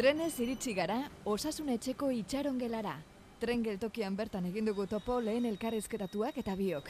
Trenez 0.00 0.38
iritsi 0.40 0.72
gara, 0.72 0.94
osasun 1.28 1.66
etxeko 1.74 2.06
itxaron 2.16 2.56
gelara. 2.56 2.94
Tren 3.36 3.60
geltokian 3.60 4.14
bertan 4.16 4.46
egin 4.48 4.64
dugu 4.64 4.86
topo 4.88 5.18
lehen 5.20 5.44
elkarrezketatuak 5.44 6.38
eta 6.40 6.54
biok. 6.56 6.86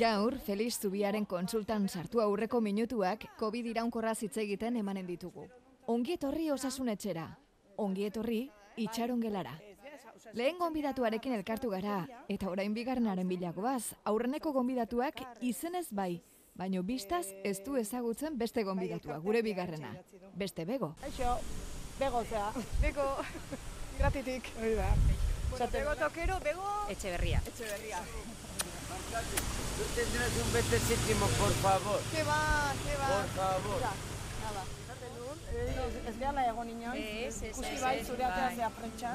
Gaur, 0.00 0.38
Feliz 0.48 0.72
Zubiaren 0.80 1.24
konsultan 1.24 1.86
sartu 1.88 2.24
aurreko 2.24 2.60
minutuak 2.60 3.28
COVID 3.38 3.68
iraunkorra 3.76 4.16
hitz 4.20 4.36
egiten 4.42 4.80
emanen 4.82 5.06
ditugu. 5.06 5.46
Ongi 5.86 6.18
etorri 6.18 6.50
osasun 6.50 6.90
etxera, 6.96 7.28
ongi 7.78 8.10
etorri 8.10 8.40
itxaron 8.88 9.22
gelara. 9.22 9.54
Lehen 10.34 10.58
gonbidatuarekin 10.58 11.32
elkartu 11.36 11.70
gara, 11.70 12.00
eta 12.28 12.48
orain 12.50 12.72
bigarrenaren 12.74 13.28
bilagoaz, 13.30 13.92
aurreneko 14.10 14.50
gonbidatuak 14.56 15.20
izenez 15.46 15.86
bai, 15.94 16.22
baino 16.58 16.82
biztaz 16.82 17.26
ez 17.46 17.60
du 17.66 17.76
ezagutzen 17.78 18.38
beste 18.38 18.64
gonbidatua, 18.66 19.18
gure 19.22 19.42
bigarrena. 19.46 19.92
Beste 20.34 20.64
bego. 20.66 20.94
Aixo, 21.06 21.36
bego 22.00 22.24
zea. 22.30 22.48
Bego, 22.82 23.06
Gratitik. 23.98 24.50
hori 24.58 24.74
da. 24.74 24.88
Bueno, 25.50 25.68
bego 25.70 25.94
tokero, 26.02 26.40
bego 26.42 26.66
Etxeberria. 26.90 27.40
etxeberria. 27.46 28.00
¿Tú 29.76 29.84
tendrás 29.94 30.32
un 30.44 30.52
20 30.52 30.78
céntimos, 30.80 31.30
por 31.38 31.52
favor? 31.62 32.00
Que 32.10 32.22
va, 32.24 32.72
que 32.82 32.96
va. 32.98 33.08
Por 33.14 33.28
favor. 33.38 34.13
Ez 36.06 36.16
gehala 36.18 36.42
egon 36.50 36.68
bai, 37.80 38.04
zure 38.04 38.26
prentxan. 38.78 39.14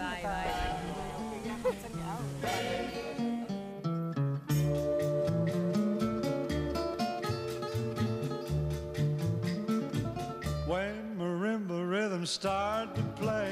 When 10.67 11.17
marimba 11.17 11.79
rhythms 11.89 12.29
start 12.29 12.95
to 12.95 13.03
play, 13.21 13.51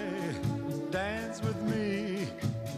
dance 0.91 1.41
with 1.41 1.59
me, 1.63 2.27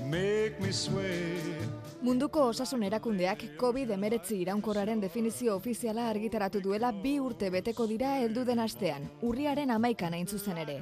make 0.05 0.59
me 0.61 0.71
sway. 0.71 1.58
Munduko 1.99 2.45
osasun 2.47 2.85
erakundeak 2.87 3.41
COVID-19 3.59 4.37
iraunkorraren 4.39 5.01
definizio 5.03 5.57
ofiziala 5.59 6.05
argitaratu 6.07 6.61
duela 6.63 6.93
bi 6.95 7.17
urte 7.19 7.49
beteko 7.51 7.87
dira 7.89 8.13
heldu 8.21 8.45
den 8.47 8.61
astean, 8.63 9.09
urriaren 9.27 9.73
amaikan 9.75 10.15
hain 10.15 10.27
zuzen 10.27 10.61
ere. 10.63 10.77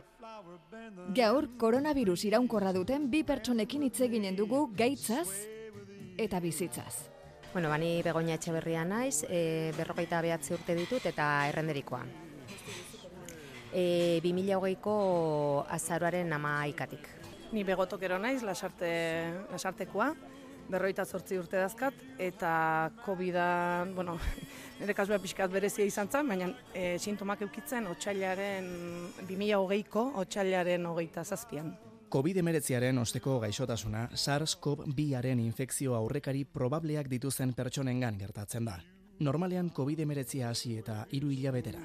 Gaur, 1.17 1.47
koronavirus 1.57 2.19
iraunkorra 2.29 2.75
duten 2.77 3.09
bi 3.09 3.23
pertsonekin 3.25 3.87
hitz 3.87 4.03
eginen 4.05 4.37
dugu 4.37 4.67
gaitzaz 4.77 5.25
eta 6.21 6.39
bizitzaz. 6.39 7.09
Bueno, 7.51 7.73
bani 7.73 8.03
begonia 8.05 8.37
etxeberria 8.37 8.85
naiz, 8.85 9.23
e, 9.25 9.73
berrogeita 9.73 10.21
behatzi 10.21 10.53
urte 10.53 10.77
ditut 10.77 11.09
eta 11.09 11.47
errenderikoa. 11.49 12.05
E, 13.73 14.21
2008ko 14.21 14.97
azaroaren 15.81 16.29
amaikatik. 16.37 17.09
Ni 17.57 17.63
begotokero 17.63 18.19
naiz, 18.21 18.43
lasarte, 18.45 18.89
lasartekoa, 19.49 20.11
berroita 20.69 21.05
zortzi 21.05 21.37
urte 21.39 21.57
dazkat, 21.57 21.93
eta 22.19 22.91
covid 23.05 23.35
bueno, 23.95 24.17
nire 24.79 24.93
kasua 24.93 25.19
pixkat 25.19 25.51
berezia 25.51 25.85
izan 25.85 26.09
zen, 26.11 26.27
baina 26.27 26.51
e, 26.73 26.97
sintomak 26.99 27.41
eukitzen 27.47 27.87
otxailaren, 27.87 28.69
2008ko 29.27 30.11
otxailaren 30.23 30.85
hogeita 30.85 31.23
zazpian. 31.23 31.73
COVID-19aren 32.07 33.01
osteko 33.01 33.39
gaixotasuna 33.43 34.05
SARS-CoV-2aren 34.15 35.41
infekzio 35.43 35.95
aurrekari 35.97 36.45
probableak 36.45 37.09
dituzten 37.11 37.51
pertsonengan 37.53 38.17
gertatzen 38.21 38.69
da. 38.69 38.77
Normalean 39.19 39.73
COVID-19 39.73 40.43
hasi 40.45 40.77
eta 40.77 41.01
hiru 41.11 41.33
hilabetera. 41.33 41.81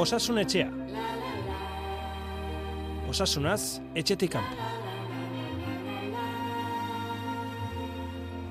Osasun 0.00 0.38
etxea. 0.40 0.70
Osasunaz, 3.10 3.82
etxetik 3.92 4.30
kanpo. 4.32 4.68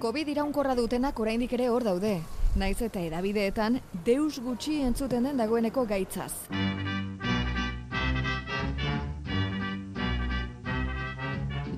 COVID 0.03 0.29
iraunkorra 0.29 0.75
dutenak 0.77 1.17
oraindik 1.19 1.55
ere 1.57 1.71
hor 1.73 1.87
daude. 1.87 2.19
Naiz 2.53 2.77
eta 2.85 3.01
edabideetan 3.01 3.79
deus 4.05 4.37
gutxi 4.45 4.77
entzuten 4.91 5.25
den 5.25 5.41
dagoeneko 5.41 5.87
gaitzaz. 5.89 6.35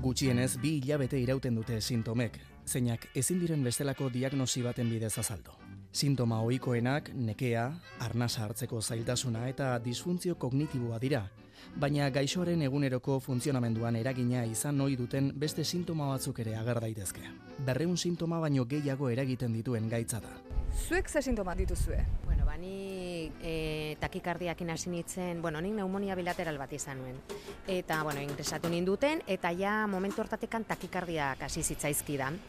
Gutxienez 0.04 0.52
bi 0.60 0.82
hilabete 0.82 1.24
irauten 1.24 1.56
dute 1.56 1.80
sintomek, 1.80 2.42
zeinak 2.68 3.08
ezin 3.16 3.40
diren 3.40 3.64
bestelako 3.64 4.12
diagnosi 4.12 4.68
baten 4.68 4.92
bidez 4.92 5.16
azaldu. 5.24 5.61
Sintoma 5.92 6.40
ohikoenak 6.40 7.10
nekea, 7.14 7.66
arnasa 8.00 8.46
hartzeko 8.46 8.80
zailtasuna 8.82 9.42
eta 9.50 9.74
disfuntzio 9.84 10.38
kognitiboa 10.40 11.00
dira, 11.04 11.26
baina 11.84 12.08
gaixoaren 12.10 12.62
eguneroko 12.64 13.18
funtzionamenduan 13.20 13.98
eragina 14.00 14.46
izan 14.48 14.80
ohi 14.82 14.96
duten 14.96 15.34
beste 15.36 15.66
sintoma 15.66 16.08
batzuk 16.14 16.40
ere 16.46 16.56
ager 16.56 16.80
daitezke. 16.80 17.26
Berreun 17.68 17.98
sintoma 17.98 18.40
baino 18.40 18.64
gehiago 18.66 19.10
eragiten 19.12 19.52
dituen 19.54 19.90
gaitza 19.92 20.22
da. 20.24 20.32
Zuek 20.88 21.10
ze 21.10 21.22
sintoma 21.22 21.56
dituzue? 21.60 22.00
Bueno, 22.26 22.46
bani 22.46 23.11
e, 23.44 23.96
takikardiakin 24.00 24.70
hasi 24.74 24.90
nintzen, 24.90 25.42
bueno, 25.42 25.62
nik 25.62 25.74
neumonia 25.78 26.16
bilateral 26.16 26.58
bat 26.58 26.74
izan 26.74 27.02
nuen. 27.02 27.20
Eta, 27.68 28.02
bueno, 28.04 28.22
ingresatu 28.24 28.70
ninduten, 28.70 29.22
eta 29.28 29.52
ja 29.58 29.86
momentu 29.88 30.24
hortatekan 30.24 30.66
takikardiak 30.70 31.44
hasi 31.48 31.64
zitzaizkidan. 31.64 32.40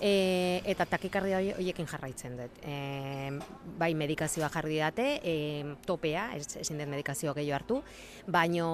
E, 0.00 0.62
eta 0.66 0.86
takikardia 0.86 1.38
hori- 1.38 1.54
horiekin 1.54 1.86
jarraitzen 1.86 2.36
dut. 2.40 2.60
E, 2.64 3.30
bai 3.78 3.92
medikazioa 3.94 4.50
jarri 4.52 4.78
date, 4.80 5.08
e, 5.22 5.36
topea, 5.86 6.30
ez, 6.36 6.56
ezin 6.62 6.80
dut 6.80 6.88
medikazio 6.88 7.34
gehiago 7.34 7.56
hartu, 7.60 7.82
baino, 8.26 8.68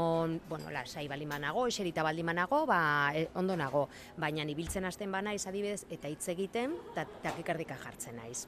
bueno, 0.48 0.70
lasai 0.70 1.08
baldin 1.08 1.28
banago, 1.28 1.66
eserita 1.66 2.02
banago, 2.02 2.64
ba, 2.66 3.12
e, 3.14 3.28
ondo 3.34 3.56
nago. 3.56 3.88
Baina 4.16 4.44
ibiltzen 4.44 4.84
hasten 4.84 5.12
bana 5.12 5.32
adibidez, 5.32 5.84
eta 5.90 6.08
hitz 6.08 6.28
egiten, 6.28 6.76
ta, 6.94 7.06
takikardika 7.22 7.76
jartzen 7.76 8.16
naiz 8.16 8.46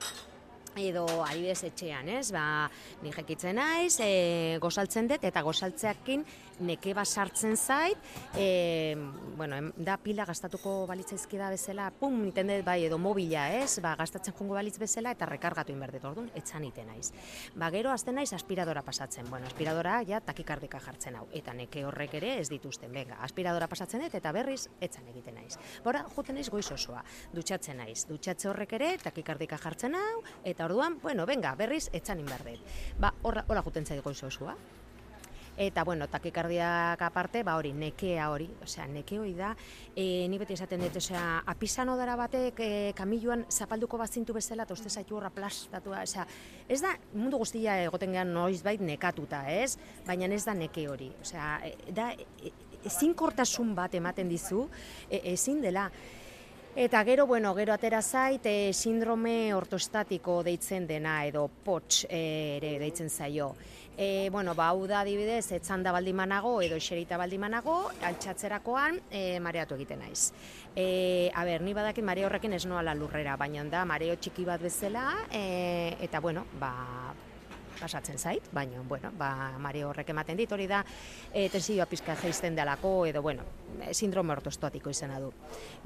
edo 0.77 1.07
adibidez 1.25 1.65
etxean, 1.71 2.09
ez? 2.09 2.31
Ba, 2.35 2.71
ni 3.03 3.13
jekitzen 3.15 3.59
naiz, 3.59 3.99
e, 4.01 4.59
gozaltzen 4.63 5.09
dut 5.11 5.25
eta 5.25 5.43
gozaltzeakin 5.43 6.25
neke 6.61 6.93
bat 6.95 7.09
sartzen 7.09 7.57
zait, 7.57 7.99
e, 8.37 8.97
bueno, 9.37 9.73
da 9.77 9.97
pila 9.97 10.27
gastatuko 10.29 10.85
balitzaizki 10.87 11.39
da 11.41 11.49
bezala, 11.51 11.91
pum, 11.91 12.19
iten 12.29 12.53
dut 12.53 12.65
bai 12.67 12.85
edo 12.85 12.99
mobila, 12.99 13.49
ez? 13.57 13.81
Ba, 13.83 13.95
gastatzen 13.99 14.37
jungo 14.37 14.55
balitz 14.59 14.77
bezala 14.79 15.15
eta 15.17 15.27
rekargatu 15.27 15.73
inberdit, 15.73 16.05
orduan, 16.05 16.31
etxan 16.37 16.67
iten 16.69 16.91
naiz. 16.93 17.11
Ba, 17.57 17.71
gero 17.73 17.91
azten 17.95 18.19
naiz 18.21 18.33
aspiradora 18.37 18.83
pasatzen. 18.85 19.29
Bueno, 19.31 19.47
aspiradora 19.47 20.01
ja 20.07 20.21
takikardika 20.21 20.81
jartzen 20.81 21.17
hau 21.17 21.27
eta 21.33 21.55
neke 21.57 21.85
horrek 21.87 22.15
ere 22.21 22.35
ez 22.41 22.49
dituzten. 22.53 22.93
Venga, 22.93 23.19
aspiradora 23.25 23.69
pasatzen 23.71 24.05
dut 24.05 24.15
eta 24.15 24.33
berriz 24.37 24.69
etzan 24.81 25.09
egiten 25.13 25.39
naiz. 25.41 25.57
Bora, 25.85 26.05
joten 26.15 26.37
naiz 26.39 26.49
goiz 26.53 26.69
osoa. 26.73 27.03
Dutxatzen 27.33 27.81
naiz. 27.81 28.05
Dutxatze 28.09 28.51
horrek 28.51 28.75
ere 28.79 28.91
takikardika 29.03 29.59
jartzen 29.61 29.97
hau 29.97 30.23
eta 30.45 30.60
orduan, 30.65 30.99
bueno, 31.03 31.27
venga, 31.27 31.55
berriz 31.57 31.89
etzan 31.93 32.21
inberdit. 32.21 32.61
Ba, 32.99 33.15
horra, 33.23 33.45
hola 33.49 33.63
juten 33.63 33.87
zait 33.87 34.03
goiz 34.05 34.23
osoa. 34.25 34.57
Eta, 35.61 35.83
bueno, 35.85 36.07
takikardiak 36.09 37.03
aparte, 37.05 37.43
ba 37.45 37.59
hori, 37.59 37.75
nekea 37.77 38.31
hori, 38.33 38.47
osea, 38.65 38.87
neke 38.89 39.19
hori 39.21 39.35
da, 39.37 39.51
e, 39.93 40.25
ni 40.33 40.39
beti 40.41 40.55
esaten 40.57 40.81
dut, 40.81 40.97
osea, 40.97 41.43
apisano 41.53 41.99
dara 41.99 42.15
batek 42.17 42.63
e, 42.65 42.71
kamiluan 42.97 43.43
zapalduko 43.51 43.99
bazintu 44.01 44.33
bezala, 44.33 44.65
eta 44.65 44.73
uste 44.73 44.89
zaitu 44.89 45.19
horra 45.19 45.29
plastatua, 45.35 46.01
osea, 46.07 46.25
ez 46.65 46.81
da, 46.81 46.95
mundu 47.13 47.43
guztia 47.43 47.77
egoten 47.83 48.17
gehan 48.17 48.33
noiz 48.33 48.63
bait 48.65 48.81
nekatuta, 48.81 49.43
ez? 49.53 49.75
Baina 50.07 50.31
ez 50.33 50.47
da 50.47 50.55
neke 50.57 50.87
hori, 50.89 51.11
osea, 51.21 51.51
e, 51.67 51.93
da, 51.93 52.09
e, 52.17 52.55
ezinkortasun 52.89 53.75
bat 53.77 53.95
ematen 54.01 54.33
dizu, 54.33 54.65
e, 55.11 55.21
ezin 55.35 55.61
dela, 55.61 55.91
Eta 56.77 57.03
gero, 57.05 57.27
bueno, 57.27 57.53
gero 57.57 57.73
atera 57.75 58.01
zait, 58.01 58.45
e, 58.47 58.73
sindrome 58.73 59.53
ortostatiko 59.53 60.37
deitzen 60.47 60.87
dena, 60.87 61.25
edo 61.27 61.49
POTS 61.65 62.05
e, 62.07 62.21
ere 62.61 62.77
deitzen 62.79 63.11
zaio. 63.11 63.57
E, 63.99 64.31
bueno, 64.31 64.55
ba, 64.55 64.69
hau 64.71 64.87
da 64.87 65.01
adibidez, 65.03 65.51
etzanda 65.53 65.91
baldimanago 65.91 66.61
edo 66.63 66.79
eserita 66.79 67.19
baldimanago, 67.19 67.75
altxatzerakoan 68.07 69.01
e, 69.11 69.41
mareatu 69.43 69.75
egiten 69.75 69.99
naiz. 69.99 70.31
E, 70.77 71.33
a 71.35 71.43
ber, 71.45 71.67
ni 71.67 71.75
badakit 71.75 72.07
mareo 72.07 72.31
horrekin 72.31 72.55
ez 72.55 72.63
noala 72.71 72.95
lurrera, 72.95 73.35
baina 73.37 73.67
da 73.67 73.83
mareo 73.85 74.15
txiki 74.15 74.47
bat 74.47 74.63
bezala, 74.63 75.09
e, 75.27 75.97
eta 76.07 76.23
bueno, 76.23 76.47
ba, 76.63 76.71
pasatzen 77.81 78.19
zait, 78.19 78.47
baina, 78.53 78.83
bueno, 78.87 79.11
ba, 79.19 79.57
mareo 79.59 79.91
horrek 79.91 80.13
ematen 80.13 80.39
dit, 80.39 80.53
hori 80.53 80.69
da, 80.71 80.83
e, 81.33 81.49
tensioa 81.49 81.87
pizka 81.91 82.17
jaisten 82.21 82.55
delako, 82.55 82.95
edo, 83.09 83.23
bueno, 83.23 83.45
e, 83.81 83.95
sindrome 83.95 84.37
ortostatiko 84.37 84.93
izena 84.93 85.19
du. 85.21 85.33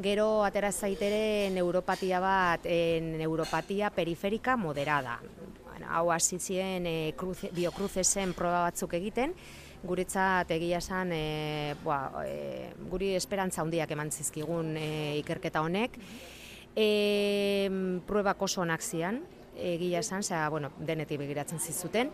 Gero, 0.03 0.45
atera 0.45 0.73
zaitere 0.73 1.51
neuropatia 1.55 2.21
bat, 2.21 2.67
e, 2.67 3.01
neuropatia 3.01 3.91
periferika 3.95 4.57
moderada. 4.57 5.21
bueno, 5.75 5.89
hau 5.91 6.11
hasi 6.13 6.39
ziren 6.39 6.87
e, 6.87 7.15
cruce, 7.17 7.51
biokruzesen 7.53 8.33
proba 8.35 8.63
batzuk 8.69 8.95
egiten, 8.95 9.35
guretzat 9.85 10.51
egia 10.55 10.79
esan 10.79 11.11
e, 11.13 11.75
boa, 11.83 12.25
e, 12.25 12.73
guri 12.91 13.15
esperantza 13.19 13.63
handiak 13.63 13.91
eman 13.91 14.11
zizkigun 14.11 14.77
e, 14.79 15.19
ikerketa 15.21 15.63
honek. 15.65 15.99
E, 16.75 17.71
pruebak 18.07 18.41
oso 18.43 18.63
onak 18.63 18.83
zian, 18.83 19.21
egia 19.57 20.01
esan, 20.01 20.23
zera, 20.23 20.49
bueno, 20.51 20.71
denetik 20.79 21.19
begiratzen 21.21 21.61
zizuten, 21.61 22.11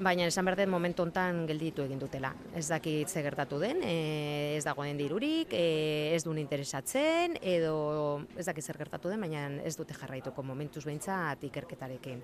baina 0.00 0.24
esan 0.24 0.46
behar 0.48 0.56
dut 0.62 0.70
momentu 0.72 1.04
hontan 1.04 1.44
gelditu 1.48 1.84
egin 1.84 1.98
dutela. 2.00 2.32
Ez 2.56 2.66
dakit 2.70 3.08
ze 3.08 3.22
gertatu 3.22 3.58
den, 3.60 3.82
e, 3.84 4.56
ez 4.56 4.64
dagoen 4.64 4.96
dirurik, 4.96 5.52
e, 5.52 6.14
ez 6.14 6.22
duen 6.24 6.40
interesatzen, 6.40 7.36
edo 7.42 8.22
ez 8.36 8.46
dakit 8.46 8.64
zer 8.64 8.78
gertatu 8.80 9.12
den, 9.12 9.20
baina 9.20 9.46
ez 9.62 9.76
dute 9.76 9.94
jarraituko 9.94 10.42
momentuz 10.42 10.84
behintzat 10.84 11.44
ikerketarekin. 11.50 12.22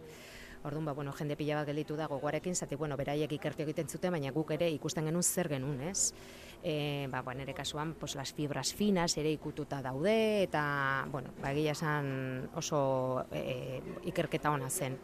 Orduan, 0.65 0.85
ba, 0.85 0.93
bueno, 0.93 1.13
jende 1.13 1.37
pila 1.37 1.61
bat 1.61 1.69
gelditu 1.69 1.97
da 1.97 2.07
gogoarekin, 2.11 2.55
zati, 2.55 2.75
bueno, 2.77 2.97
beraiek 2.97 3.33
ikertu 3.37 3.63
egiten 3.63 3.89
zuten, 3.89 4.13
baina 4.17 4.33
guk 4.35 4.51
ere 4.57 4.71
ikusten 4.75 5.07
genuen 5.07 5.23
zer 5.23 5.49
genuen, 5.53 5.81
ez? 5.91 6.13
E, 6.63 7.07
ba, 7.13 7.23
bueno, 7.23 7.41
nire 7.45 7.55
kasuan, 7.55 7.95
pues, 7.95 8.17
las 8.17 8.33
fibras 8.33 8.73
finas 8.75 9.17
ere 9.19 9.31
ikututa 9.31 9.83
daude, 9.83 10.43
eta, 10.43 11.07
bueno, 11.13 11.31
ba, 11.43 11.53
egia 11.53 11.77
esan 11.77 12.51
oso 12.57 13.27
e, 13.31 13.81
ikerketa 14.11 14.51
ona 14.51 14.71
zen. 14.71 14.99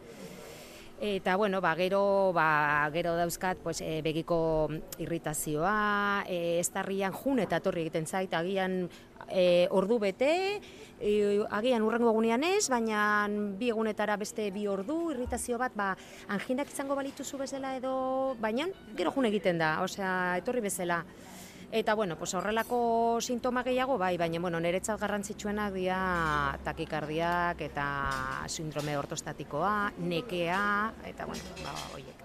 Eta 1.04 1.34
bueno, 1.34 1.60
ba, 1.60 1.75
gero, 1.75 2.31
ba, 2.32 2.88
gero 2.94 3.16
dauzkat 3.19 3.58
pues, 3.58 3.81
e, 3.82 3.99
begiko 4.06 4.70
irritazioa, 5.02 6.22
e, 6.31 6.60
estarrian 6.60 7.10
jun 7.10 7.43
eta 7.43 7.58
etorri 7.58 7.82
egiten 7.82 8.06
zait, 8.06 8.31
agian 8.38 8.84
e, 9.26 9.66
ordu 9.75 9.99
bete, 9.99 10.60
e, 11.02 11.43
agian 11.58 11.82
urrengo 11.82 12.12
egunean 12.12 12.46
ez, 12.46 12.69
baina 12.70 13.26
bi 13.58 13.72
egunetara 13.75 14.14
beste 14.14 14.46
bi 14.54 14.69
ordu, 14.70 15.10
irritazio 15.10 15.58
bat, 15.58 15.75
ba, 15.75 15.90
anginak 16.31 16.70
izango 16.70 16.94
balituzu 16.94 17.43
bezala 17.43 17.75
edo, 17.81 18.37
baina 18.38 18.70
gero 18.94 19.10
jun 19.10 19.26
egiten 19.26 19.58
da, 19.58 19.81
osea, 19.82 20.38
etorri 20.38 20.62
bezala. 20.70 21.02
Eta 21.72 21.94
bueno, 21.94 22.19
pues 22.19 22.34
horrelako 22.34 23.19
sintoma 23.22 23.62
gehiago 23.64 23.96
bai, 23.96 24.19
baina 24.20 24.38
bueno, 24.44 24.58
niretzat 24.60 25.00
garrantzitsuenak 25.00 25.72
dira 25.72 26.58
takikardiak 26.66 27.62
eta 27.64 27.84
sindrome 28.46 28.92
ortostatikoa, 29.00 29.94
nekea 29.96 30.64
eta 31.08 31.24
bueno, 31.24 31.54
ba 31.62 31.72
hoiek. 31.94 32.19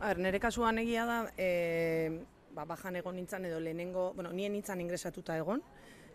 A 0.00 0.06
ber, 0.08 0.20
nire 0.24 0.40
kasuan 0.40 0.80
egia 0.80 1.04
da, 1.04 1.18
e, 1.36 2.22
ba, 2.56 2.64
bajan 2.64 2.96
egon 2.96 3.18
nintzen 3.20 3.44
edo 3.44 3.58
lehenengo, 3.60 4.14
bueno, 4.14 4.32
nien 4.32 4.56
nintzen 4.56 4.80
ingresatuta 4.80 5.36
egon, 5.36 5.60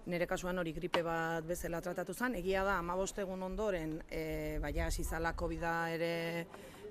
nire 0.09 0.25
kasuan 0.25 0.57
hori 0.57 0.73
gripe 0.73 1.03
bat 1.05 1.45
bezala 1.45 1.83
tratatu 1.85 2.15
zen, 2.17 2.39
egia 2.41 2.63
da, 2.65 2.79
amabost 2.81 3.19
egun 3.21 3.43
ondoren, 3.45 3.99
e, 4.09 4.57
ba, 4.57 4.73
ja, 4.73 4.89
zizala 4.89 5.35
covid 5.37 5.67
ere 5.99 6.15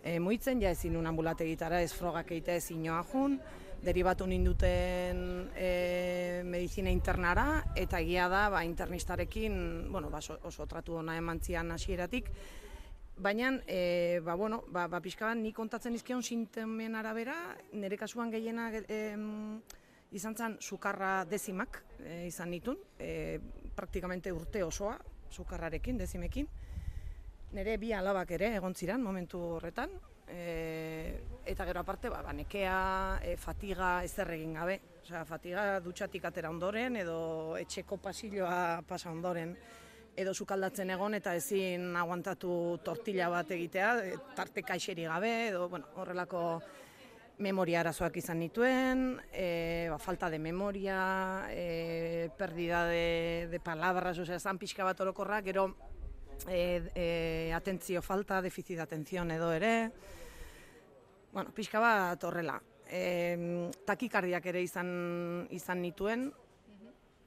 e, 0.05 0.21
muitzen, 0.23 0.63
ja 0.63 0.71
ezin 0.71 0.95
un 1.03 1.11
ambulategitara 1.11 1.83
ez 1.83 1.91
frogak 1.99 2.31
egitea 2.31 2.63
ezin 2.63 2.87
joa 2.87 3.03
jun, 3.11 3.41
deribatu 3.83 4.27
ninduten 4.27 5.51
e, 5.57 6.43
medizina 6.45 6.91
internara, 6.93 7.65
eta 7.77 8.01
egia 8.01 8.29
da, 8.29 8.49
ba, 8.53 8.65
internistarekin, 8.65 9.91
bueno, 9.91 10.11
ba, 10.11 10.21
oso, 10.21 10.67
tratu 10.67 10.99
ona 11.01 11.17
eman 11.17 11.41
zian 11.41 11.73
hasieratik, 11.73 12.33
Baina, 13.21 13.61
e, 13.67 14.21
ba, 14.25 14.35
bueno, 14.35 14.65
ba, 14.73 14.87
ba, 14.89 14.97
pixka 15.05 15.27
bat, 15.29 15.37
ni 15.37 15.53
kontatzen 15.53 15.93
izkion 15.93 16.23
sintomen 16.25 16.95
arabera, 16.97 17.35
nire 17.77 17.99
kasuan 18.01 18.31
gehiena 18.33 18.71
e, 18.81 19.01
izan 20.17 20.37
zen 20.37 20.57
sukarra 20.61 21.27
dezimak 21.29 21.83
e, 22.01 22.25
izan 22.31 22.49
nitun, 22.49 22.79
e, 22.97 23.37
praktikamente 23.77 24.33
urte 24.33 24.65
osoa, 24.65 24.97
sukarrarekin, 25.31 26.01
dezimekin. 26.01 26.49
Nire 27.53 27.77
bi 27.83 27.93
alabak 27.93 28.33
ere 28.39 28.55
egon 28.57 28.75
ziren 28.75 29.05
momentu 29.05 29.43
horretan, 29.59 29.93
e, 30.31 31.21
eta 31.47 31.67
gero 31.67 31.81
aparte, 31.81 32.09
ba, 32.09 32.23
ba, 32.23 32.33
nekea, 32.33 33.21
e, 33.23 33.37
fatiga 33.37 34.03
ez 34.05 34.15
egin 34.19 34.55
gabe. 34.55 34.81
Osea, 35.03 35.25
fatiga 35.25 35.81
dutxatik 35.81 36.25
atera 36.25 36.51
ondoren, 36.51 36.97
edo 36.97 37.57
etxeko 37.59 37.97
pasilloa 37.97 38.83
pasa 38.87 39.11
ondoren 39.11 39.57
edo 40.17 40.35
sukaldatzen 40.35 40.91
egon 40.91 41.15
eta 41.15 41.35
ezin 41.39 41.95
aguantatu 41.97 42.79
tortilla 42.85 43.29
bat 43.33 43.51
egitea, 43.51 43.91
e, 44.05 44.17
tarte 44.37 44.63
kaixeri 44.63 45.07
gabe, 45.09 45.33
edo 45.49 45.69
bueno, 45.69 45.89
horrelako 45.97 46.61
memoria 47.41 47.81
arazoak 47.81 48.19
izan 48.21 48.41
nituen, 48.43 49.05
e, 49.33 49.89
ba, 49.91 49.99
falta 49.99 50.29
de 50.31 50.39
memoria, 50.39 51.47
e, 51.49 52.29
perdida 52.37 52.85
de, 52.87 53.49
de 53.51 53.61
palabras, 53.61 54.19
osea, 54.19 54.39
zan 54.39 54.59
pixka 54.61 54.85
bat 54.85 55.01
orokorra, 55.01 55.41
gero 55.43 55.71
e, 56.49 56.83
e, 56.95 57.53
atentzio 57.57 58.03
falta, 58.03 58.43
deficit 58.43 58.77
de 58.77 58.83
atención 58.83 59.31
edo 59.31 59.53
ere, 59.53 59.91
bueno, 61.33 61.51
pixka 61.55 61.81
bat 61.81 62.25
horrela. 62.25 62.61
E, 62.91 63.71
takikardiak 63.87 64.47
ere 64.51 64.63
izan, 64.67 65.47
izan 65.55 65.83
nituen, 65.83 66.31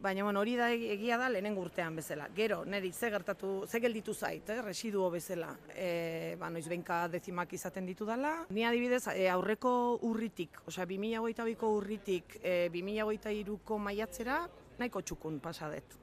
Baina 0.04 0.26
bueno, 0.26 0.42
hori 0.42 0.58
da 0.60 0.66
egia 0.76 1.16
da 1.16 1.30
lehenengo 1.32 1.62
urtean 1.64 1.96
bezala. 1.96 2.26
Gero, 2.36 2.58
neri 2.68 2.90
ze 2.92 3.08
gertatu, 3.10 3.54
ze 3.72 3.80
gelditu 3.80 4.14
zait, 4.14 4.50
eh, 4.50 4.62
residuo 4.62 5.08
bezala. 5.10 5.54
E, 5.72 6.36
ba, 6.40 6.50
noiz 6.52 6.66
behinka 6.68 7.08
dezimak 7.08 7.54
izaten 7.56 7.88
ditu 7.88 8.04
dela. 8.06 8.34
Ni 8.50 8.66
adibidez, 8.68 9.06
e, 9.16 9.30
aurreko 9.32 9.72
urritik, 10.04 10.60
osea 10.68 10.84
2022ko 10.92 11.72
urritik 11.78 12.36
e, 12.42 12.68
2023ko 12.76 13.80
maiatzera 13.80 14.42
nahiko 14.78 15.08
txukun 15.08 15.40
pasadet. 15.40 16.03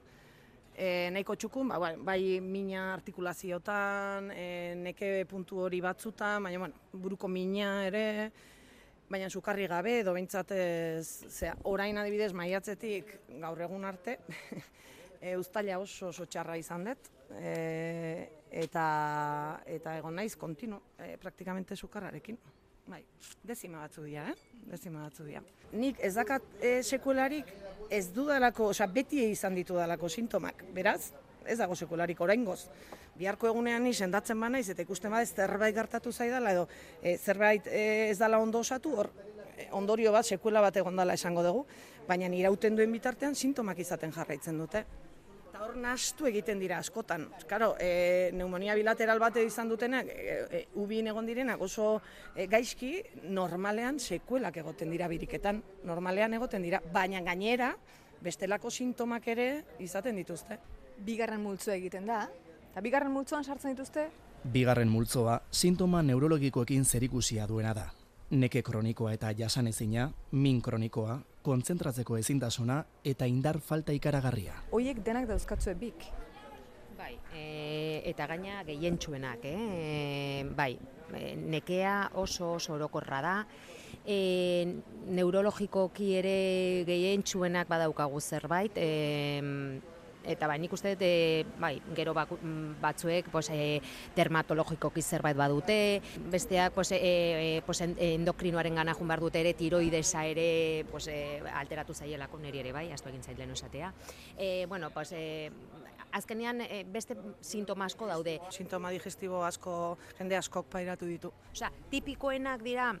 E, 0.81 1.11
nahiko 1.13 1.35
txukun, 1.37 1.67
ba, 1.69 1.77
bai, 1.77 1.91
bai 2.01 2.21
mina 2.41 2.87
artikulaziotan, 2.95 4.31
e, 4.33 4.45
neke 4.79 5.11
puntu 5.29 5.59
hori 5.61 5.77
batzutan, 5.83 6.41
baina 6.47 6.63
bueno, 6.63 6.87
buruko 7.03 7.29
mina 7.29 7.83
ere, 7.85 8.05
baina 9.11 9.27
sukarri 9.29 9.67
gabe 9.69 9.99
edo 9.99 10.15
behintzat 10.15 10.55
orain 11.69 11.99
adibidez 12.01 12.31
maiatzetik 12.33 13.13
gaur 13.43 13.61
egun 13.61 13.85
arte, 13.85 14.17
e, 15.21 15.35
ustaila 15.37 15.77
oso 15.83 16.09
oso 16.09 16.25
txarra 16.25 16.57
izan 16.57 16.89
dut, 16.89 17.11
e, 17.37 17.53
eta, 18.63 18.87
eta 19.77 19.93
egon 20.01 20.17
naiz 20.17 20.33
kontinu, 20.33 20.81
e, 20.97 21.13
praktikamente 21.21 21.77
sukarrarekin. 21.77 22.41
Bai, 22.87 23.03
dezima 23.43 23.83
batzu 23.83 24.03
dira, 24.03 24.29
eh? 24.31 24.35
Dezima 24.71 25.03
batzu 25.05 25.25
dira. 25.27 25.41
Nik 25.71 25.99
ez 26.03 26.13
dakat 26.15 26.43
e, 26.59 26.81
sekularik 26.83 27.51
ez 27.89 28.07
dudalako, 28.15 28.71
osea 28.73 28.87
beti 28.87 29.21
izan 29.31 29.55
ditu 29.55 29.77
dalako 29.77 30.09
sintomak, 30.09 30.65
beraz, 30.73 31.11
ez 31.45 31.57
dago 31.59 31.75
sekularik 31.75 32.19
oraingoz 32.21 32.65
biharko 33.21 33.49
egunean 33.51 33.83
ni 33.83 33.93
sendatzen 33.93 34.39
ba 34.39 34.49
naiz 34.49 34.67
eta 34.71 34.83
ikusten 34.85 35.11
bada 35.11 35.25
zerbait 35.25 35.75
gertatu 35.75 36.11
zaidala 36.11 36.53
edo 36.55 36.67
e, 37.01 37.17
zerbait 37.17 37.67
e, 37.67 38.09
ez 38.09 38.17
dala 38.19 38.39
ondo 38.39 38.61
osatu, 38.65 38.95
hor 38.97 39.11
ondorio 39.77 40.11
bat 40.11 40.25
sekuela 40.25 40.61
bat 40.61 40.77
egon 40.77 40.97
dela 40.97 41.13
esango 41.13 41.43
dugu, 41.45 41.65
baina 42.07 42.31
irauten 42.33 42.75
duen 42.75 42.91
bitartean 42.91 43.35
sintomak 43.35 43.79
izaten 43.79 44.13
jarraitzen 44.15 44.57
dute. 44.57 44.85
Hor 45.61 45.75
nastu 45.77 46.25
egiten 46.25 46.59
dira 46.59 46.79
askotan. 46.81 47.27
Karo, 47.47 47.75
e, 47.79 48.31
neumonia 48.33 48.75
bilateral 48.75 49.19
bat 49.21 49.37
izan 49.37 49.69
dutenak, 49.69 50.07
e, 50.09 50.37
e, 50.49 50.61
ubin 50.81 51.07
egon 51.07 51.25
direnak 51.29 51.61
oso 51.61 52.01
e, 52.35 52.47
gaizki, 52.49 52.95
normalean 53.29 53.99
sekuelak 53.99 54.57
egoten 54.63 54.89
dira 54.89 55.07
biriketan. 55.07 55.61
Normalean 55.85 56.33
egoten 56.33 56.65
dira, 56.65 56.81
baina 56.93 57.21
gainera, 57.21 57.75
bestelako 58.21 58.71
sintomak 58.71 59.27
ere 59.27 59.51
izaten 59.79 60.17
dituzte. 60.17 60.57
Bigarren 61.05 61.41
multzoa 61.41 61.77
egiten 61.77 62.09
da, 62.09 62.25
Eta 62.71 62.79
bigarren 62.79 63.11
multzoan 63.11 63.43
sartzen 63.43 63.73
dituzte? 63.73 64.05
Bigarren 64.53 64.87
multzoa 64.89 65.41
sintoma 65.51 65.99
neurologikoekin 66.07 66.85
zerikusia 66.87 67.47
duena 67.49 67.73
da. 67.75 67.89
Neke 68.31 68.61
kronikoa 68.63 69.11
eta 69.11 69.33
jasanezina, 69.35 70.05
min 70.39 70.61
kronikoa, 70.63 71.17
kontzentratzeko 71.43 72.15
ezintasuna 72.15 72.77
eta 73.03 73.27
indar 73.27 73.57
falta 73.59 73.91
ikaragarria. 73.91 74.53
Hoiek 74.71 75.01
denak 75.03 75.27
dauzkatzue 75.27 75.73
bik. 75.75 76.05
Bai, 76.95 77.17
e, 77.35 77.43
eta 78.07 78.29
gaina 78.31 78.61
gehientsuenak, 78.63 79.43
eh? 79.49 79.57
E, 79.57 80.45
bai, 80.55 80.77
e, 81.11 81.35
nekea 81.35 81.97
oso 82.23 82.53
oso 82.53 82.77
orokorra 82.77 83.19
da. 83.25 83.35
E, 84.07 84.19
neurologikoki 85.11 86.13
ere 86.21 86.37
gehientsuenak 86.87 87.67
badaukagu 87.67 88.21
zerbait, 88.21 88.79
e, 88.79 89.81
eta 90.23 90.47
bai, 90.47 90.57
nik 90.61 90.73
uste 90.73 90.93
dut, 90.95 91.03
e, 91.05 91.45
bai, 91.59 91.81
gero 91.95 92.13
mm, 92.13 92.79
batzuek 92.81 93.29
pues, 93.31 93.49
e, 93.49 93.81
dermatologikoki 94.15 95.01
zerbait 95.01 95.37
badute, 95.37 96.01
besteak 96.31 96.73
pues, 96.73 96.91
e, 96.91 97.61
pues, 97.65 97.81
endokrinoaren 97.81 98.75
gana 98.75 98.93
jun 98.93 99.07
dute 99.19 99.39
ere, 99.41 99.53
tiroidesa 99.53 100.25
ere 100.25 100.85
pues, 100.91 101.07
e, 101.07 101.41
alteratu 101.53 101.93
zaielako 101.93 102.39
niri 102.39 102.59
ere, 102.59 102.71
bai, 102.71 102.91
astu 102.91 103.09
egin 103.09 103.23
zailen 103.23 103.51
esatea. 103.51 103.93
E, 104.37 104.65
bueno, 104.67 104.89
pues, 104.91 105.11
e, 105.11 105.51
azkenean 106.11 106.61
e, 106.61 106.83
beste 106.83 107.15
sintoma 107.41 107.85
asko 107.85 108.07
daude. 108.07 108.39
Sintoma 108.49 108.91
digestibo 108.91 109.43
asko, 109.45 109.97
jende 110.17 110.37
askok 110.37 110.67
pairatu 110.71 111.05
ditu. 111.05 111.31
Osea, 111.51 111.71
tipikoenak 111.89 112.63
dira, 112.63 112.91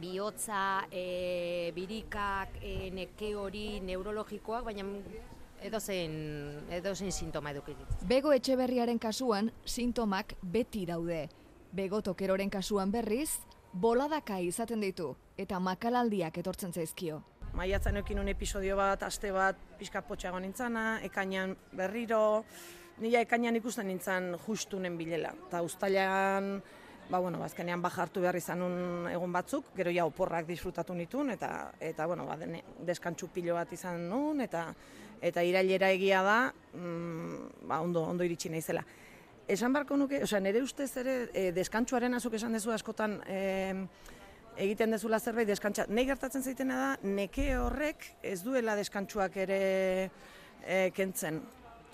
bihotza, 0.00 0.86
e, 0.90 1.70
birikak, 1.74 2.58
e, 2.62 2.90
neke 2.94 3.34
hori, 3.38 3.80
neurologikoak, 3.80 4.64
baina 4.64 4.86
edo 5.64 5.80
zein, 5.80 6.12
edo 6.70 6.94
zein 6.94 7.12
sintoma 7.12 7.50
edukitik. 7.54 7.88
Bego 8.08 8.32
etxeberriaren 8.36 9.00
kasuan, 9.00 9.50
sintomak 9.64 10.36
beti 10.42 10.84
daude. 10.86 11.28
Bego 11.72 12.02
tokeroren 12.04 12.52
kasuan 12.52 12.92
berriz, 12.92 13.30
boladaka 13.72 14.38
izaten 14.44 14.84
ditu 14.84 15.14
eta 15.40 15.58
makalaldiak 15.58 16.36
etortzen 16.38 16.72
zaizkio. 16.72 17.22
Maiatzen 17.54 17.96
eukin 17.96 18.18
un 18.18 18.28
episodio 18.28 18.76
bat, 18.76 19.02
aste 19.06 19.30
bat, 19.32 19.58
pixka 19.78 20.02
potxago 20.02 20.40
nintzana, 20.42 21.00
ekainan 21.06 21.54
berriro, 21.72 22.44
nila 22.98 23.22
ekainan 23.24 23.56
ikusten 23.56 23.88
nintzen 23.88 24.34
justunen 24.46 24.98
bilela. 24.98 25.32
Eta 25.46 25.62
ustailan, 25.62 26.50
ba, 27.10 27.20
bueno, 27.20 27.42
azkenean 27.46 27.82
bajartu 27.82 28.24
behar 28.24 28.36
izan 28.36 28.62
un 28.66 29.06
egun 29.10 29.32
batzuk, 29.32 29.70
gero 29.76 29.94
ja 29.94 30.06
oporrak 30.06 30.48
disfrutatu 30.50 30.94
nitun, 30.98 31.30
eta, 31.30 31.70
eta 31.80 32.06
bueno, 32.10 32.26
ba, 32.26 32.36
dene, 32.36 32.64
deskantxu 32.86 33.30
pilo 33.34 33.54
bat 33.54 33.72
izan 33.72 34.08
nun, 34.10 34.42
eta 34.42 34.66
eta 35.24 35.44
irailera 35.46 35.90
egia 35.94 36.22
da, 36.24 36.38
mm, 36.74 37.68
ba, 37.68 37.80
ondo, 37.80 38.04
ondo 38.04 38.24
iritsi 38.26 38.52
naizela. 38.52 38.84
Esan 39.48 39.72
barko 39.76 39.96
nuke, 40.00 40.22
osea, 40.24 40.40
nire 40.40 40.62
ustez 40.64 40.90
ere, 41.00 41.16
e, 41.32 41.50
deskantxuaren 41.56 42.16
azuk 42.16 42.36
esan 42.38 42.56
dezu 42.56 42.72
askotan, 42.72 43.18
e, 43.28 43.74
egiten 44.56 44.94
dezula 44.94 45.18
zerbait 45.20 45.48
deskantxa. 45.48 45.88
Nei 45.88 46.06
gertatzen 46.08 46.44
zaitena 46.44 46.78
da, 46.80 46.92
neke 47.02 47.50
horrek 47.58 48.06
ez 48.22 48.40
duela 48.44 48.76
deskantxuak 48.78 49.36
ere 49.44 49.60
e, 50.64 50.88
kentzen. 50.96 51.42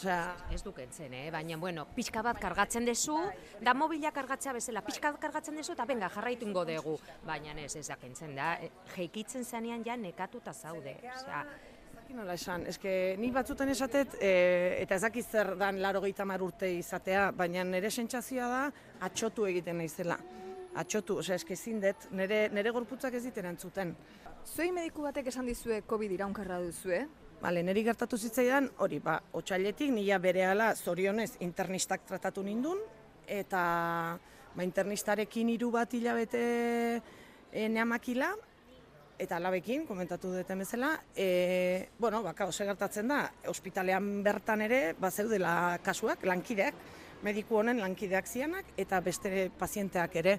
Osea, 0.01 0.33
Ez 0.49 0.63
du 0.65 0.71
kentzen, 0.73 1.13
eh? 1.13 1.27
baina, 1.31 1.59
bueno, 1.61 1.83
pixka 1.93 2.23
bat 2.25 2.39
kargatzen 2.41 2.87
dezu, 2.89 3.19
da 3.61 3.75
mobila 3.77 4.09
kargatzea 4.17 4.55
bezala, 4.57 4.81
pixka 4.81 5.11
bat 5.13 5.21
kargatzen 5.21 5.59
dezu, 5.61 5.75
eta 5.75 5.85
benga, 5.85 6.09
jarraitu 6.09 6.49
ingo 6.49 6.63
dugu. 6.65 6.95
Baina 7.27 7.53
ez, 7.61 7.75
ez 7.77 7.85
da 7.91 7.99
kentzen 8.01 8.33
da, 8.39 8.55
eh, 8.65 8.71
jeikitzen 8.95 9.45
zenean 9.45 9.85
ja 9.85 9.99
nekatuta 10.01 10.55
zaude. 10.55 10.97
Osea, 11.05 11.43
nola 12.17 12.35
esan, 12.35 12.67
eske 12.71 13.17
ni 13.21 13.31
batzutan 13.35 13.69
esatet, 13.73 14.17
e, 14.21 14.31
eta 14.83 14.97
ez 14.97 15.03
dakiz 15.03 15.27
zer 15.31 15.55
dan 15.59 15.81
laro 15.83 16.01
urte 16.01 16.71
izatea, 16.73 17.31
baina 17.33 17.65
nire 17.65 17.91
sentsazioa 17.91 18.49
da 18.49 18.73
atxotu 19.01 19.47
egiten 19.47 19.79
naizela. 19.79 20.19
Atxotu, 20.75 21.19
osea, 21.19 21.37
eske 21.37 21.55
ezin 21.55 21.81
dut, 21.81 22.11
nire, 22.13 22.49
nire 22.53 22.71
gorputzak 22.71 23.15
ez 23.15 23.25
dit 23.25 23.37
erantzuten. 23.37 23.95
Zuei 24.47 24.71
mediku 24.73 25.03
batek 25.03 25.27
esan 25.27 25.47
dizue 25.47 25.83
COVID 25.87 26.13
iraunkarra 26.13 26.61
duzue, 26.61 27.07
Bale, 27.41 27.63
niri 27.65 27.81
gertatu 27.87 28.19
zitzaidan, 28.19 28.67
hori, 28.85 28.99
ba, 29.01 29.15
otxailetik 29.33 29.89
nila 29.95 30.19
berehala 30.21 30.75
zorionez 30.77 31.39
internistak 31.41 32.03
tratatu 32.05 32.43
nindun, 32.45 32.83
eta 33.27 33.63
ba, 34.55 34.63
internistarekin 34.63 35.49
hiru 35.49 35.71
bat 35.73 35.95
hilabete 35.97 36.43
e, 37.53 37.69
neamakila, 37.69 38.35
eta 39.21 39.37
alabekin, 39.37 39.85
komentatu 39.87 40.31
duten 40.33 40.63
bezala, 40.63 40.95
e, 41.15 41.89
bueno, 41.99 42.23
baka, 42.25 42.47
ose 42.49 42.65
gertatzen 42.65 43.11
da, 43.13 43.21
ospitalean 43.53 44.23
bertan 44.25 44.65
ere, 44.65 44.81
ba, 44.99 45.11
zeudela 45.11 45.53
kasuak, 45.85 46.25
lankideak, 46.25 46.81
mediku 47.23 47.61
honen 47.61 47.83
lankideak 47.83 48.27
zianak, 48.27 48.73
eta 48.81 49.01
beste 49.05 49.51
pazienteak 49.61 50.17
ere. 50.23 50.39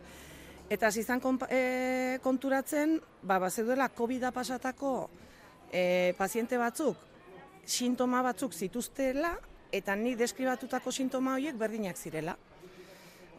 Eta 0.72 0.88
hasi 0.90 1.04
izan 1.06 1.22
e, 1.50 2.18
konturatzen, 2.24 2.98
ba, 3.22 3.38
ba 3.38 3.52
zeudela 3.52 3.90
COVID-a 3.94 4.32
pasatako 4.34 5.10
e, 5.72 6.14
paziente 6.18 6.58
batzuk, 6.58 6.98
sintoma 7.66 8.24
batzuk 8.26 8.54
zituztela, 8.54 9.36
eta 9.72 9.96
nik 9.96 10.18
deskribatutako 10.18 10.92
sintoma 10.92 11.38
horiek 11.38 11.56
berdinak 11.56 11.98
zirela. 11.98 12.36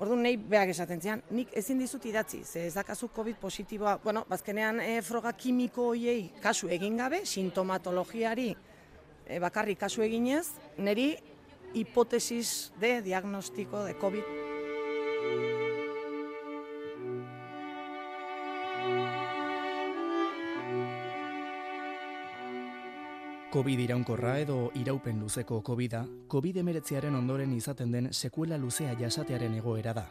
Orduan 0.02 0.24
nahi 0.26 0.34
beak 0.34 0.72
esaten 0.72 0.98
zian, 0.98 1.20
nik 1.30 1.52
ezin 1.54 1.78
dizut 1.78 2.02
idatzi, 2.10 2.40
ze 2.42 2.64
ez 2.66 2.72
dakazu 2.74 3.06
COVID 3.14 3.36
positiboa, 3.38 4.00
bueno, 4.02 4.24
bazkenean 4.26 4.80
e, 4.82 4.96
froga 5.06 5.30
kimiko 5.38 5.92
hoiei 5.92 6.32
kasu 6.42 6.72
egin 6.74 6.98
gabe, 6.98 7.22
sintomatologiari 7.22 8.48
e, 8.50 9.38
bakarrik 9.38 9.78
kasu 9.78 10.02
eginez, 10.02 10.48
niri 10.78 11.12
hipotesis 11.78 12.72
de 12.82 12.96
diagnostiko 13.06 13.84
de 13.86 13.94
COVID 14.02 15.61
COVID 23.52 23.80
iraunkorra 23.84 24.38
edo 24.40 24.70
iraupen 24.80 25.18
luzeko 25.20 25.58
COVID-a, 25.60 26.06
COVID-19aren 26.32 27.18
ondoren 27.18 27.50
izaten 27.52 27.90
den 27.92 28.08
sekuela 28.16 28.56
luzea 28.56 28.94
jasatearen 28.96 29.58
egoera 29.58 29.92
da. 29.92 30.06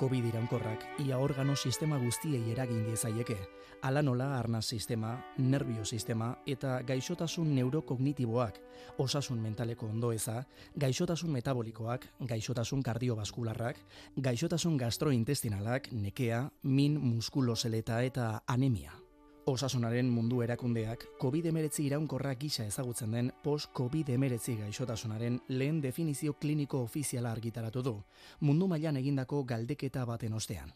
COVID 0.00 0.26
iraunkorrak 0.32 0.82
ia 1.04 1.20
organo 1.22 1.54
sistema 1.54 2.00
guztiei 2.02 2.42
eragin 2.50 2.82
diezaieke, 2.88 3.36
ala 3.86 4.02
nola 4.02 4.32
arnaz 4.40 4.64
sistema, 4.66 5.14
nervio 5.38 5.84
sistema 5.84 6.32
eta 6.44 6.80
gaixotasun 6.82 7.54
neurokognitiboak, 7.54 8.58
osasun 8.98 9.38
mentaleko 9.46 9.86
ondoeza, 9.86 10.42
gaixotasun 10.74 11.30
metabolikoak, 11.38 12.10
gaixotasun 12.26 12.82
kardiobaskularrak, 12.82 13.78
gaixotasun 14.18 14.76
gastrointestinalak, 14.76 15.92
nekea, 15.92 16.48
min 16.64 16.98
muskuloseleta 17.14 18.02
eta 18.02 18.40
anemia. 18.46 19.05
Osasunaren 19.46 20.08
mundu 20.10 20.40
erakundeak 20.42 21.04
COVID-19 21.22 21.84
iraunkorra 21.84 22.32
gisa 22.34 22.64
ezagutzen 22.66 23.12
den 23.14 23.28
post-COVID-19 23.44 24.56
gaixotasunaren 24.64 25.36
lehen 25.48 25.78
definizio 25.84 26.32
kliniko 26.34 26.80
ofiziala 26.82 27.30
argitaratu 27.30 27.82
du, 27.86 27.92
mundu 28.40 28.66
mailan 28.66 28.98
egindako 28.98 29.44
galdeketa 29.46 30.02
baten 30.04 30.34
ostean. 30.34 30.74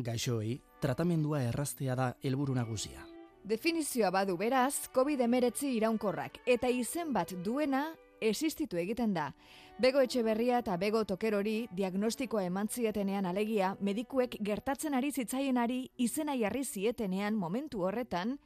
Gaixoei, 0.00 0.56
tratamendua 0.80 1.42
erraztea 1.50 1.98
da 2.00 2.08
helburu 2.22 2.56
nagusia. 2.56 3.04
Definizioa 3.44 4.08
badu 4.10 4.38
beraz, 4.40 4.88
COVID-19 4.96 5.74
iraunkorrak 5.76 6.40
eta 6.46 6.72
izen 6.72 7.12
bat 7.12 7.36
duena 7.44 7.90
existitu 8.20 8.76
egiten 8.76 9.14
da. 9.14 9.32
Bego 9.78 10.00
Etxeberria 10.00 10.58
eta 10.58 10.76
Bego 10.76 11.04
Tokerori 11.04 11.68
diagnostikoa 11.72 12.42
eman 12.48 12.68
zietenean 12.68 13.26
alegia, 13.26 13.76
medikuek 13.80 14.36
gertatzen 14.42 14.94
ari 14.94 15.12
zitzaienari 15.12 15.90
izena 15.98 16.34
jarri 16.36 16.64
zietenean 16.64 17.36
momentu 17.36 17.84
horretan, 17.86 18.38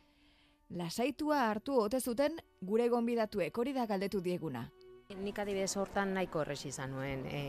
lasaitua 0.70 1.48
hartu 1.50 1.78
ote 1.80 2.00
zuten 2.00 2.38
gure 2.60 2.88
gonbidatuek 2.88 3.58
hori 3.58 3.72
da 3.72 3.86
galdetu 3.86 4.20
dieguna. 4.20 4.68
Nik 5.20 5.36
adibidez 5.42 5.74
hortan 5.76 6.14
nahiko 6.16 6.40
errez 6.44 6.60
izan 6.68 6.92
nuen. 6.94 7.24
E, 7.28 7.40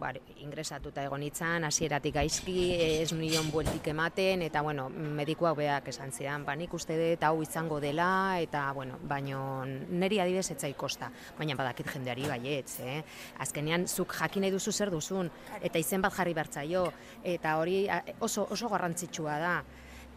bar, 0.00 0.18
ingresatuta 0.42 1.04
egon 1.06 1.22
itzan, 1.24 1.64
hasieratik 1.64 2.16
gaizki, 2.18 2.56
ez 3.00 3.12
nion 3.16 3.48
bueltik 3.52 3.88
ematen, 3.92 4.42
eta 4.44 4.60
bueno, 4.66 4.88
medikuak 4.90 5.56
beak 5.56 5.88
esan 5.92 6.12
zidan, 6.12 6.44
ba, 6.44 6.56
nik 6.58 6.74
uste 6.76 6.98
dut 7.00 7.24
hau 7.24 7.40
izango 7.44 7.80
dela, 7.80 8.08
eta 8.42 8.66
bueno, 8.76 8.98
baino 9.08 9.40
neri 9.64 10.20
adibidez 10.20 10.50
etzai 10.56 10.74
kosta, 10.76 11.10
baina 11.38 11.56
badakit 11.56 11.90
jendeari 11.94 12.28
baietz, 12.28 12.80
eh? 12.84 13.00
Azkenean, 13.40 13.88
zuk 13.88 14.12
jakin 14.20 14.46
nahi 14.46 14.54
duzu 14.54 14.72
zer 14.72 14.92
duzun, 14.92 15.32
eta 15.62 15.80
izen 15.80 16.04
bat 16.04 16.14
jarri 16.18 16.36
bertzaio, 16.36 16.86
eta 17.24 17.56
hori 17.62 17.84
oso, 18.20 18.48
oso 18.50 18.72
garrantzitsua 18.72 19.40
da. 19.40 19.58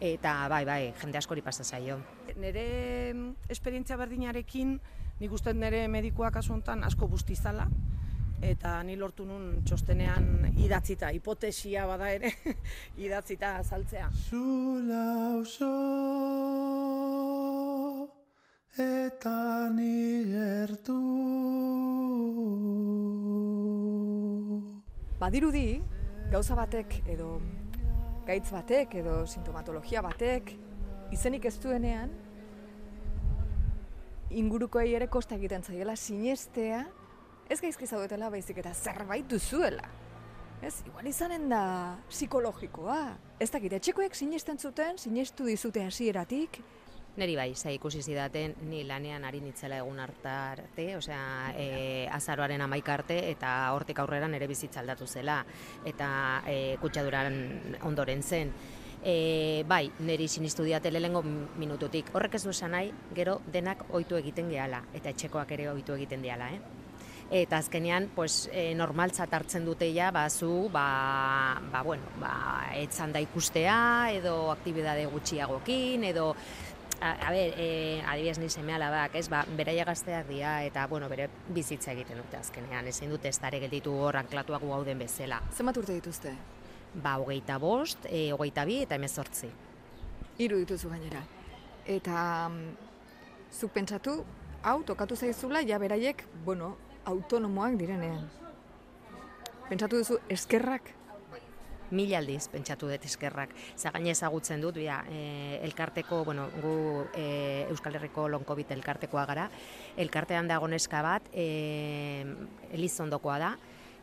Eta 0.00 0.48
bai, 0.48 0.64
bai, 0.64 0.82
jende 0.96 1.18
askori 1.20 1.42
pasa 1.44 1.64
zaio. 1.64 1.98
nire 2.40 3.12
mm, 3.12 3.50
esperientzia 3.52 3.98
berdinarekin, 4.00 4.78
nik 5.20 5.32
uste 5.32 5.52
nire 5.54 5.86
medikoak 5.88 6.34
kasu 6.38 6.54
honetan 6.54 6.84
asko 6.84 7.08
bustizala, 7.08 7.66
eta 8.40 8.78
ni 8.82 8.96
lortu 8.96 9.26
nun 9.28 9.60
txostenean 9.64 10.54
idatzita, 10.56 11.10
hipotesia 11.12 11.86
bada 11.86 12.08
ere, 12.16 12.32
idatzita 13.06 13.56
azaltzea. 13.60 14.08
Zula 14.28 15.06
oso 15.40 15.74
eta 18.80 19.68
ni 19.76 20.24
gertu. 20.32 20.98
badirudi, 25.20 25.82
gauza 26.32 26.56
batek 26.56 26.94
edo 27.12 27.34
gaitz 28.26 28.48
batek 28.50 28.94
edo 29.02 29.20
sintomatologia 29.28 30.00
batek 30.02 30.54
izenik 31.12 31.44
ez 31.50 31.58
duenean, 31.60 32.10
ingurukoei 34.30 34.94
ere 34.94 35.08
kosta 35.08 35.36
egiten 35.36 35.62
zaiela 35.62 35.96
sinestea, 35.96 36.84
ez 37.50 37.60
gaizki 37.60 37.86
zaudetela 37.86 38.30
baizik 38.30 38.60
eta 38.62 38.74
zerbait 38.74 39.26
duzuela. 39.30 39.88
Ez, 40.62 40.82
igual 40.86 41.06
izanen 41.08 41.48
da 41.48 41.62
psikologikoa. 42.10 43.00
Ez 43.40 43.48
dakit, 43.50 43.72
etxekoek 43.78 44.14
sinesten 44.14 44.58
zuten, 44.60 44.98
sinestu 45.00 45.48
dizute 45.48 45.82
hasieratik, 45.86 46.60
Neri 47.18 47.34
bai, 47.34 47.54
ze 47.56 47.72
ikusi 47.74 48.02
zidaten, 48.06 48.54
ni 48.70 48.84
lanean 48.86 49.24
ari 49.26 49.40
nitzela 49.42 49.80
egun 49.82 49.98
hartarte, 49.98 50.84
osea, 50.96 51.22
e, 51.58 52.06
azaroaren 52.14 52.62
amaik 52.62 52.88
arte, 52.88 53.16
eta 53.32 53.50
hortik 53.74 53.98
aurrera 53.98 54.28
nere 54.30 54.46
bizitza 54.46 54.80
aldatu 54.80 55.08
zela, 55.10 55.40
eta 55.84 56.10
e, 56.46 56.76
kutsaduran 56.80 57.34
ondoren 57.90 58.22
zen. 58.22 58.54
E, 59.02 59.64
bai, 59.68 59.90
neri 60.04 60.28
sinistu 60.28 60.64
diate 60.66 60.90
lehengo 60.90 61.22
minututik. 61.22 62.10
Horrek 62.12 62.36
ez 62.36 62.42
du 62.44 62.50
esan 62.52 62.74
nahi, 62.76 62.90
gero 63.16 63.40
denak 63.52 63.86
ohitu 63.88 64.18
egiten 64.18 64.50
gehala, 64.52 64.82
eta 64.92 65.14
etxekoak 65.14 65.52
ere 65.56 65.70
ohitu 65.72 65.96
egiten 65.96 66.22
diala, 66.22 66.50
eh? 66.52 66.60
Eta 67.30 67.60
azkenean, 67.62 68.08
pues, 68.14 68.48
e, 68.52 68.74
normaltzat 68.74 69.32
hartzen 69.32 69.64
dute 69.64 69.86
ja, 69.94 70.10
ba, 70.10 70.28
zu, 70.28 70.68
ba, 70.72 71.60
ba, 71.72 71.84
bueno, 71.86 72.02
ba, 72.18 72.34
etzan 72.74 73.14
da 73.14 73.22
ikustea, 73.22 74.10
edo 74.18 74.50
aktibidade 74.50 75.06
gutxiagokin, 75.06 76.04
edo 76.10 76.34
A, 77.00 77.14
a 77.28 77.30
ber, 77.32 77.54
e, 77.56 78.02
adibidez 78.04 78.36
ni 78.36 78.50
seme 78.52 78.74
alabak, 78.76 79.14
ez, 79.16 79.30
ba, 79.32 79.38
beraia 79.56 79.86
gazteak 79.88 80.26
dira 80.28 80.58
eta, 80.66 80.84
bueno, 80.86 81.08
bere 81.08 81.30
bizitza 81.48 81.94
egiten 81.94 82.20
dute 82.20 82.36
azkenean, 82.36 82.92
ezin 82.92 83.08
dute 83.08 83.32
ez 83.32 83.38
dare 83.40 83.56
gelditu 83.62 83.94
hor 83.96 84.20
anklatuak 84.20 84.60
gauden 84.68 85.00
bezala. 85.00 85.40
zenbat 85.56 85.80
urte 85.80 85.96
dituzte? 85.96 86.34
Ba, 86.94 87.16
hogeita 87.18 87.58
bost, 87.58 88.06
e, 88.08 88.30
hogeita 88.32 88.64
bi 88.68 88.80
eta 88.84 88.98
emezortzi. 88.98 89.50
Hiru 90.40 90.60
dituzu 90.62 90.90
gainera. 90.90 91.22
Eta 91.86 92.48
mm, 92.48 92.70
zuk 93.52 93.74
pentsatu, 93.74 94.20
hau 94.62 94.78
tokatu 94.86 95.16
zaizula 95.16 95.62
ja 95.66 95.78
beraiek, 95.78 96.24
bueno, 96.44 96.76
autonomoak 97.04 97.76
direnean. 97.80 98.28
Pentsatu 99.68 100.00
duzu 100.02 100.18
eskerrak 100.28 100.94
mila 101.90 102.20
aldiz 102.20 102.48
pentsatu 102.50 102.88
dut 102.90 103.04
eskerrak. 103.06 103.52
Zagaine 103.78 104.12
ezagutzen 104.14 104.62
dut, 104.62 104.78
bia, 104.78 105.00
e, 105.10 105.58
elkarteko, 105.66 106.22
bueno, 106.24 106.48
gu 106.62 106.74
e, 107.14 107.26
Euskal 107.70 107.98
Herriko 107.98 108.28
lonkobit 108.30 108.70
elkartekoa 108.76 109.26
gara, 109.28 109.48
elkartean 110.00 110.48
dago 110.50 110.68
neska 110.70 111.02
bat, 111.02 111.28
e, 111.32 112.24
elizondokoa 112.76 113.38
da, 113.42 113.52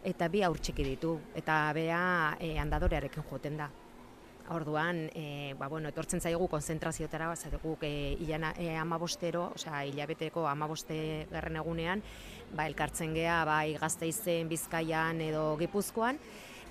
eta 0.08 0.30
bi 0.32 0.44
aur 0.46 0.60
txiki 0.60 0.86
ditu, 0.86 1.18
eta 1.36 1.66
bea 1.76 2.00
e, 2.40 2.56
andadorearekin 2.62 3.26
joten 3.28 3.60
da. 3.60 3.68
Orduan, 4.56 5.02
e, 5.12 5.54
ba, 5.60 5.68
bueno, 5.68 5.90
etortzen 5.92 6.22
zaigu 6.24 6.48
konzentraziotara, 6.48 7.28
bat 7.28 7.58
guk 7.60 7.84
e, 7.84 8.16
ilana, 8.24 8.54
e, 8.56 8.70
amabostero, 8.80 9.50
osea, 9.58 9.84
hilabeteko 9.90 10.46
amaboste 10.48 11.28
garren 11.32 11.60
egunean, 11.60 12.04
ba, 12.56 12.70
elkartzen 12.70 13.16
gea, 13.18 13.42
bai 13.48 13.76
gazteizen, 13.82 14.48
bizkaian 14.48 15.20
edo 15.26 15.50
gipuzkoan, 15.60 16.22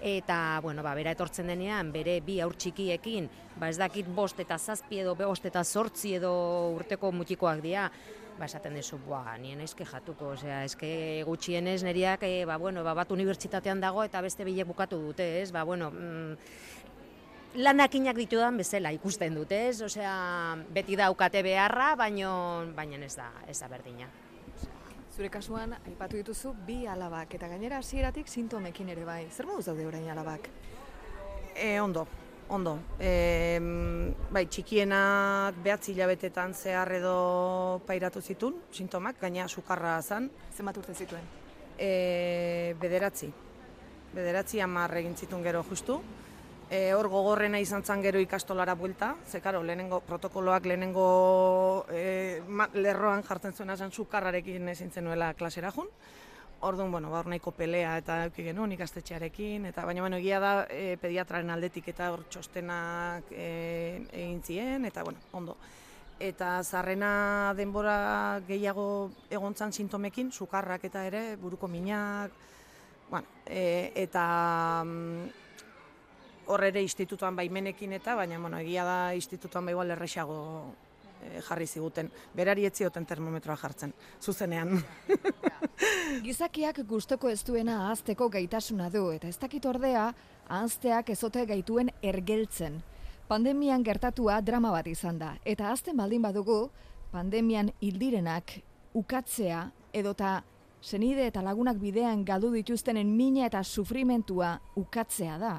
eta 0.00 0.60
bueno, 0.64 0.82
ba, 0.82 0.94
bera 0.96 1.12
etortzen 1.12 1.52
denean 1.52 1.92
bere 1.92 2.18
bi 2.24 2.40
aur 2.44 2.56
txikiekin, 2.56 3.28
ba 3.60 3.68
ez 3.72 3.76
dakit 3.80 4.08
bost 4.08 4.40
eta 4.40 4.58
zazpi 4.58 5.00
edo 5.00 5.14
bost 5.16 5.44
eta 5.48 5.64
zortzi 5.64 6.14
edo 6.16 6.32
urteko 6.76 7.12
mutikoak 7.12 7.62
dira, 7.64 7.90
ba 8.38 8.44
esaten 8.44 8.74
dezu, 8.76 8.98
ba, 9.08 9.36
nien 9.40 9.60
eske 9.64 9.86
jatuko, 9.88 10.32
osea, 10.36 10.62
eske 10.68 10.88
gutxienez 11.26 11.82
neriak, 11.86 12.22
e, 12.28 12.44
ba, 12.48 12.58
bueno, 12.60 12.84
ba, 12.84 12.94
bat 12.94 13.12
unibertsitatean 13.12 13.80
dago 13.80 14.04
eta 14.04 14.20
beste 14.24 14.44
bilek 14.44 14.68
bukatu 14.68 14.98
dute, 15.00 15.26
ez, 15.40 15.50
ba, 15.52 15.64
bueno, 15.64 15.90
mm, 15.90 16.36
lanakinak 17.62 18.16
ditudan 18.16 18.56
bezala 18.60 18.92
ikusten 18.92 19.34
dute, 19.34 19.62
ez, 19.70 19.80
osea, 19.82 20.12
beti 20.74 20.96
daukate 21.00 21.42
beharra, 21.46 21.94
baino, 21.96 22.30
baina 22.76 23.00
ez 23.04 23.14
da, 23.16 23.30
ez 23.48 23.58
da 23.60 23.68
berdina. 23.72 24.10
Zure 25.16 25.30
kasuan, 25.32 25.72
aipatu 25.86 26.18
dituzu 26.20 26.52
bi 26.66 26.82
alabak, 26.86 27.38
eta 27.38 27.48
gainera 27.48 27.80
hasieratik 27.80 28.28
sintomekin 28.28 28.90
ere 28.92 29.04
bai. 29.08 29.22
Zer 29.32 29.48
moduz 29.48 29.64
daude 29.64 29.86
orain 29.88 30.10
alabak? 30.12 30.50
E, 31.56 31.78
ondo, 31.80 32.04
ondo. 32.48 32.78
E, 33.00 33.58
bai, 34.30 34.46
txikienak 34.46 35.58
behatzi 35.64 35.92
hilabetetan 35.94 36.54
zehar 36.54 36.92
edo 36.98 37.80
pairatu 37.86 38.20
zitun, 38.20 38.60
sintomak, 38.72 39.20
gaina 39.20 39.48
sukarra 39.48 40.00
zan. 40.02 40.30
Zenbat 40.56 40.78
urte 40.82 40.94
zituen? 40.94 41.24
E, 41.78 42.74
bederatzi. 42.80 43.32
Bederatzi 44.14 44.62
hamar 44.64 44.94
egin 45.02 45.16
zitun 45.16 45.42
gero 45.44 45.64
justu. 45.68 46.00
E, 46.66 46.92
hor 46.98 47.06
gogorrena 47.06 47.60
izan 47.62 47.84
zan 47.86 48.02
gero 48.02 48.18
ikastolara 48.18 48.74
buelta, 48.74 49.12
ze 49.26 49.40
karo, 49.40 49.62
lehenengo 49.62 50.00
protokoloak 50.02 50.64
lehenengo 50.66 51.86
e, 51.94 52.42
lerroan 52.74 53.22
jartzen 53.22 53.54
zuena 53.54 53.76
zen 53.76 53.92
sukarrarekin 53.92 54.68
ezin 54.74 54.90
zenuela 54.90 55.34
klasera 55.34 55.70
jun. 55.70 55.86
Orduan, 56.60 56.90
bueno, 56.90 57.10
ba, 57.10 57.20
nahiko 57.28 57.52
pelea 57.52 57.98
eta 58.00 58.22
euki 58.26 58.46
genuen 58.46 58.72
ikastetxearekin, 58.72 59.66
eta 59.68 59.84
baina 59.84 60.00
bueno, 60.00 60.16
egia 60.16 60.38
da 60.40 60.52
e, 60.72 60.96
pediatraren 60.96 61.52
aldetik 61.52 61.90
eta 61.92 62.08
hor 62.14 62.22
txostenak 62.32 63.28
e, 63.30 63.48
egin 64.08 64.40
zien, 64.42 64.86
eta 64.88 65.04
bueno, 65.04 65.20
ondo. 65.36 65.56
Eta 66.18 66.62
zarrena 66.64 67.52
denbora 67.58 68.40
gehiago 68.48 69.10
egontzan 69.28 69.72
sintomekin, 69.76 70.32
sukarrak 70.32 70.88
eta 70.88 71.04
ere, 71.04 71.22
buruko 71.36 71.68
minak, 71.68 72.32
bueno, 73.10 73.28
e, 73.44 73.92
eta 73.94 74.24
mm, 74.82 75.28
hor 76.46 76.64
ere 76.64 76.80
institutuan 76.80 77.36
baimenekin 77.36 77.92
eta, 78.00 78.16
baina 78.16 78.40
bueno, 78.40 78.64
egia 78.64 78.88
da 78.88 78.98
institutuan 79.14 79.68
bai 79.68 79.76
igual 79.76 79.92
erresago 79.92 80.40
e, 81.22 81.40
jarri 81.40 81.66
ziguten. 81.66 82.10
Berari 82.34 82.66
etzioten 82.66 83.06
termometroa 83.06 83.56
jartzen, 83.56 83.94
zuzenean. 84.20 84.76
Gizakiak 86.26 86.82
gustoko 86.88 87.28
ez 87.28 87.42
duena 87.44 87.86
ahazteko 87.86 88.28
gaitasuna 88.32 88.90
du, 88.90 89.10
eta 89.12 89.28
ez 89.28 89.38
dakit 89.38 89.66
ordea, 89.66 90.10
ahazteak 90.48 91.10
ezote 91.10 91.46
gaituen 91.46 91.90
ergeltzen. 92.02 92.82
Pandemian 93.28 93.82
gertatua 93.82 94.40
drama 94.40 94.70
bat 94.70 94.86
izan 94.86 95.18
da, 95.18 95.34
eta 95.44 95.68
ahazten 95.68 95.96
baldin 95.98 96.22
badugu, 96.22 96.68
pandemian 97.10 97.72
hildirenak 97.80 98.60
ukatzea 98.96 99.66
edota 99.92 100.42
senide 100.80 101.26
eta 101.26 101.42
lagunak 101.42 101.80
bidean 101.80 102.24
galdu 102.24 102.52
dituztenen 102.54 103.08
mina 103.16 103.46
eta 103.46 103.62
sufrimentua 103.64 104.58
ukatzea 104.76 105.38
da. 105.38 105.56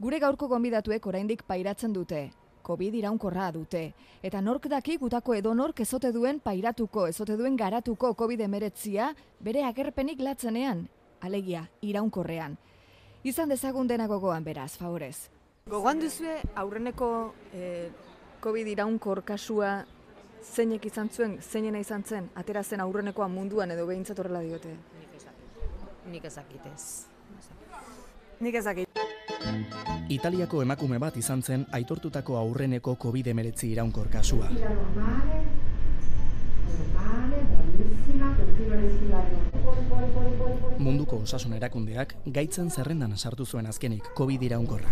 Gure 0.00 0.18
gaurko 0.18 0.48
gonbidatuek 0.48 1.06
oraindik 1.06 1.44
pairatzen 1.46 1.92
dute. 1.92 2.30
Covid 2.64 2.94
iraunkorra 2.96 3.50
dute. 3.52 3.84
Eta 4.22 4.40
nork 4.40 4.66
daki 4.72 4.96
gutako 4.98 5.34
edo 5.36 5.54
nork 5.54 5.80
ezote 5.84 6.10
duen 6.12 6.40
pairatuko, 6.40 7.06
ezote 7.12 7.36
duen 7.36 7.56
garatuko 7.56 8.14
Covid 8.14 8.40
emeretzia 8.46 9.12
bere 9.40 9.64
agerpenik 9.68 10.20
latzenean, 10.20 10.86
alegia, 11.20 11.66
iraunkorrean. 11.82 12.56
Izan 13.24 13.52
dezagun 13.52 13.88
dena 13.88 14.06
gogoan 14.06 14.44
beraz, 14.44 14.74
favorez. 14.76 15.28
Gogoan 15.70 16.00
duzue 16.00 16.40
aurreneko 16.60 17.10
eh, 17.54 17.88
Covid 18.44 18.68
iraunkor 18.68 19.22
kasua 19.24 19.78
zeinek 20.44 20.84
izan 20.90 21.08
zuen, 21.08 21.38
zeinena 21.40 21.80
izan 21.80 22.04
zen, 22.04 22.28
atera 22.36 22.62
zen 22.62 22.84
aurrenekoa 22.84 23.28
munduan 23.32 23.72
edo 23.72 23.86
behintzat 23.88 24.20
horrela 24.20 24.44
diote? 24.44 24.76
Nik 26.12 26.24
ezakitez. 26.28 27.06
Nik 28.40 28.60
ezakit. 28.60 29.23
Italiako 30.08 30.62
emakume 30.62 30.98
bat 30.98 31.16
izan 31.16 31.42
zen 31.42 31.66
aitortutako 31.72 32.36
aurreneko 32.38 32.96
COVID-19 33.00 33.66
iraunkor 33.72 34.08
kasua. 34.12 34.50
Munduko 40.78 41.16
osasun 41.24 41.54
erakundeak 41.56 42.14
gaitzen 42.36 42.70
zerrendan 42.70 43.16
sartu 43.16 43.46
zuen 43.46 43.66
azkenik 43.66 44.10
COVID 44.18 44.42
iraunkorra. 44.42 44.90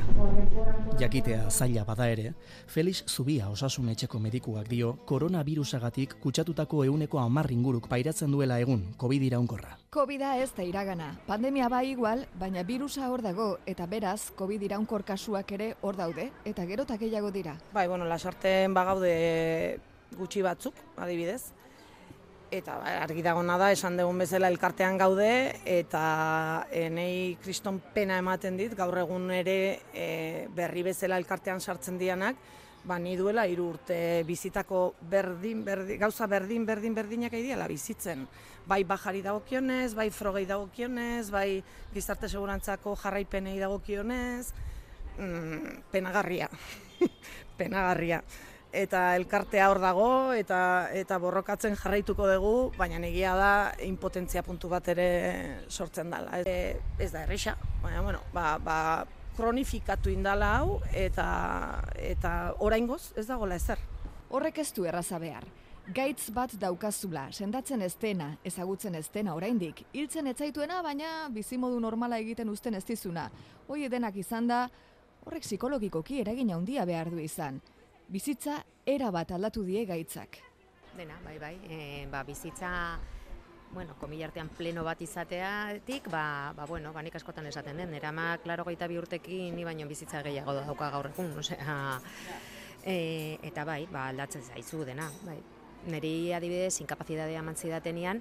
Jakitea 1.00 1.50
zaila 1.50 1.84
bada 1.84 2.08
ere, 2.08 2.32
Felix 2.66 3.04
Zubia 3.06 3.48
osasun 3.52 3.90
etxeko 3.92 4.20
medikuak 4.22 4.68
dio 4.70 4.92
koronavirusagatik 5.06 6.16
kutsatutako 6.22 6.84
euneko 6.84 7.20
amarringuruk 7.20 7.88
pairatzen 7.88 8.32
duela 8.32 8.58
egun 8.60 8.84
COVID 8.98 9.22
iraunkorra. 9.30 9.76
covid 9.90 10.22
ez 10.22 10.52
da 10.56 10.62
iragana. 10.64 11.18
Pandemia 11.26 11.68
bai 11.68 11.90
igual, 11.90 12.26
baina 12.40 12.62
virusa 12.62 13.10
hor 13.10 13.22
dago 13.22 13.58
eta 13.66 13.86
beraz 13.86 14.30
COVID 14.36 14.62
iraunkor 14.62 15.04
kasuak 15.04 15.52
ere 15.52 15.74
hor 15.82 15.96
daude 15.96 16.30
eta 16.44 16.64
gero 16.66 16.82
eta 16.82 16.96
gehiago 16.96 17.30
dira. 17.30 17.58
Bai, 17.72 17.88
bueno, 17.88 18.04
lasarten 18.04 18.74
bagaude 18.74 19.78
gutxi 20.16 20.42
batzuk, 20.42 20.74
adibidez 20.96 21.52
eta 22.52 22.76
ba, 22.76 22.96
argi 23.00 23.22
dagona 23.24 23.56
da 23.56 23.70
esan 23.72 23.96
dugun 23.96 24.20
bezala 24.20 24.50
elkartean 24.52 24.98
gaude 25.00 25.28
eta 25.64 26.02
enei 26.76 27.38
kriston 27.40 27.80
pena 27.94 28.18
ematen 28.20 28.58
dit 28.60 28.74
gaur 28.76 28.98
egun 29.00 29.30
ere 29.32 29.56
e, 29.94 30.08
berri 30.52 30.84
bezala 30.84 31.16
elkartean 31.20 31.64
sartzen 31.64 31.96
dianak 31.98 32.36
ba 32.84 32.98
ni 32.98 33.16
duela 33.16 33.46
hiru 33.46 33.70
urte 33.72 33.96
bizitako 34.28 34.82
berdin, 35.10 35.62
berdin 35.64 36.00
gauza 36.02 36.26
berdin 36.26 36.66
berdin 36.66 36.94
berdinak 36.94 37.32
aidiala 37.38 37.68
bizitzen. 37.70 38.26
Bai 38.66 38.82
bajari 38.84 39.22
dagokionez 39.22 39.94
bai 39.94 40.10
frogei 40.10 40.44
dagokionez 40.46 41.30
bai 41.30 41.62
gizarte 41.94 42.28
segurantzako 42.28 42.96
jarraipenei 42.98 43.58
dagokionez 43.62 44.52
mm, 45.18 45.76
penagarria. 45.94 46.50
Penagarria 47.58 48.22
eta 48.72 49.16
elkartea 49.16 49.68
hor 49.68 49.78
dago 49.82 50.08
eta 50.32 50.88
eta 50.96 51.18
borrokatzen 51.20 51.76
jarraituko 51.76 52.26
dugu, 52.26 52.54
baina 52.78 52.98
egia 53.06 53.34
da 53.36 53.52
impotentzia 53.84 54.42
puntu 54.42 54.70
bat 54.72 54.88
ere 54.88 55.08
sortzen 55.68 56.10
dela. 56.10 56.40
E, 56.40 56.78
ez 56.98 57.10
da 57.12 57.26
erresa, 57.26 57.56
baina 57.82 58.00
bueno, 58.00 58.22
ba, 58.32 58.56
ba, 58.58 58.76
kronifikatu 59.36 60.10
indala 60.10 60.54
hau 60.58 60.80
eta 60.92 61.26
eta 62.00 62.54
oraingoz 62.60 63.12
ez 63.16 63.26
dagola 63.28 63.60
ezer. 63.60 63.78
Horrek 64.32 64.62
ez 64.64 64.72
du 64.72 64.86
erraza 64.88 65.18
behar. 65.20 65.44
Gaitz 65.92 66.30
bat 66.30 66.54
daukazula, 66.56 67.26
sendatzen 67.32 67.82
ez 67.82 67.96
dena, 68.00 68.36
ezagutzen 68.46 68.94
ez 68.94 69.08
dena 69.12 69.34
oraindik, 69.34 69.82
hiltzen 69.92 70.30
etzaituena, 70.30 70.78
baina 70.80 71.28
bizimodu 71.28 71.80
normala 71.82 72.20
egiten 72.22 72.48
uzten 72.48 72.78
ez 72.78 72.84
dizuna. 72.86 73.26
Hoi 73.66 73.82
edenak 73.88 74.16
izan 74.16 74.46
da, 74.46 74.62
horrek 75.26 75.42
psikologikoki 75.42 76.20
eragin 76.22 76.54
handia 76.54 76.86
behar 76.86 77.10
du 77.10 77.18
izan 77.18 77.60
bizitza 78.08 78.62
era 78.86 79.10
bat 79.10 79.30
aldatu 79.32 79.64
die 79.66 79.84
gaitzak. 79.86 80.38
Dena, 80.96 81.16
bai, 81.24 81.38
bai, 81.38 81.54
e, 81.64 82.06
ba, 82.10 82.22
bizitza, 82.24 82.98
bueno, 83.72 83.94
komilartean 84.00 84.50
pleno 84.52 84.84
bat 84.84 85.00
izateatik, 85.00 86.10
ba, 86.12 86.52
ba, 86.56 86.66
bueno, 86.68 86.92
banik 86.92 87.16
askotan 87.16 87.48
esaten 87.48 87.80
den, 87.80 87.94
erama, 87.96 88.36
klaro 88.44 88.66
gaita 88.68 88.88
bi 88.90 88.98
urtekin, 89.00 89.56
ni 89.56 89.64
baino 89.64 89.88
bizitza 89.88 90.20
gehiago 90.22 90.52
dauka 90.58 90.90
gaur 90.92 91.08
egun, 91.08 91.32
osea, 91.40 91.98
e, 92.84 92.96
eta 93.42 93.64
bai, 93.64 93.86
ba, 93.90 94.08
aldatzen 94.12 94.44
zaizu 94.44 94.84
dena, 94.84 95.08
bai. 95.24 95.38
Neri 95.92 96.32
adibidez, 96.36 96.76
inkapazitatea 96.84 97.40
mantzi 97.42 97.72
datenean, 97.72 98.20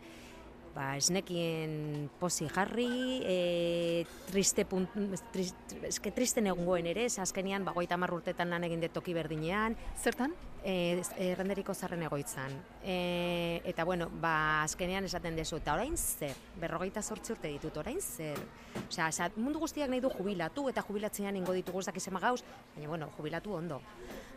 ba, 0.76 0.96
esnekien 0.98 2.10
pozi 2.20 2.48
jarri, 2.52 3.22
e, 3.26 4.06
triste 4.32 4.66
punt, 4.66 4.94
trist, 5.34 5.76
eske 5.90 6.14
tristen 6.16 6.48
egungoen 6.52 6.88
ere, 6.92 7.06
azkenian, 7.06 7.66
ba, 7.66 7.76
goita 7.76 8.00
urtetan 8.12 8.50
lan 8.50 8.64
egin 8.64 8.88
toki 8.94 9.14
berdinean, 9.14 9.76
Zertan? 9.98 10.34
e, 10.64 11.02
errenderiko 11.18 11.74
zarren 11.74 12.04
egoitzan. 12.06 12.54
E, 12.84 13.62
eta 13.66 13.84
bueno, 13.86 14.10
ba, 14.22 14.64
azkenean 14.64 15.06
esaten 15.08 15.36
dezu, 15.36 15.58
eta 15.62 15.76
orain 15.78 15.98
zer, 15.98 16.36
berrogeita 16.62 17.02
sortzi 17.02 17.34
urte 17.36 17.50
ditut, 17.50 17.78
orain 17.82 18.02
zer. 18.02 18.40
Osea, 18.88 19.10
esa, 19.10 19.30
mundu 19.36 19.62
guztiak 19.64 19.90
nahi 19.90 20.02
du 20.04 20.12
jubilatu, 20.14 20.68
eta 20.70 20.86
jubilatzean 20.88 21.38
ingo 21.40 21.56
ditugu 21.58 21.82
ez 21.82 21.90
dakizema 21.90 22.22
gauz, 22.24 22.42
baina 22.76 22.90
bueno, 22.90 23.10
jubilatu 23.18 23.56
ondo. 23.58 23.82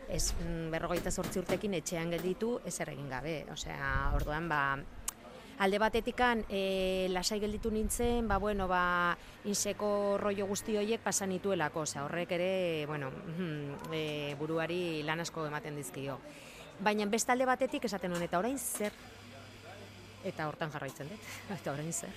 Ez 0.09 0.33
mm, 0.33 0.69
berrogeita 0.73 1.11
sortzi 1.11 1.41
urtekin 1.41 1.73
etxean 1.79 2.11
gelditu, 2.13 2.59
ez 2.65 2.77
egin 2.79 3.09
gabe. 3.09 3.43
Osea, 3.53 4.11
orduan, 4.17 4.49
ba, 4.49 4.61
alde 5.59 5.79
batetikan 5.79 6.43
e, 6.49 7.07
lasai 7.11 7.39
gelditu 7.39 7.71
nintzen, 7.71 8.27
ba, 8.27 8.37
bueno, 8.37 8.67
ba, 8.67 9.15
inseko 9.45 10.17
rollo 10.19 10.47
guzti 10.47 10.77
horiek 10.77 11.03
pasan 11.03 11.31
nituelako, 11.31 11.85
osea, 11.85 12.03
horrek 12.05 12.31
ere, 12.37 12.85
bueno, 12.87 13.11
e, 13.91 14.35
buruari 14.39 15.03
lan 15.03 15.23
asko 15.23 15.45
ematen 15.47 15.75
dizkio. 15.75 16.19
Baina 16.83 17.05
beste 17.07 17.31
alde 17.31 17.47
batetik 17.47 17.85
esaten 17.87 18.11
nuen, 18.11 18.25
eta 18.25 18.39
orain 18.39 18.57
zer? 18.59 18.93
Eta 20.25 20.47
hortan 20.49 20.71
jarraitzen 20.73 21.09
dut, 21.11 21.31
eta 21.59 21.71
orain 21.71 21.93
zer? 21.93 22.11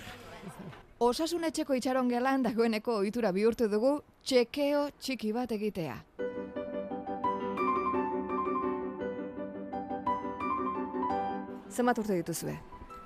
Osasun 0.99 1.45
etxeko 1.47 1.77
itxaron 1.79 2.09
gelan 2.11 2.43
dagoeneko 2.43 2.97
ohitura 2.99 3.31
bihurtu 3.31 3.69
dugu 3.71 4.01
txekeo 4.27 4.89
txiki 4.99 5.31
bat 5.31 5.53
egitea. 5.55 5.95
Zenbat 11.69 12.01
urte 12.01 12.17
dituzue? 12.17 12.57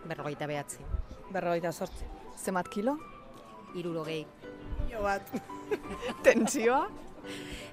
Berrogeita 0.07 0.47
behatzi. 0.47 0.83
Berrogeita 1.31 1.71
sortzi. 1.71 2.05
Zenbat 2.37 2.67
kilo? 2.69 2.97
Irurogei. 3.75 4.25
Jo 4.91 5.03
bat. 5.03 5.29
Tensioa? 6.25 6.87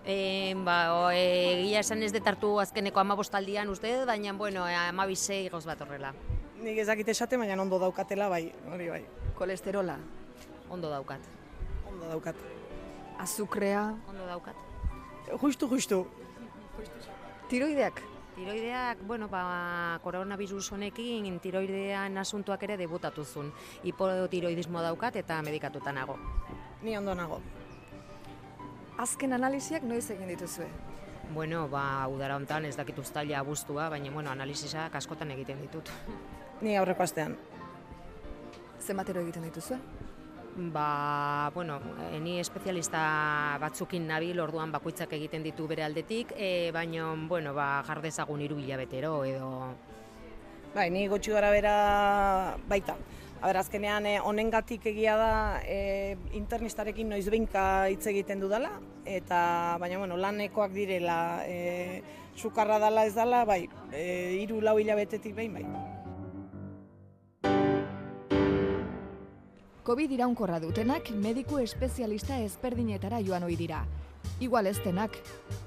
E, 0.07 0.55
ba, 0.64 0.77
o, 0.95 1.11
e, 1.11 1.25
egia 1.66 1.83
esan 1.83 2.05
ez 2.07 2.12
detartu 2.14 2.55
azkeneko 2.62 3.03
amabostaldian 3.03 3.69
uste, 3.69 3.93
baina, 4.09 4.33
bueno, 4.38 4.66
e, 4.69 4.77
amabisei 4.79 5.49
goz 5.53 5.66
bat 5.69 5.83
horrela. 5.83 6.14
Nik 6.62 6.79
ezakit 6.79 7.09
esate, 7.12 7.37
baina 7.40 7.59
ondo 7.61 7.81
daukatela, 7.83 8.31
bai, 8.33 8.47
hori 8.73 8.88
bai. 8.93 9.03
Kolesterola? 9.37 9.99
Ondo 10.71 10.90
daukat. 10.93 11.27
Ondo 11.90 12.09
daukat. 12.09 12.38
Azukrea? 13.19 13.90
Ondo 14.09 14.27
daukat. 14.29 14.57
Justu, 15.43 15.69
justu. 15.69 16.05
Tiroideak? 17.51 18.01
Tiroideak, 18.40 19.03
bueno, 19.05 19.29
ba, 19.29 20.00
koronavirus 20.00 20.72
honekin 20.72 21.35
tiroidean 21.44 22.16
asuntuak 22.16 22.62
ere 22.64 22.79
debutatuzun. 22.81 23.50
Hipotiroidismo 23.85 24.81
daukat 24.81 25.18
eta 25.20 25.42
medikatuta 25.44 25.92
nago. 25.92 26.16
Ni 26.81 26.96
ondo 26.96 27.12
nago. 27.14 27.42
Azken 28.96 29.37
analiziak 29.37 29.85
noiz 29.85 30.07
egin 30.16 30.33
dituzue? 30.33 30.70
Bueno, 31.35 31.66
ba, 31.68 32.09
udara 32.09 32.40
hontan 32.40 32.64
ez 32.64 32.79
dakit 32.81 32.96
uztaila 33.05 33.42
abuztua, 33.44 33.90
baina, 33.92 34.09
bueno, 34.11 34.33
analizisak 34.33 34.96
askotan 34.96 35.37
egiten 35.37 35.61
ditut. 35.61 35.92
Ni 36.64 36.79
aurreko 36.81 37.05
astean. 37.05 37.37
Zenbatero 38.81 39.20
egiten 39.20 39.44
dituzue? 39.50 39.76
Ba, 40.57 41.51
bueno, 41.55 41.81
eh, 42.11 42.19
ni 42.21 42.41
espezialista 42.41 43.57
batzukin 43.63 44.09
nabil, 44.09 44.41
orduan 44.41 44.73
bakoitzak 44.73 45.13
egiten 45.15 45.45
ditu 45.47 45.69
bere 45.71 45.85
aldetik, 45.87 46.35
e, 46.37 46.71
baina, 46.75 47.13
bueno, 47.29 47.55
ba, 47.55 47.85
jardezagun 47.87 48.43
hiru 48.43 48.59
hilabetero 48.59 49.25
edo... 49.25 49.51
Bai, 50.75 50.91
ni 50.91 51.07
gotxi 51.09 51.33
gara 51.35 51.51
bera 51.51 52.57
baita. 52.69 52.97
Aber, 53.41 53.57
azkenean 53.57 54.05
eh, 54.07 54.19
honengatik 54.21 54.85
egia 54.91 55.15
da 55.17 55.33
eh, 55.65 56.19
internistarekin 56.37 57.09
noiz 57.09 57.25
behinka 57.31 57.63
hitz 57.89 58.05
egiten 58.11 58.43
dudala, 58.43 58.75
eta 59.07 59.79
baina 59.81 60.03
bueno, 60.03 60.19
lanekoak 60.21 60.75
direla, 60.75 61.47
eh, 61.47 62.03
sukarra 62.37 62.79
dala 62.83 63.07
ez 63.07 63.15
dala, 63.15 63.47
bai, 63.47 63.63
eh, 63.93 64.37
hiru 64.43 64.61
lau 64.61 64.77
hilabetetik 64.83 65.35
behin 65.39 65.57
bai. 65.57 66.00
Covid 69.90 70.12
iraunkorra 70.14 70.61
dutenak 70.62 71.09
mediku 71.18 71.57
espezialista 71.59 72.37
ezberdinetara 72.44 73.18
joan 73.26 73.42
ohi 73.42 73.57
dira. 73.59 73.81
Igual 74.38 74.68
ez 74.70 74.76
denak, 74.85 75.16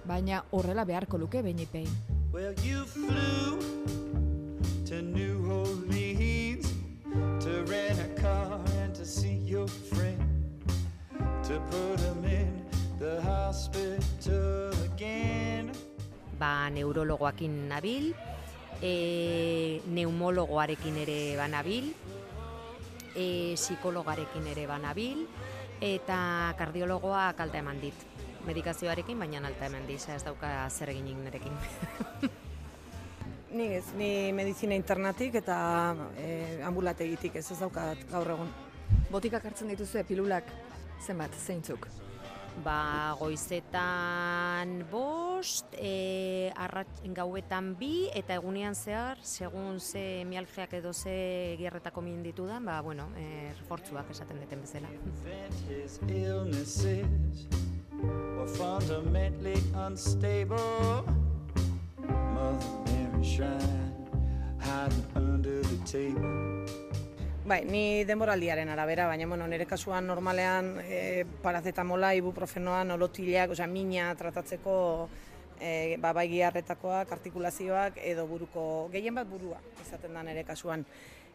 baina 0.07 0.38
horrela 0.55 0.86
beharko 0.88 1.19
luke 1.19 1.41
behinipei. 1.43 1.83
Well, 2.31 2.55
you 2.63 2.86
flew 2.86 3.59
to 4.88 5.01
New 5.01 5.43
Orleans 5.51 6.71
to 7.43 7.65
rent 7.67 7.99
a 7.99 8.07
car 8.21 8.62
and 8.79 8.95
to 8.95 9.03
see 9.03 9.36
your 9.43 9.67
friend, 9.91 10.23
to 11.43 11.59
put 11.67 11.99
him 11.99 12.23
in 12.23 12.63
the 13.03 13.19
hospital 13.27 14.71
again. 14.88 15.75
Ba, 16.39 16.71
neurologoakin 16.71 17.67
nabil, 17.67 18.13
e, 18.79 19.81
neumologoarekin 19.83 21.03
ere 21.03 21.21
banabil, 21.43 21.91
e, 23.15 23.54
psikologarekin 23.56 24.47
ere 24.54 24.67
banabil, 24.67 25.26
eta 25.84 26.54
kardiologoak 26.58 27.39
alta 27.39 27.60
eman 27.60 27.82
dit. 27.82 28.08
Medikazioarekin, 28.43 29.19
baina 29.19 29.39
alta 29.47 29.69
eman 29.69 29.86
dit, 29.88 30.04
ez 30.10 30.23
dauka 30.23 30.49
zer 30.69 30.91
eginik 30.91 31.19
nerekin. 31.23 31.60
Ni 33.54 33.67
ez, 33.78 33.86
ni 33.93 34.32
medizina 34.34 34.73
internatik 34.73 35.36
eta 35.38 35.56
eh, 36.17 36.63
ambulategitik 36.65 37.36
ez 37.38 37.43
ez 37.54 37.60
daukat 37.60 37.99
gaur 38.10 38.32
egun. 38.34 38.49
Botikak 39.12 39.45
hartzen 39.45 39.69
dituzue 39.69 40.02
pilulak 40.10 40.49
zenbat, 41.06 41.36
zeintzuk? 41.38 41.86
Ba, 42.62 43.16
goizetan 43.18 44.86
bost, 44.92 45.74
e, 45.74 46.52
arrat, 46.56 46.88
gauetan 47.18 47.74
bi, 47.80 48.08
eta 48.13 48.38
egunean 48.38 48.78
zehar, 48.78 49.18
segun 49.26 49.80
ze 49.80 50.24
mialgiak 50.30 50.74
edo 50.78 50.94
ze 50.94 51.56
gierretako 51.58 52.02
min 52.06 52.22
ditudan, 52.24 52.63
ba, 52.66 52.80
bueno, 52.82 53.10
e, 53.18 53.50
refortzuak 53.58 54.10
esaten 54.13 54.39
deten 54.39 54.62
bezala. 54.62 54.88
Fundamentally 58.58 59.56
unstable. 59.74 61.04
Mother 62.34 62.68
Mary 62.86 63.24
shrine 63.24 63.94
hiding 64.60 65.06
under 65.16 65.62
the 65.62 65.78
table. 65.86 66.83
Bai, 67.43 67.65
ni 67.67 68.06
denboraldiaren 68.08 68.69
arabera, 68.71 69.03
baina 69.12 69.25
bueno, 69.27 69.43
nire 69.51 69.65
kasuan 69.67 70.06
normalean 70.08 70.77
e, 70.79 71.25
parazetamola, 71.43 72.13
ibuprofenoa, 72.15 72.86
nolotilak, 72.88 73.51
osea, 73.51 73.67
mina 73.67 74.13
tratatzeko 74.15 74.75
e, 75.60 75.97
ba, 75.99 76.13
bai 76.15 76.29
giarretakoak, 76.32 77.12
artikulazioak 77.12 77.99
edo 77.99 78.23
buruko, 78.29 78.63
gehien 78.93 79.19
bat 79.19 79.27
burua 79.27 79.60
izaten 79.84 80.15
da 80.15 80.23
nire 80.23 80.45
kasuan. 80.47 80.86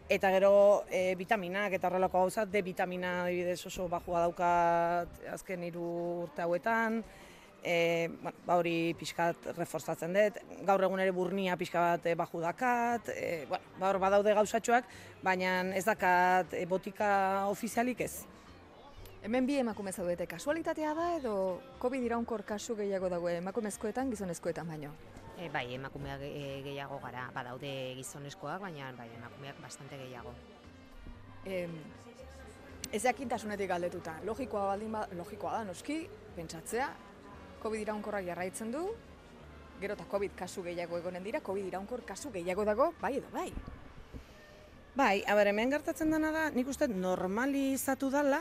Eta 0.09 0.33
gero 0.33 0.55
e, 0.89 1.13
vitaminak 1.21 1.77
eta 1.77 1.91
horrelako 1.91 2.25
gauza, 2.25 2.47
D 2.49 2.65
vitamina 2.65 3.27
adibidez 3.27 3.61
oso 3.69 3.85
bajua 3.93 4.25
daukat 4.25 5.29
azken 5.35 5.69
hiru 5.69 5.91
urte 6.23 6.47
hauetan, 6.47 7.03
e, 7.63 8.09
bueno, 8.23 8.37
ba 8.47 8.57
hori 8.57 8.95
pixkat 8.99 9.51
reforzatzen 9.57 10.15
dut, 10.15 10.39
gaur 10.67 10.83
egun 10.87 11.01
ere 11.03 11.13
burnia 11.13 11.57
pixka 11.59 11.81
bat 11.83 12.07
e, 12.07 12.15
baju 12.19 12.41
dakat, 12.43 13.11
e, 13.15 13.45
bueno, 13.51 13.77
ba 13.79 13.91
hor 13.91 14.01
badaude 14.03 14.35
gauzatxoak, 14.39 14.89
baina 15.23 15.61
ez 15.77 15.85
dakat 15.87 16.55
e, 16.55 16.65
botika 16.67 17.11
ofizialik 17.51 18.01
ez. 18.07 18.13
Hemen 19.23 19.47
bi 19.47 19.59
emakume 19.59 19.93
zaudete, 19.93 20.29
kasualitatea 20.31 20.95
da 20.95 21.09
edo 21.17 21.61
COVID 21.83 22.05
iraunkor 22.07 22.45
kasu 22.47 22.77
gehiago 22.79 23.11
dago 23.11 23.29
emakumezkoetan, 23.29 24.11
gizonezkoetan 24.15 24.69
baino? 24.69 24.93
E, 25.39 25.49
bai, 25.51 25.67
emakumeak 25.75 26.23
e, 26.23 26.61
gehiago 26.63 27.01
gara, 27.03 27.29
badaude 27.35 27.73
gizonezkoak, 27.99 28.63
baina 28.63 28.93
bai, 28.99 29.09
emakumeak 29.19 29.59
bastante 29.63 29.99
gehiago. 29.99 30.35
Em, 31.47 31.75
ez 32.93 33.03
jakintasunetik 33.03 33.69
galdetuta, 33.69 34.17
logikoa 34.25 34.71
baldin 34.71 34.95
ba, 34.95 35.05
logikoa 35.19 35.59
da 35.59 35.67
noski, 35.67 35.99
pentsatzea, 36.37 36.89
COVID 37.63 37.85
iraunkorrak 37.85 38.27
jarraitzen 38.27 38.73
du, 38.73 38.85
gero 39.81 39.95
eta 39.95 40.07
COVID 40.11 40.35
kasu 40.39 40.63
gehiago 40.67 40.99
egonen 40.99 41.25
dira, 41.25 41.41
COVID 41.45 41.67
iraunkor 41.71 42.03
kasu 42.07 42.33
gehiago 42.35 42.65
dago, 42.67 42.93
bai 43.01 43.17
edo 43.19 43.31
bai. 43.33 43.51
Bai, 44.99 45.23
aber 45.31 45.47
hemen 45.47 45.71
gertatzen 45.71 46.11
dena 46.11 46.33
da, 46.35 46.49
nik 46.51 46.67
uste 46.67 46.89
normalizatu 46.91 48.11
dala, 48.11 48.41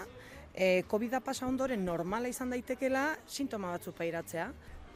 e, 0.58 0.84
COVID-a 0.90 1.22
pasa 1.22 1.46
ondoren 1.46 1.84
normala 1.86 2.32
izan 2.32 2.50
daitekela 2.50 3.12
sintoma 3.30 3.76
batzuk 3.76 3.94
pairatzea. 4.00 4.48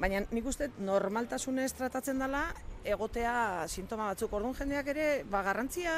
Baina 0.02 0.24
nik 0.34 0.48
uste 0.50 0.72
normaltasunez 0.82 1.70
tratatzen 1.78 2.18
dela 2.18 2.48
egotea 2.82 3.68
sintoma 3.70 4.10
batzuk. 4.10 4.34
Orduan 4.34 4.58
jendeak 4.58 4.90
ere, 4.96 5.06
ba, 5.30 5.44
garrantzia 5.46 5.94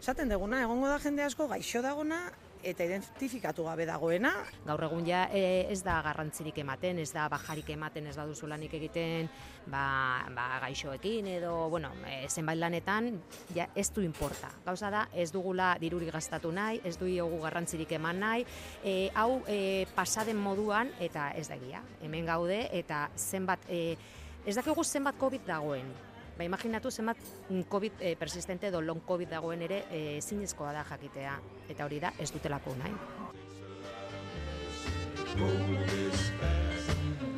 esaten 0.00 0.34
deguna, 0.34 0.64
egongo 0.66 0.90
da 0.90 0.98
jende 0.98 1.22
asko 1.22 1.46
gaixo 1.46 1.82
dagona, 1.84 2.24
eta 2.62 2.84
identifikatu 2.86 3.64
gabe 3.66 3.86
dagoena. 3.88 4.32
Gaur 4.66 4.84
egun 4.86 5.06
ja 5.06 5.24
e, 5.34 5.66
ez 5.72 5.80
da 5.84 5.98
garrantzirik 6.04 6.58
ematen, 6.62 7.00
ez 7.02 7.10
da 7.14 7.26
bajarik 7.32 7.72
ematen, 7.74 8.06
ez 8.06 8.16
baduzu 8.16 8.48
lanik 8.50 8.74
egiten 8.78 9.28
ba, 9.66 10.24
ba, 10.34 10.46
gaixoekin 10.64 11.28
edo, 11.36 11.68
bueno, 11.70 11.92
e, 12.06 12.28
zenbait 12.28 12.60
lanetan, 12.60 13.10
ja 13.54 13.68
ez 13.74 13.88
du 13.94 14.04
inporta. 14.06 14.50
Gauza 14.66 14.90
da, 14.94 15.06
ez 15.12 15.30
dugula 15.34 15.72
diruri 15.82 16.10
gastatu 16.12 16.52
nahi, 16.52 16.80
ez 16.84 16.96
du 17.00 17.10
iogu 17.10 17.42
garrantzirik 17.42 17.92
eman 17.98 18.22
nahi, 18.22 18.46
e, 18.84 19.10
hau 19.14 19.42
e, 19.46 19.86
pasaden 19.96 20.38
moduan, 20.38 20.92
eta 21.00 21.30
ez 21.38 21.48
da 21.50 21.58
egia, 21.58 21.82
hemen 22.02 22.26
gaude, 22.26 22.64
eta 22.72 23.08
zenbat, 23.16 23.68
e, 23.68 23.96
ez 24.46 24.56
dakigu 24.58 24.84
zenbat 24.84 25.18
COVID 25.20 25.46
dagoen, 25.46 25.90
Ba, 26.42 26.46
imaginatu 26.46 26.90
zenbat 26.90 27.16
mm, 27.50 27.70
COVID 27.70 27.92
eh, 28.02 28.16
persistente 28.18 28.66
edo 28.66 28.80
long 28.82 29.04
COVID 29.06 29.30
dagoen 29.30 29.62
ere 29.62 29.84
eh, 29.94 30.16
ezinezkoa 30.18 30.72
da 30.74 30.82
jakitea. 30.82 31.36
Eta 31.70 31.86
hori 31.86 32.00
da, 32.02 32.10
ez 32.18 32.32
dutelako 32.34 32.74
nahi. 32.82 32.90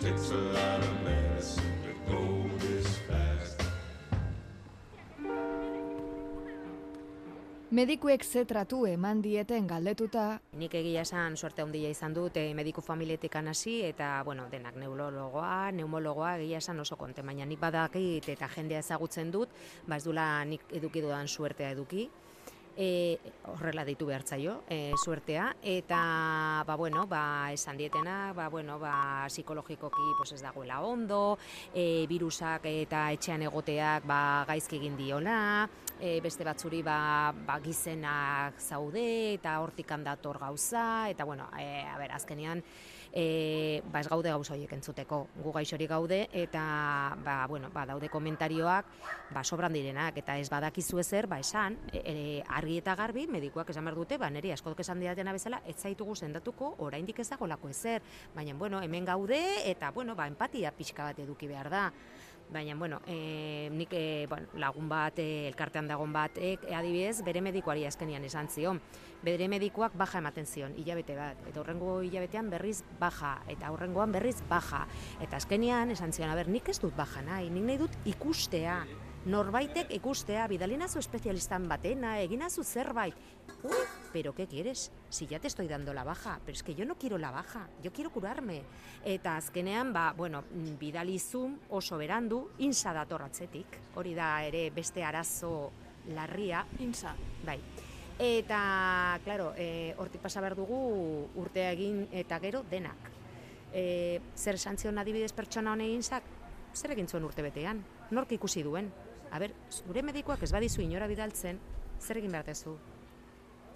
Takes 0.00 0.30
a 0.30 0.36
lot 0.36 0.80
of 0.80 1.13
Medikuek 7.72 8.22
ze 8.24 8.44
tratu 8.44 8.82
eman 8.84 9.22
dieten 9.24 9.66
galdetuta, 9.66 10.40
Nik 10.60 10.74
egia 10.76 11.00
esan 11.00 11.36
suerte 11.36 11.62
handia 11.62 11.88
izan 11.88 12.12
dut 12.12 12.36
eh, 12.36 12.52
mediku 12.54 12.82
familietik 12.84 13.36
hasi 13.36 13.80
eta 13.82 14.22
bueno, 14.22 14.44
denak 14.50 14.76
neurologoa, 14.76 15.72
neumologoa 15.72 16.36
egia 16.36 16.58
esan 16.58 16.80
oso 16.80 16.96
konte, 16.96 17.22
baina 17.22 17.46
nik 17.46 17.58
badakit 17.58 18.28
eta 18.28 18.48
jendea 18.48 18.80
ezagutzen 18.80 19.30
dut, 19.30 19.48
ba 19.86 19.96
ez 19.96 20.04
dula 20.04 20.44
nik 20.44 20.60
eduki 20.72 21.00
dudan 21.00 21.26
suertea 21.26 21.70
eduki. 21.70 22.10
E, 22.76 23.18
horrela 23.46 23.84
ditu 23.84 24.06
behartzaio, 24.06 24.64
e, 24.68 24.92
suertea, 25.04 25.54
eta, 25.62 26.64
ba, 26.66 26.74
bueno, 26.74 27.06
ba, 27.06 27.52
esan 27.52 27.76
dietena, 27.78 28.32
ba, 28.34 28.48
bueno, 28.48 28.80
ba, 28.80 29.26
psikologikoki 29.28 30.10
pues, 30.18 30.32
ez 30.32 30.42
dagoela 30.42 30.80
ondo, 30.82 31.38
e, 31.72 32.04
virusak 32.08 32.66
eta 32.66 33.12
etxean 33.12 33.46
egoteak 33.46 34.04
ba, 34.10 34.44
gaizki 34.48 34.82
egin 34.82 34.96
diola, 34.98 35.68
e, 36.00 36.20
beste 36.20 36.44
batzuri 36.44 36.82
ba, 36.82 37.32
ba, 37.46 37.58
gizenak 37.62 38.60
zaude 38.60 39.34
eta 39.34 39.60
hortik 39.60 39.90
dator 40.04 40.38
gauza, 40.38 41.08
eta 41.10 41.24
bueno, 41.24 41.48
e, 41.58 41.84
a 41.84 41.98
ber, 41.98 42.12
azkenean 42.12 42.62
e, 43.14 43.80
ba, 43.92 44.00
ez 44.00 44.08
gaude 44.10 44.28
gauza 44.28 44.54
horiek 44.54 44.72
entzuteko, 44.74 45.20
gu 45.38 45.52
gaixorik 45.54 45.88
gaude, 45.88 46.24
eta 46.34 47.16
ba, 47.24 47.46
bueno, 47.46 47.70
ba, 47.72 47.86
daude 47.86 48.10
komentarioak 48.10 48.90
ba, 49.30 49.44
sobran 49.44 49.72
direnak, 49.72 50.18
eta 50.18 50.36
ez 50.38 50.50
badakizu 50.50 50.98
ezer, 50.98 51.28
ba, 51.30 51.38
esan, 51.38 51.78
e, 51.92 52.02
e, 52.02 52.16
argi 52.48 52.80
eta 52.82 52.96
garbi, 52.98 53.28
medikuak 53.30 53.70
esan 53.70 53.86
behar 53.86 54.00
dute, 54.00 54.18
ba, 54.18 54.30
niri 54.34 54.50
askodok 54.52 54.82
esan 54.82 55.00
didatena 55.00 55.32
bezala, 55.32 55.62
ez 55.70 55.76
zaitugu 55.78 56.16
sendatuko, 56.18 56.74
oraindik 56.84 57.22
ez 57.22 57.28
dagolako 57.30 57.70
ezer, 57.70 58.02
baina, 58.34 58.58
bueno, 58.58 58.82
hemen 58.82 59.06
gaude, 59.06 59.40
eta, 59.70 59.92
bueno, 59.94 60.18
ba, 60.18 60.26
empatia 60.26 60.74
pixka 60.74 61.06
bat 61.12 61.22
eduki 61.22 61.48
behar 61.48 61.70
da. 61.70 61.86
Baina, 62.52 62.74
bueno, 62.76 63.00
e, 63.06 63.68
nik 63.72 63.92
e, 63.92 64.26
bueno, 64.28 64.46
lagun 64.54 64.88
bat, 64.88 65.18
e, 65.18 65.48
elkartean 65.48 65.88
dagon 65.88 66.12
bat, 66.12 66.36
e, 66.38 66.56
adibidez, 66.76 67.22
bere 67.24 67.40
medikuari 67.40 67.86
azkenian 67.88 68.24
esan 68.24 68.48
zion. 68.48 68.80
Bere 69.24 69.48
medikuak 69.48 69.96
baja 69.96 70.20
ematen 70.20 70.46
zion, 70.46 70.74
hilabete 70.76 71.16
bat. 71.16 71.40
Eta 71.48 71.60
horrengo 71.62 72.00
hilabetean 72.04 72.50
berriz 72.52 72.82
baja, 73.00 73.38
eta 73.48 73.72
horrengoan 73.72 74.12
berriz 74.12 74.36
baja. 74.48 74.84
Eta 75.24 75.40
azkenian 75.40 75.90
esan 75.90 76.12
zion, 76.12 76.30
a 76.30 76.36
ber, 76.38 76.52
nik 76.52 76.68
ez 76.68 76.78
dut 76.80 76.94
baja 76.96 77.24
nahi, 77.24 77.50
nik 77.50 77.64
nahi 77.64 77.80
dut 77.86 77.98
ikustea. 78.04 78.82
Norbaitek 79.24 79.88
ikustea, 79.96 80.42
bidalinazu 80.52 80.98
espezialistan 81.00 81.64
batena, 81.64 82.18
eginazu 82.20 82.60
zerbait. 82.62 83.14
Uy, 83.64 83.86
pero 84.12 84.34
¿qué 84.34 84.46
quieres? 84.46 84.90
Si 85.08 85.26
ya 85.26 85.38
te 85.38 85.46
estoy 85.46 85.66
dando 85.66 85.94
la 85.94 86.04
baja, 86.04 86.40
pero 86.44 86.54
es 86.54 86.62
que 86.62 86.74
yo 86.74 86.84
no 86.84 86.96
quiero 86.96 87.16
la 87.16 87.30
baja, 87.30 87.66
yo 87.82 87.90
quiero 87.90 88.10
curarme. 88.10 88.60
Eta 89.02 89.38
azkenean, 89.38 89.94
ba, 89.94 90.12
bueno, 90.14 90.44
bidalizum 90.78 91.56
oso 91.70 91.96
berandu, 91.96 92.50
insa 92.58 92.92
dator 92.92 93.22
atzetik. 93.22 93.78
Hori 93.94 94.12
da 94.12 94.44
ere 94.44 94.68
beste 94.68 95.02
arazo 95.02 95.72
larria. 96.12 96.66
insa. 96.80 97.14
Bai. 97.46 97.58
Eta, 98.18 99.18
claro, 99.24 99.54
e, 99.56 99.94
hortik 99.96 100.20
pasa 100.20 100.42
behar 100.44 100.54
dugu 100.54 101.30
urtea 101.34 101.72
egin 101.72 102.10
eta 102.12 102.38
gero 102.40 102.62
denak. 102.70 103.08
E, 103.72 104.20
zer 104.36 104.60
esan 104.60 104.76
zion 104.76 104.98
adibidez 104.98 105.32
pertsona 105.32 105.72
honei 105.72 105.94
insak, 105.94 106.22
zer 106.74 106.92
egin 106.92 107.08
zuen 107.08 107.24
urte 107.24 107.42
betean? 107.42 107.80
Nork 108.10 108.30
ikusi 108.36 108.62
duen? 108.62 108.92
A 109.34 109.38
ber, 109.42 109.50
zure 109.74 110.02
medikoak 110.06 110.44
ez 110.46 110.52
badizu 110.54 110.84
inora 110.84 111.08
bidaltzen, 111.10 111.58
zer 111.98 112.20
egin 112.20 112.30
behar 112.36 112.46
dezu? 112.46 112.76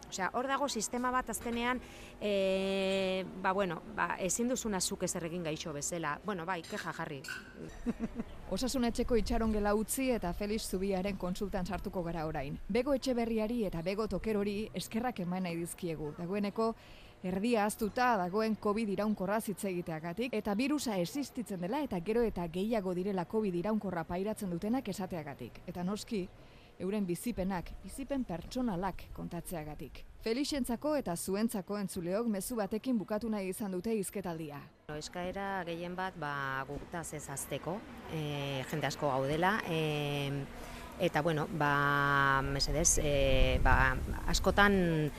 Osea, 0.09 0.31
hor 0.39 0.47
dago 0.49 0.69
sistema 0.69 1.11
bat 1.13 1.29
azkenean, 1.35 1.81
e, 2.23 3.25
ba, 3.43 3.51
bueno, 3.53 3.81
ba, 3.97 4.15
ezin 4.25 4.49
duzuna 4.49 4.81
zuk 4.81 5.03
ezer 5.05 5.27
egin 5.27 5.43
gaixo 5.45 5.75
bezala. 5.75 6.15
Bueno, 6.25 6.47
bai, 6.47 6.63
keja 6.63 6.95
jarri. 6.97 7.19
Osasun 8.55 8.87
etxeko 8.89 9.19
itxaron 9.21 9.53
gela 9.53 9.75
utzi 9.77 10.09
eta 10.15 10.31
Felix 10.33 10.71
Zubiaren 10.71 11.19
konsultan 11.21 11.67
sartuko 11.67 12.05
gara 12.07 12.25
orain. 12.31 12.57
Bego 12.69 12.95
etxeberriari 12.95 13.65
eta 13.69 13.83
bego 13.83 14.07
tokerori 14.09 14.57
eskerrak 14.79 15.21
eman 15.27 15.45
nahi 15.45 15.59
dizkiegu. 15.59 16.15
Dagoeneko 16.17 16.71
erdia 17.23 17.65
aztuta 17.67 18.13
dagoen 18.17 18.55
COVID 18.63 18.93
iraunkorra 18.95 19.41
hitz 19.43 19.65
egiteagatik 19.65 20.35
eta 20.39 20.55
virusa 20.55 20.97
existitzen 20.97 21.61
dela 21.61 21.81
eta 21.83 21.99
gero 22.01 22.23
eta 22.23 22.47
gehiago 22.47 22.95
direla 22.95 23.25
COVID 23.25 23.55
iraunkorra 23.55 24.05
pairatzen 24.05 24.51
dutenak 24.51 24.89
esateagatik. 24.89 25.61
Eta 25.67 25.83
noski, 25.83 26.29
euren 26.79 27.07
bizipenak, 27.07 27.73
bizipen 27.83 28.23
pertsonalak 28.25 29.09
kontatzeagatik. 29.17 30.05
Felixentzako 30.23 30.95
eta 30.99 31.17
zuentzako 31.17 31.79
entzuleok 31.79 32.29
mezu 32.31 32.57
batekin 32.59 32.99
bukatu 32.99 33.31
nahi 33.31 33.49
izan 33.51 33.73
dute 33.75 33.95
hizketaldia. 33.99 34.61
Eskaera 34.95 35.65
gehien 35.67 35.97
bat 35.97 36.15
ba, 36.19 36.65
gutaz 36.69 37.13
ez 37.15 37.29
azteko, 37.29 37.79
e, 38.13 38.63
jende 38.71 38.87
asko 38.87 39.11
gaudela, 39.11 39.59
e, 39.67 40.31
eta 41.01 41.23
bueno, 41.23 41.49
ba, 41.59 42.43
mesedez, 42.47 42.99
e, 43.03 43.59
ba, 43.63 43.97
askotan 44.27 45.11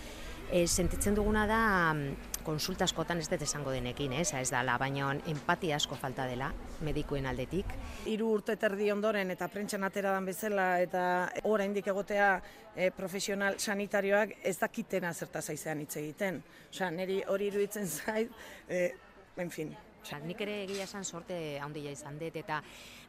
e, 0.52 0.68
sentitzen 0.68 1.16
duguna 1.16 1.46
da 1.48 1.94
mm, 1.94 2.44
konsulta 2.44 2.86
askotan 2.88 3.20
ez 3.22 3.28
dut 3.30 3.44
esango 3.46 3.72
denekin, 3.74 4.14
ez, 4.18 4.32
ez 4.34 4.50
dala, 4.52 4.78
baina 4.82 5.12
empatia 5.30 5.78
asko 5.78 5.98
falta 6.00 6.26
dela 6.30 6.52
medikuen 6.86 7.28
aldetik. 7.30 7.74
hiru 8.10 8.32
urte 8.38 8.56
terdi 8.56 8.92
ondoren 8.92 9.32
eta 9.32 9.48
prentxan 9.48 9.84
atera 9.84 10.14
dan 10.16 10.26
bezala 10.26 10.70
eta 10.82 11.04
oraindik 11.44 11.88
egotea 11.88 12.32
e, 12.76 12.90
profesional 12.92 13.60
sanitarioak 13.60 14.40
ez 14.44 14.58
dakitena 14.58 15.14
zertaz 15.14 15.50
aizean 15.50 15.82
hitz 15.82 15.96
egiten. 15.98 16.42
Osea, 16.72 16.90
niri 16.92 17.22
hori 17.28 17.52
iruditzen 17.52 17.88
zait, 17.88 18.32
e, 18.68 18.90
en 19.38 19.52
fin, 19.52 19.76
Osea, 20.00 20.20
nik 20.24 20.40
ere 20.42 20.62
egia 20.64 20.86
esan 20.88 21.04
sorte 21.04 21.36
handia 21.60 21.92
izan 21.92 22.18
dut 22.20 22.36
eta 22.40 22.62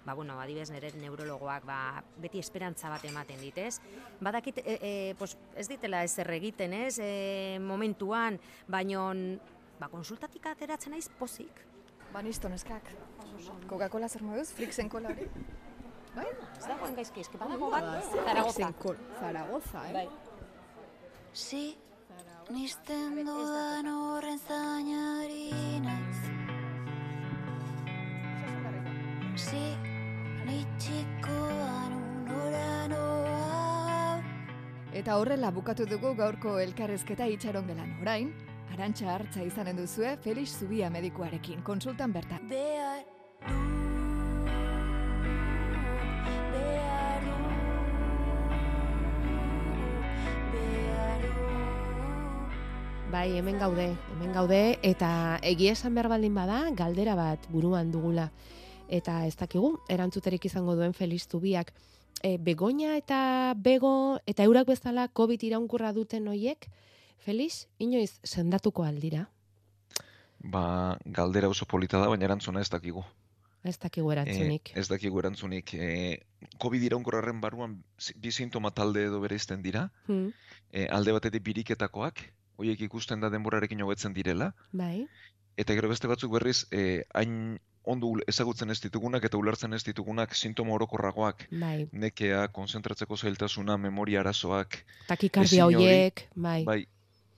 ba, 0.04 0.14
bueno, 0.14 0.38
adibidez 0.40 0.70
nire 0.72 0.90
neurologoak 0.98 1.64
ba, 1.68 1.78
beti 2.20 2.40
esperantza 2.40 2.90
bat 2.90 3.04
ematen 3.04 3.40
dit, 3.42 3.58
ez? 3.58 3.80
Badakit, 4.20 4.62
e, 4.64 4.76
e, 4.80 4.92
pos, 5.18 5.36
ez 5.54 5.68
ditela 5.68 6.02
ezer 6.06 6.30
egiten, 6.34 6.74
ez? 6.74 6.98
E, 6.98 7.58
momentuan, 7.62 8.40
baino 8.68 9.10
ba, 9.78 9.90
konsultatik 9.92 10.50
ateratzen 10.50 10.96
naiz 10.96 11.08
pozik. 11.18 11.66
Ba, 12.10 12.24
nisto 12.26 12.48
neskak. 12.50 12.90
Coca-Cola 13.70 14.08
zer 14.08 14.24
moduz? 14.26 14.50
Flixen 14.56 14.90
kola 14.90 15.12
hori? 15.12 15.28
Bai? 16.16 16.26
Ez 16.58 16.66
dagoen 16.66 16.96
gaizki, 16.96 17.22
eski 17.22 17.38
badago 17.38 17.70
bat, 17.70 17.86
Zaragoza. 18.10 18.42
Flixen 18.42 18.74
kola. 18.82 19.06
Zaragoza, 19.20 19.84
eh? 19.88 19.94
Bai. 20.00 20.08
Si, 21.30 21.62
nisten 22.50 23.22
dudan 23.22 23.92
horren 23.94 24.42
zainari 24.42 25.78
naiz 25.86 26.29
Eta 35.00 35.16
horrela 35.16 35.48
bukatu 35.50 35.86
dugu 35.88 36.10
gaurko 36.18 36.58
elkarrezketa 36.60 37.24
itxaron 37.32 37.64
gelan 37.70 37.94
orain, 38.02 38.26
arantxa 38.74 39.06
hartza 39.14 39.40
izanen 39.46 39.78
duzue 39.80 40.10
Felix 40.20 40.58
Zubia 40.60 40.90
medikuarekin, 40.92 41.62
konsultan 41.64 42.12
bertan. 42.12 42.48
behar 42.50 43.00
du 43.48 43.56
Behar 46.52 47.24
du 47.24 47.32
Behar 50.52 51.20
du 51.24 51.34
Bai, 53.10 53.28
hemen 53.38 53.58
gaude, 53.58 53.88
hemen 54.12 54.32
gaude, 54.36 54.78
eta 54.82 55.38
egia 55.42 55.72
esan 55.72 55.94
behar 55.94 56.12
baldin 56.12 56.34
bada, 56.34 56.66
galdera 56.76 57.16
bat 57.16 57.48
buruan 57.48 57.90
dugula. 57.90 58.28
Eta 58.90 59.24
ez 59.26 59.36
dakigu, 59.38 59.76
erantzuterik 59.88 60.44
izango 60.50 60.74
duen 60.74 60.92
Feliz 60.98 61.28
Zubiak. 61.30 61.70
E, 62.26 62.36
begoña 62.42 62.96
eta 62.98 63.54
bego, 63.56 64.18
eta 64.26 64.42
eurak 64.44 64.66
bezala 64.66 65.06
COVID 65.08 65.42
iraunkurra 65.46 65.92
duten 65.94 66.26
hoiek, 66.28 66.66
Feliz, 67.22 67.68
inoiz 67.78 68.18
sendatuko 68.24 68.82
aldira. 68.82 69.28
Ba, 70.42 70.98
galdera 71.04 71.48
oso 71.52 71.66
polita 71.70 72.00
da, 72.00 72.08
baina 72.08 72.26
erantzuna 72.26 72.60
ez 72.64 72.70
dakigu. 72.72 73.04
Ez 73.62 73.76
dakigu 73.78 74.10
erantzunik. 74.10 74.72
Eh, 74.72 74.80
ez 74.80 74.88
dakigu 74.88 75.20
erantzunik. 75.20 75.74
Eh, 75.74 76.18
COVID 76.58 76.82
iraunkorraren 76.88 77.40
barruan 77.40 77.76
bi 78.16 78.32
sintoma 78.32 78.72
talde 78.72 79.04
edo 79.04 79.20
bereizten 79.20 79.62
dira. 79.62 79.90
Hmm. 80.08 80.32
Eh, 80.72 80.88
alde 80.90 81.12
batetik 81.12 81.44
biriketakoak, 81.44 82.24
hoiek 82.56 82.80
ikusten 82.88 83.20
da 83.20 83.30
denborarekin 83.30 83.82
hobetzen 83.84 84.16
direla, 84.16 84.54
Bai. 84.72 85.06
eta 85.56 85.74
gero 85.76 85.88
beste 85.88 86.08
batzuk 86.08 86.32
berriz, 86.32 86.66
hain 87.14 87.60
ondo 87.90 88.12
ezagutzen 88.30 88.70
ez 88.70 88.78
ditugunak 88.84 89.24
eta 89.28 89.38
ulertzen 89.40 89.74
ez 89.76 89.82
ditugunak 89.86 90.34
sintoma 90.34 90.74
orokorragoak, 90.78 91.46
Bai. 91.50 91.88
nekea, 91.92 92.46
konzentratzeko 92.54 93.16
zailtasuna, 93.16 93.76
memoria 93.76 94.20
arazoak, 94.20 94.80
Takikardia 95.08 95.66
hoiek, 95.66 96.28
bai. 96.34 96.62
bai, 96.64 96.80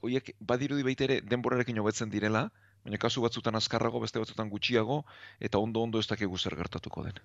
hoiek 0.02 0.34
badirudi 0.40 0.84
baita 0.86 1.08
ere 1.08 1.20
denborarekin 1.22 1.78
hobetzen 1.78 2.10
direla, 2.10 2.48
baina 2.84 2.98
kasu 2.98 3.22
batzutan 3.22 3.54
azkarrago, 3.54 4.00
beste 4.02 4.18
batzutan 4.18 4.50
gutxiago, 4.50 5.04
eta 5.40 5.58
ondo-ondo 5.58 6.00
ez 6.02 6.08
dakigu 6.10 6.38
zer 6.38 6.56
gertatuko 6.58 7.04
den. 7.08 7.20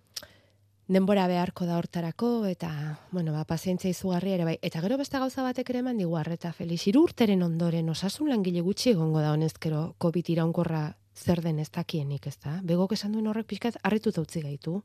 denbora 0.88 1.26
beharko 1.28 1.66
da 1.68 1.78
hortarako 1.78 2.46
eta 2.48 2.70
bueno, 3.12 3.34
ba 3.34 3.44
pazientzia 3.44 3.92
izugarria 3.92 4.38
ere 4.38 4.46
bai. 4.48 4.54
Eta 4.62 4.80
gero 4.80 4.98
beste 4.98 5.20
gauza 5.20 5.44
batek 5.44 5.70
ere 5.74 5.82
eman 5.84 5.98
digu 6.00 6.16
arreta 6.16 6.54
Felix. 6.54 6.86
Hiru 6.88 7.02
urteren 7.10 7.44
ondoren 7.44 7.90
osasun 7.90 8.30
langile 8.32 8.62
gutxi 8.63 8.94
egongo 8.94 9.20
da 9.20 9.34
honezkero 9.34 9.82
Covid 10.00 10.30
iraunkorra 10.30 10.84
zer 11.17 11.41
den 11.41 11.60
ez 11.60 11.69
dakienik, 11.73 12.27
ezta? 12.30 12.60
Begok 12.63 12.93
esan 12.93 13.15
duen 13.15 13.27
horrek 13.27 13.49
pixkat 13.49 13.80
harrituta 13.84 14.21
utzi 14.21 14.43
gaitu. 14.45 14.77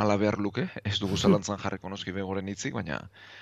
Ala 0.00 0.16
behar 0.16 0.38
luke, 0.38 0.68
ez 0.86 0.96
dugu 1.02 1.16
zalantzan 1.18 1.58
jarriko 1.60 1.90
noski 1.92 2.12
begoren 2.16 2.48
hitzik, 2.48 2.74
baina 2.74 3.00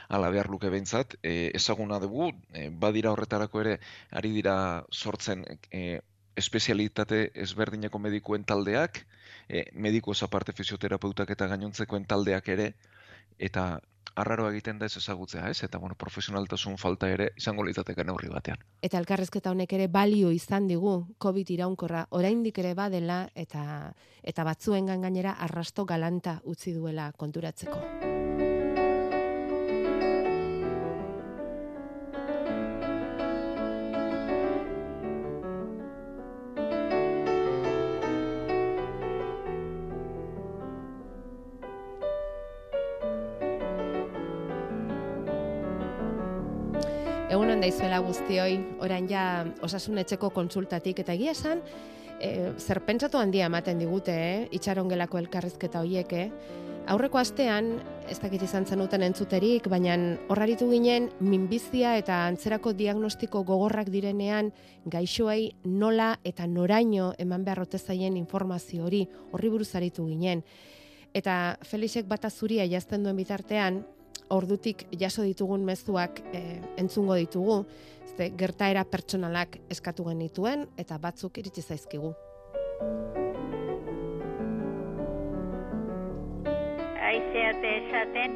ala 0.09 0.31
behar 0.35 0.49
luke 0.51 0.71
behintzat, 0.73 1.19
e, 1.23 1.51
ezaguna 1.55 2.01
dugu, 2.03 2.31
e, 2.53 2.69
badira 2.85 3.13
horretarako 3.13 3.61
ere, 3.61 3.79
ari 4.11 4.33
dira 4.35 4.55
sortzen 4.91 5.45
e, 5.71 6.01
espezialitate 6.41 7.21
ezberdineko 7.45 8.01
medikuen 8.01 8.45
taldeak, 8.49 9.05
e, 9.49 9.67
mediku 9.75 10.15
aparte 10.23 10.53
fisioterapeutak 10.53 11.31
eta 11.37 11.49
gainontzekoen 11.53 12.07
taldeak 12.07 12.49
ere, 12.49 12.73
eta 13.39 13.79
arraro 14.19 14.49
egiten 14.51 14.79
da 14.79 14.87
ez 14.87 14.97
ezagutzea, 14.99 15.49
ez? 15.51 15.63
Eta 15.63 15.79
bueno, 15.79 15.95
profesionaltasun 15.95 16.77
falta 16.79 17.11
ere 17.11 17.31
izango 17.39 17.65
litzateke 17.65 18.05
neurri 18.05 18.31
batean. 18.33 18.63
Eta 18.83 18.99
elkarrezketa 18.99 19.53
honek 19.55 19.73
ere 19.79 19.89
balio 19.89 20.33
izan 20.35 20.67
digu 20.71 20.99
Covid 21.23 21.55
iraunkorra 21.55 22.07
oraindik 22.19 22.59
ere 22.59 22.75
badela 22.75 23.25
eta 23.35 23.65
eta 24.23 24.45
batzuengan 24.45 25.07
gainera 25.07 25.39
arrasto 25.49 25.87
galanta 25.87 26.41
utzi 26.45 26.75
duela 26.75 27.13
konturatzeko. 27.17 28.18
Egun 47.59 47.65
on 47.65 47.73
daizuela 47.73 47.99
guztioi, 47.99 48.53
orain 48.79 49.09
ja 49.11 49.45
osasun 49.67 49.99
etxeko 49.99 50.29
konsultatik 50.31 51.01
eta 51.03 51.17
egia 51.17 51.33
esan, 51.35 51.59
e, 52.23 52.53
zer 52.55 52.79
pentsatu 52.87 53.19
handia 53.19 53.49
ematen 53.51 53.81
digute, 53.83 54.15
eh? 54.15 54.45
itxarongelako 54.55 55.19
elkarrizketa 55.19 55.83
hoiek, 55.83 56.13
eh? 56.13 56.29
Aurreko 56.87 57.19
astean, 57.19 57.73
ez 58.07 58.21
dakit 58.23 58.45
izan 58.47 58.63
zenuten 58.63 59.03
entzuterik, 59.03 59.67
baina 59.67 59.97
horraritu 60.31 60.71
ginen 60.71 61.11
minbizia 61.19 61.97
eta 61.99 62.21
antzerako 62.29 62.77
diagnostiko 62.79 63.43
gogorrak 63.43 63.91
direnean 63.91 64.53
gaixoei 64.87 65.51
nola 65.65 66.13
eta 66.23 66.47
noraino 66.47 67.11
eman 67.19 67.43
beharrote 67.43 67.83
zaien 67.83 68.17
informazio 68.17 68.87
hori, 68.87 69.03
horri 69.33 69.51
buruz 69.51 69.73
aritu 69.75 70.07
ginen. 70.07 70.47
Eta 71.11 71.59
Felixek 71.67 72.07
bata 72.07 72.31
zuria 72.31 72.71
jazten 72.71 73.03
duen 73.03 73.19
bitartean, 73.19 73.83
ordutik 74.31 74.87
jaso 75.01 75.23
ditugun 75.27 75.65
mezuak 75.65 76.21
e, 76.33 76.61
entzungo 76.81 77.17
ditugu, 77.19 77.65
ze 78.17 78.31
gertaera 78.37 78.85
pertsonalak 78.85 79.59
eskatu 79.71 80.05
genituen 80.09 80.67
eta 80.77 80.99
batzuk 80.99 81.39
iritsi 81.39 81.63
zaizkigu. 81.63 82.13
Aizeate 87.09 87.71
esaten, 87.83 88.35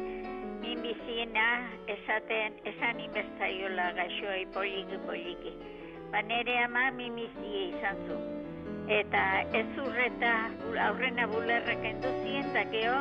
minbizina 0.61 1.47
esaten, 1.95 2.59
esan 2.73 3.01
inbestaiola 3.07 3.91
gaixoai 3.99 4.45
poliki 4.55 5.01
poliki. 5.07 5.53
Ba 6.13 6.21
nere 6.21 6.57
ama 6.63 6.89
minbizie 6.95 7.67
izan 7.73 7.99
zu. 8.07 8.21
Eta 8.93 9.23
ez 9.55 9.67
urreta, 9.79 10.33
aurrena 10.87 11.27
bulerrek 11.31 11.85
enduzien, 11.91 12.49
eta 12.51 12.63
geho, 12.71 12.97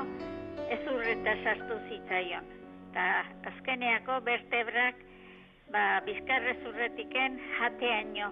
ez 0.70 0.82
urreta 0.94 1.38
sartu 1.42 1.78
zitzaion. 1.88 2.61
Eta 2.92 3.24
azkeneako 3.48 4.18
vertebrak, 4.20 4.98
ba, 5.72 6.02
bizkarrez 6.04 6.58
urretiken 6.68 7.38
jateaino. 7.56 8.26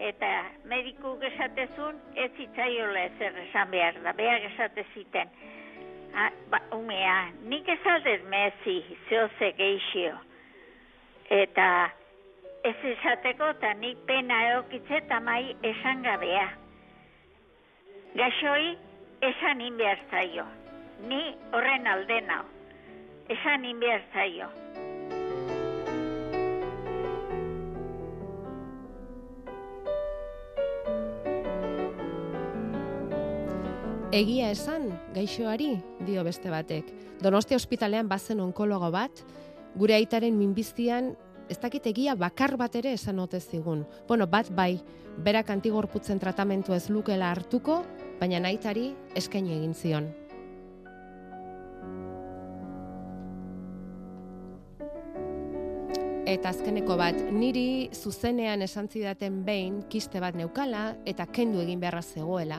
Eta 0.00 0.30
mediku 0.64 1.12
gesatezun 1.20 1.98
ez 2.16 2.30
zitzaiola 2.40 3.02
ezer 3.10 3.36
esan 3.42 3.68
behar 3.74 4.00
da, 4.00 4.14
beak 4.16 4.48
esate 4.48 4.86
ziten. 4.94 5.28
Ah, 6.16 6.30
ba, 6.48 6.62
umea, 6.72 7.18
nik 7.52 7.68
esaldet 7.68 8.24
mezi, 8.32 8.78
zehoze 9.10 9.52
geixio. 9.60 10.16
Eta 11.28 11.68
ez 12.64 12.76
esateko 12.96 13.52
eta 13.58 13.76
nik 13.84 14.00
pena 14.08 14.40
eokitze 14.54 15.02
eta 15.02 15.20
mai 15.20 15.52
esan 15.74 16.00
gabea. 16.08 16.48
Gaxoi 18.16 18.76
esan 19.34 19.60
inbehar 19.68 20.00
zaio. 20.10 20.48
Ni 21.12 21.24
horren 21.52 21.92
alde 21.92 22.22
nau. 22.24 22.44
Esan 23.28 23.64
inbehar 23.66 24.04
zaio. 24.14 24.46
Egia 34.14 34.52
esan, 34.54 34.92
gaixoari, 35.12 35.72
dio 36.06 36.22
beste 36.24 36.52
batek. 36.54 36.92
Donostia 37.20 37.58
ospitalean 37.58 38.06
bazen 38.08 38.38
onkologo 38.40 38.92
bat, 38.94 39.24
gure 39.74 39.96
aitaren 39.96 40.38
minbiztian, 40.38 41.16
ez 41.50 41.58
dakit 41.58 41.88
egia 41.90 42.14
bakar 42.14 42.54
bat 42.56 42.78
ere 42.78 42.92
esan 42.94 43.18
ote 43.18 43.40
zigun. 43.40 43.82
Bueno, 44.06 44.28
bat 44.30 44.52
bai, 44.54 44.78
berak 45.18 45.50
antigorputzen 45.50 46.22
tratamentu 46.22 46.78
ez 46.78 46.86
lukela 46.94 47.32
hartuko, 47.34 47.82
baina 48.20 48.38
aitari 48.46 48.92
eskaini 49.18 49.58
egin 49.58 49.74
zion. 49.74 50.08
Eta 56.26 56.50
azkeneko 56.50 56.96
bat, 56.98 57.14
niri 57.30 57.86
zuzenean 57.94 58.64
esan 58.64 58.88
zidaten 58.90 59.44
behin 59.46 59.84
kiste 59.86 60.18
bat 60.18 60.34
neukala 60.34 60.96
eta 61.06 61.22
kendu 61.30 61.60
egin 61.62 61.78
beharra 61.78 62.02
zegoela. 62.02 62.58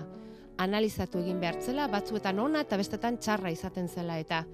Analizatu 0.64 1.20
egin 1.20 1.42
behartzela, 1.42 1.90
batzuetan 1.92 2.40
ona 2.40 2.62
eta 2.64 2.80
bestetan 2.80 3.18
txarra 3.20 3.52
izaten 3.52 3.90
zela 3.92 4.16
eta, 4.24 4.46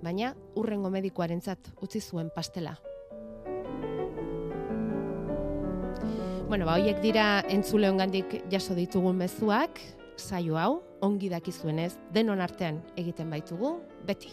baina 0.00 0.32
urrengo 0.56 0.88
medikoarentzat 0.88 1.68
utzi 1.84 2.00
zuen 2.00 2.32
pastela. 2.34 2.78
Bueno, 6.48 6.64
ba, 6.64 6.78
hoiek 6.78 7.04
dira 7.04 7.26
entzule 7.52 7.92
ongandik 7.92 8.38
jaso 8.52 8.72
ditugun 8.76 9.20
mezuak, 9.20 9.84
saio 10.16 10.56
hau, 10.56 10.80
ongi 11.04 11.28
dakizuenez, 11.28 11.92
denon 12.12 12.40
artean 12.40 12.80
egiten 12.96 13.28
baitugu, 13.32 13.76
beti. 14.08 14.32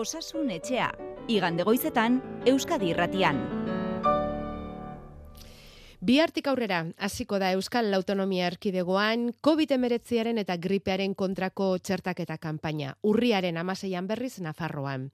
Osasun 0.00 0.48
etxea, 0.54 0.86
igande 1.28 1.64
goizetan, 1.68 2.14
Euskadi 2.48 2.88
irratian. 2.94 3.40
Bihartik 6.10 6.48
aurrera, 6.50 6.80
hasiko 6.98 7.38
da 7.38 7.52
Euskal 7.54 7.94
Autonomia 7.94 8.48
Erkidegoan 8.50 9.28
COVID-19aren 9.46 10.40
eta 10.42 10.56
gripearen 10.58 11.12
kontrako 11.14 11.68
txertaketa 11.78 12.34
kanpaina. 12.42 12.96
Urriaren 13.06 13.60
amaseian 13.60 14.08
berriz 14.10 14.40
Nafarroan. 14.42 15.04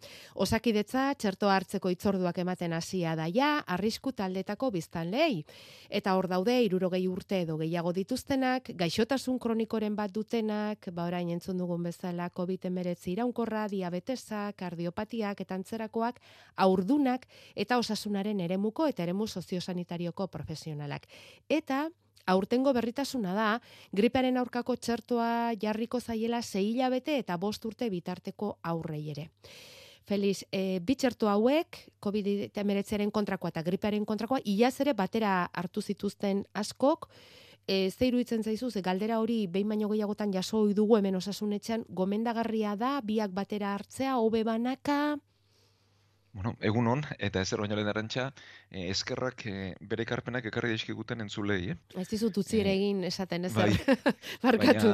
Osakidetza 0.40 1.10
txertoa 1.20 1.58
hartzeko 1.58 1.92
itzorduak 1.92 2.40
ematen 2.40 2.72
hasia 2.72 3.12
da 3.12 3.26
ja, 3.28 3.50
arrisku 3.74 4.14
taldetako 4.16 4.70
biztanleei. 4.78 5.42
Eta 5.90 6.14
hor 6.16 6.30
daude, 6.32 6.54
irurogei 6.64 7.02
urte 7.12 7.42
edo 7.42 7.58
gehiago 7.60 7.92
dituztenak, 7.92 8.72
gaixotasun 8.80 9.36
kronikoren 9.38 10.00
bat 10.00 10.16
dutenak, 10.16 10.88
ba 10.96 11.04
orain 11.10 11.28
entzun 11.36 11.60
dugun 11.60 11.84
bezala 11.90 12.30
COVID-19 12.30 13.12
iraunkorra, 13.18 13.66
diabetesa, 13.68 14.46
kardiopatiak 14.56 15.44
eta 15.44 15.60
antzerakoak, 15.60 16.24
aurdunak 16.56 17.28
eta 17.54 17.76
osasunaren 17.84 18.40
eremuko 18.48 18.88
eta 18.88 19.04
eremu 19.04 19.28
soziosanitarioko 19.28 20.32
profesionalak. 20.86 21.06
Eta 21.48 21.90
Aurtengo 22.26 22.72
berritasuna 22.74 23.34
da, 23.34 23.60
gripearen 23.94 24.36
aurkako 24.36 24.74
txertoa 24.76 25.54
jarriko 25.62 26.00
zaiela 26.00 26.42
sei 26.42 26.72
hilabete 26.72 27.20
eta 27.20 27.36
bost 27.36 27.64
urte 27.64 27.88
bitarteko 27.88 28.58
aurrei 28.64 29.10
ere. 29.12 29.28
Feliz, 30.02 30.44
e, 30.50 30.80
bi 30.82 30.96
txerto 30.96 31.28
hauek, 31.28 31.78
COVID-19 32.02 33.12
kontrakoa 33.12 33.50
eta 33.50 33.62
gripearen 33.62 34.04
kontrakoa, 34.04 34.40
iaz 34.42 34.80
ere 34.80 34.92
batera 34.92 35.48
hartu 35.54 35.80
zituzten 35.80 36.44
askok, 36.52 37.06
e, 37.68 37.92
ze 37.92 38.08
iruditzen 38.08 38.42
zaizu, 38.42 38.72
ze 38.72 38.82
galdera 38.82 39.20
hori 39.20 39.46
behin 39.46 39.68
baino 39.68 39.88
gehiagotan 39.88 40.32
jaso 40.32 40.66
dugu 40.74 40.96
hemen 40.96 41.14
osasunetxean, 41.14 41.86
gomendagarria 41.88 42.74
da, 42.74 43.00
biak 43.02 43.30
batera 43.30 43.72
hartzea, 43.74 44.18
hobe 44.18 44.42
banaka, 44.42 45.20
Bueno, 46.36 46.52
egun 46.60 46.86
hon, 46.92 47.02
eta 47.16 47.40
ezer 47.40 47.62
baino 47.62 47.76
lehen 47.78 47.88
arantxa, 47.88 48.26
eh, 48.68 48.90
eskerrak 48.92 49.46
eh, 49.48 49.70
bere 49.80 50.04
ekarpenak 50.04 50.44
ekarri 50.50 50.74
dizkiguten 50.74 51.24
entzulei, 51.24 51.70
eh? 51.72 51.76
ez 51.96 52.04
dizut 52.10 52.36
utzi 52.42 52.60
ere 52.60 52.74
egin 52.76 53.00
esaten, 53.08 53.48
ezer, 53.48 53.72
bai. 53.72 53.96
barkatu. 54.44 54.92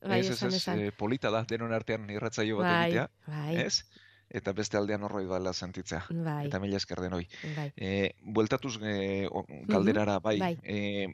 Bai, 0.00 0.22
ez, 0.22 0.30
ez, 0.32 0.42
ez, 0.48 0.54
esan. 0.56 0.80
eh, 0.80 0.94
polita 0.96 1.28
da, 1.34 1.42
denon 1.44 1.74
artean 1.76 2.08
irratzaio 2.08 2.62
bat 2.62 2.70
Bai, 2.70 2.84
egitea, 2.86 3.08
bai. 3.28 3.56
ez? 3.66 4.06
Eta 4.40 4.54
beste 4.56 4.78
aldean 4.78 5.04
horroi 5.04 5.26
dela 5.28 5.52
sentitzea. 5.52 6.04
Bai. 6.24 6.46
Eta 6.46 6.60
mila 6.62 6.78
esker 6.80 7.02
denoi. 7.04 7.26
Bai. 7.58 7.66
E, 7.76 8.14
bueltatuz 8.22 8.78
e, 8.80 9.26
galderara, 9.68 10.20
bai, 10.24 10.38
bai. 10.40 10.54
E, 10.62 11.10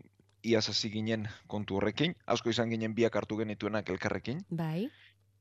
iaz 0.46 0.68
hasi 0.70 0.90
ginen 0.92 1.26
kontu 1.50 1.80
horrekin, 1.80 2.14
asko 2.30 2.52
izan 2.52 2.70
ginen 2.70 2.94
biak 2.94 3.16
hartu 3.18 3.40
genituenak 3.40 3.88
elkarrekin, 3.90 4.44
Bai, 4.50 4.86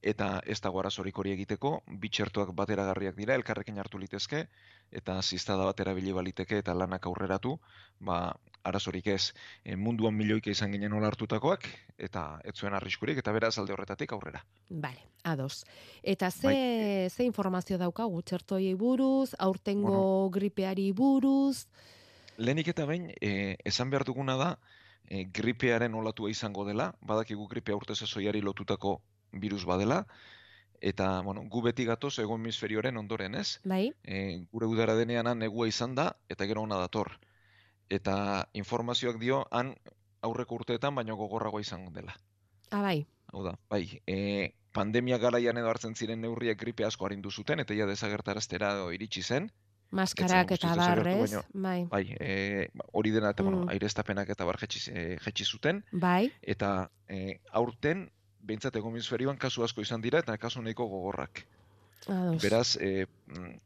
eta 0.06 0.28
ez 0.46 0.60
dago 0.62 0.80
arazorik 0.80 1.18
hori 1.18 1.32
egiteko, 1.34 1.80
bi 2.02 2.12
txertuak 2.14 2.52
bateragarriak 2.54 3.16
dira, 3.18 3.34
elkarrekin 3.40 3.80
hartu 3.82 3.98
litezke, 3.98 4.44
eta 4.94 5.16
ziztada 5.24 5.66
bat 5.66 5.82
erabili 5.82 6.14
baliteke 6.14 6.60
eta 6.62 6.76
lanak 6.78 7.08
aurreratu, 7.10 7.56
ba, 8.00 8.20
arazorik 8.66 9.10
ez, 9.14 9.34
e, 9.64 9.76
munduan 9.76 10.14
milioika 10.14 10.54
izan 10.54 10.76
ginen 10.78 10.94
hola 10.94 11.10
hartutakoak, 11.10 11.66
eta 11.98 12.26
ez 12.46 12.54
zuen 12.54 12.78
arriskurik, 12.78 13.18
eta 13.18 13.34
beraz 13.34 13.56
alde 13.58 13.74
horretatik 13.74 14.14
aurrera. 14.14 14.44
Bale, 14.70 15.02
ados. 15.24 15.64
Eta 16.04 16.30
ze, 16.32 16.48
Bai. 16.48 17.10
ze 17.10 17.26
informazio 17.26 17.82
daukagu 17.82 18.22
txertoiei 18.22 18.76
buruz, 18.78 19.34
aurtengo 19.40 20.30
gripeari 20.30 20.92
buruz, 20.94 21.66
Lehenik 22.38 22.68
eta 22.68 22.84
behin, 22.84 23.14
e, 23.24 23.56
esan 23.64 23.90
behar 23.90 24.04
duguna 24.04 24.36
da, 24.36 24.50
e, 25.08 25.24
gripearen 25.24 25.94
olatua 25.96 26.30
izango 26.30 26.66
dela, 26.68 26.90
badakigu 27.00 27.48
gripea 27.48 27.78
urte 27.80 27.96
sasoiari 27.96 28.42
lotutako 28.44 29.00
virus 29.42 29.66
badela, 29.66 30.06
eta, 30.82 31.22
bueno, 31.22 31.44
gu 31.50 31.62
beti 31.62 31.86
gatoz 31.86 32.20
ego 32.20 32.36
hemisferioaren 32.36 32.98
ondoren, 32.98 33.36
ez? 33.36 33.60
bai? 33.64 33.94
E, 34.04 34.46
gure 34.52 34.68
udara 34.68 34.96
denean 34.96 35.28
han 35.28 35.40
negua 35.40 35.68
izan 35.68 35.96
da, 35.96 36.16
eta 36.30 36.46
gero 36.46 36.62
ona 36.62 36.78
dator. 36.78 37.20
Eta 37.90 38.50
informazioak 38.54 39.20
dio, 39.20 39.46
han 39.52 39.76
aurreko 40.22 40.56
urteetan 40.56 40.96
baino 40.96 41.16
gogorragoa 41.16 41.62
izango 41.62 41.92
dela. 41.92 42.16
Ah, 42.72 42.82
bai. 42.82 43.06
Hau 43.34 43.44
da, 43.46 43.56
bai, 43.70 44.02
e, 44.08 44.54
pandemia 44.74 45.18
garaian 45.18 45.58
edo 45.58 45.70
hartzen 45.70 45.96
ziren 45.96 46.22
neurriak 46.22 46.60
gripe 46.60 46.86
asko 46.86 47.06
arindu 47.06 47.32
zuten, 47.32 47.60
eta 47.60 47.74
ja 47.74 47.86
desagertaraztera 47.86 48.76
iritsi 48.94 49.22
zen, 49.24 49.52
Maskarak 49.96 50.52
eta 50.52 50.74
barrez, 50.76 51.36
bai. 51.54 51.86
Bai, 51.88 52.04
e, 52.20 52.68
hori 52.92 53.12
dena 53.12 53.30
eta 53.32 53.44
bueno, 53.44 53.62
Mm. 53.64 53.70
aireztapenak 53.70 54.30
eta 54.30 54.44
bar 54.46 54.58
jetxi, 54.58 54.92
jetxi 55.24 55.46
zuten 55.46 55.84
Bai, 55.92 56.32
eta 56.42 56.90
e, 57.08 57.40
aurten 57.52 58.10
behintzat 58.46 58.76
hemisferioan 58.80 59.38
kasu 59.38 59.64
asko 59.64 59.82
izan 59.82 60.02
dira 60.02 60.22
eta 60.24 60.38
kasu 60.38 60.62
nahiko 60.62 60.88
gogorrak. 60.88 61.46
ados. 62.08 62.42
Beraz, 62.44 62.78
e, 62.78 63.08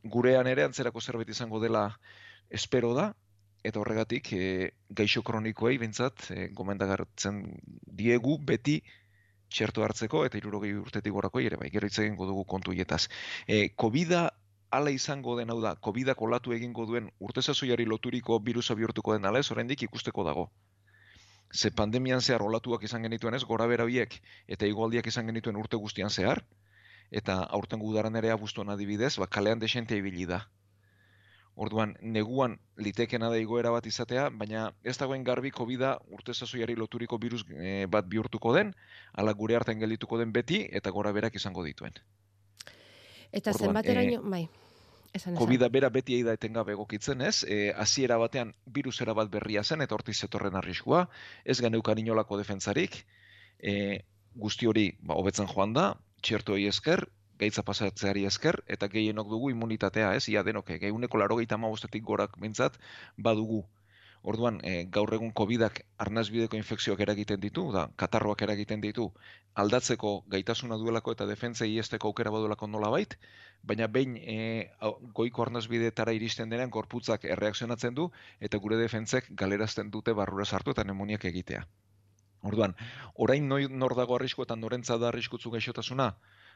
gurean 0.03 0.47
ere 0.47 0.63
antzerako 0.63 1.01
zerbait 1.01 1.29
izango 1.29 1.59
dela 1.59 1.99
espero 2.49 2.93
da 2.95 3.13
eta 3.63 3.79
horregatik 3.81 4.31
e, 4.33 4.71
gaixo 4.89 5.23
kronikoei 5.23 5.77
behintzat 5.77 6.31
e, 6.31 6.47
gomendagartzen 6.55 7.41
diegu 7.83 8.37
beti 8.39 8.79
txerto 9.49 9.83
hartzeko 9.83 10.23
eta 10.25 10.37
irurogei 10.37 10.71
urtetik 10.77 11.13
gorakoei 11.13 11.47
ere 11.49 11.57
bai, 11.57 11.69
gero 11.73 11.87
hitz 11.89 11.97
egingo 11.99 12.27
dugu 12.29 12.45
kontu 12.45 12.71
hietaz. 12.71 13.07
E, 13.47 13.69
COVID-a 13.75 14.29
ala 14.71 14.93
izango 14.93 15.35
den 15.39 15.49
hau 15.49 15.59
da, 15.61 15.73
COVID-ak 15.87 16.21
olatu 16.21 16.53
egingo 16.53 16.85
duen 16.85 17.09
urte 17.19 17.41
sasoiari 17.41 17.87
loturiko 17.89 18.39
birusa 18.39 18.77
bihurtuko 18.77 19.17
den 19.17 19.25
ala 19.25 19.41
ez, 19.41 19.49
oraindik 19.51 19.83
ikusteko 19.89 20.23
dago. 20.27 20.49
Ze 21.51 21.71
pandemian 21.71 22.21
zehar 22.21 22.43
olatuak 22.45 22.83
izan 22.83 23.03
genituen 23.03 23.33
ez, 23.33 23.43
gora 23.43 23.65
bera 23.67 23.85
biek, 23.85 24.19
eta 24.47 24.67
igualdiak 24.69 25.07
izan 25.07 25.25
genituen 25.25 25.57
urte 25.57 25.77
guztian 25.77 26.09
zehar, 26.09 26.43
eta 27.11 27.39
aurten 27.57 27.79
gudaran 27.81 28.15
ere 28.15 28.29
abuztuan 28.31 28.69
adibidez, 28.69 29.17
ba, 29.17 29.27
kalean 29.27 29.59
desentea 29.59 29.97
ibili 29.97 30.27
da. 30.29 30.43
Orduan, 31.59 31.95
neguan 32.01 32.53
litekena 32.77 33.27
da 33.33 33.37
igoera 33.41 33.71
bat 33.73 33.85
izatea, 33.89 34.29
baina 34.29 34.69
ez 34.83 34.95
dagoen 34.97 35.25
garbi 35.27 35.51
covid 35.51 35.81
urte 36.07 36.33
sasoiari 36.33 36.75
loturiko 36.75 37.17
virus 37.17 37.43
eh, 37.51 37.85
bat 37.89 38.07
bihurtuko 38.07 38.53
den, 38.55 38.71
ala 39.13 39.33
gure 39.33 39.57
artean 39.57 39.79
geldituko 39.79 40.21
den 40.21 40.31
beti, 40.31 40.61
eta 40.71 40.93
gora 40.95 41.11
berak 41.11 41.35
izango 41.35 41.65
dituen. 41.65 41.97
Eta 43.31 43.53
zenbateraino, 43.53 44.21
bai. 44.23 44.47
Esan, 45.13 45.33
esan. 45.33 45.37
covid 45.39 45.65
bera 45.73 45.89
beti 45.89 46.21
da 46.23 46.35
etengabe 46.37 46.75
egokitzen, 46.75 47.21
ez? 47.25 47.43
E, 47.43 47.71
hasiera 47.73 48.17
batean 48.21 48.53
virusera 48.65 49.15
bat 49.17 49.29
berria 49.33 49.63
zen 49.63 49.81
eta 49.81 49.95
hortiz 49.97 50.17
zetorren 50.19 50.55
arriskua, 50.55 51.07
ez 51.45 51.59
geneukan 51.61 51.97
inolako 51.97 52.37
defentsarik. 52.37 53.03
E, 53.59 54.03
guzti 54.35 54.69
hori 54.69 54.91
ba 55.01 55.17
hobetzen 55.17 55.49
joan 55.49 55.73
da, 55.73 55.87
txertoei 56.21 56.67
esker, 56.69 57.07
gaitza 57.39 57.63
pasatzeari 57.63 58.25
esker 58.27 58.59
eta 58.67 58.89
gehienok 58.91 59.29
dugu 59.31 59.49
immunitatea, 59.53 60.13
ez? 60.19 60.27
Ia 60.29 60.43
denok 60.43 60.73
geuneko 60.81 61.21
95etik 61.23 62.05
gorak 62.05 62.37
behintzat 62.37 62.77
badugu. 63.17 63.63
Orduan, 64.21 64.59
e, 64.67 64.83
gaur 64.91 65.13
egun 65.15 65.31
COVIDak 65.31 65.79
arnasbideko 66.03 66.57
infekzioak 66.59 66.99
eragiten 67.05 67.39
ditu, 67.39 67.63
da, 67.71 67.85
katarroak 67.95 68.41
eragiten 68.43 68.81
ditu, 68.83 69.05
aldatzeko 69.63 70.11
gaitasuna 70.33 70.75
duelako 70.81 71.13
eta 71.15 71.27
defentzei 71.29 71.69
esteko 71.79 72.11
aukera 72.11 72.33
badulako 72.35 72.67
nolabait, 72.67 73.15
baina 73.63 73.87
behin 73.87 74.17
e, 74.19 74.37
goiko 75.15 75.45
arnasbideetara 75.45 76.15
iristen 76.17 76.51
denean 76.51 76.69
gorputzak 76.69 77.25
erreakzionatzen 77.25 77.95
du 77.95 78.09
eta 78.39 78.59
gure 78.59 78.79
defentzek 78.81 79.31
galerazten 79.43 79.91
dute 79.91 80.13
barrura 80.13 80.45
sartu 80.45 80.75
eta 80.75 80.83
nemoniak 80.83 81.25
egitea. 81.31 81.63
Orduan, 82.43 82.75
orain 83.15 83.47
noi, 83.47 83.65
nor 83.69 83.95
dago 83.95 84.15
arrisku 84.15 84.43
eta 84.43 84.55
norentza 84.55 84.97
da 84.97 85.09
arriskutzu 85.09 85.51
gaixotasuna? 85.55 86.13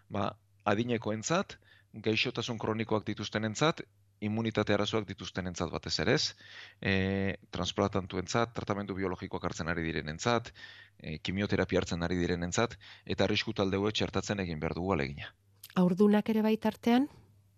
Ba, 0.10 0.30
adinekoentzat, 0.64 1.58
gaixotasun 2.06 2.60
kronikoak 2.60 3.06
dituztenentzat, 3.08 3.84
immunitate 4.24 4.74
arazoak 4.74 5.06
dituztenentzat 5.10 5.72
batez 5.74 5.94
ere 6.04 6.14
ez, 6.18 6.36
e, 6.82 7.36
transplantantuentzat, 7.52 8.54
tratamendu 8.56 8.96
biologikoak 8.96 9.44
hartzen 9.50 9.68
ari 9.72 9.84
direnentzat, 9.84 10.52
e, 11.00 11.18
kimioterapia 11.20 11.80
hartzen 11.82 12.04
ari 12.04 12.18
direnentzat, 12.20 12.78
eta 13.06 13.26
arrisku 13.28 13.54
talde 13.54 13.78
hauek 13.78 13.94
txertatzen 13.98 14.40
egin 14.46 14.60
behar 14.60 14.76
dugu 14.78 14.94
alegina. 14.94 15.34
Aurdunak 15.76 16.30
ere 16.30 16.42
bai 16.46 16.56
tartean? 16.58 17.10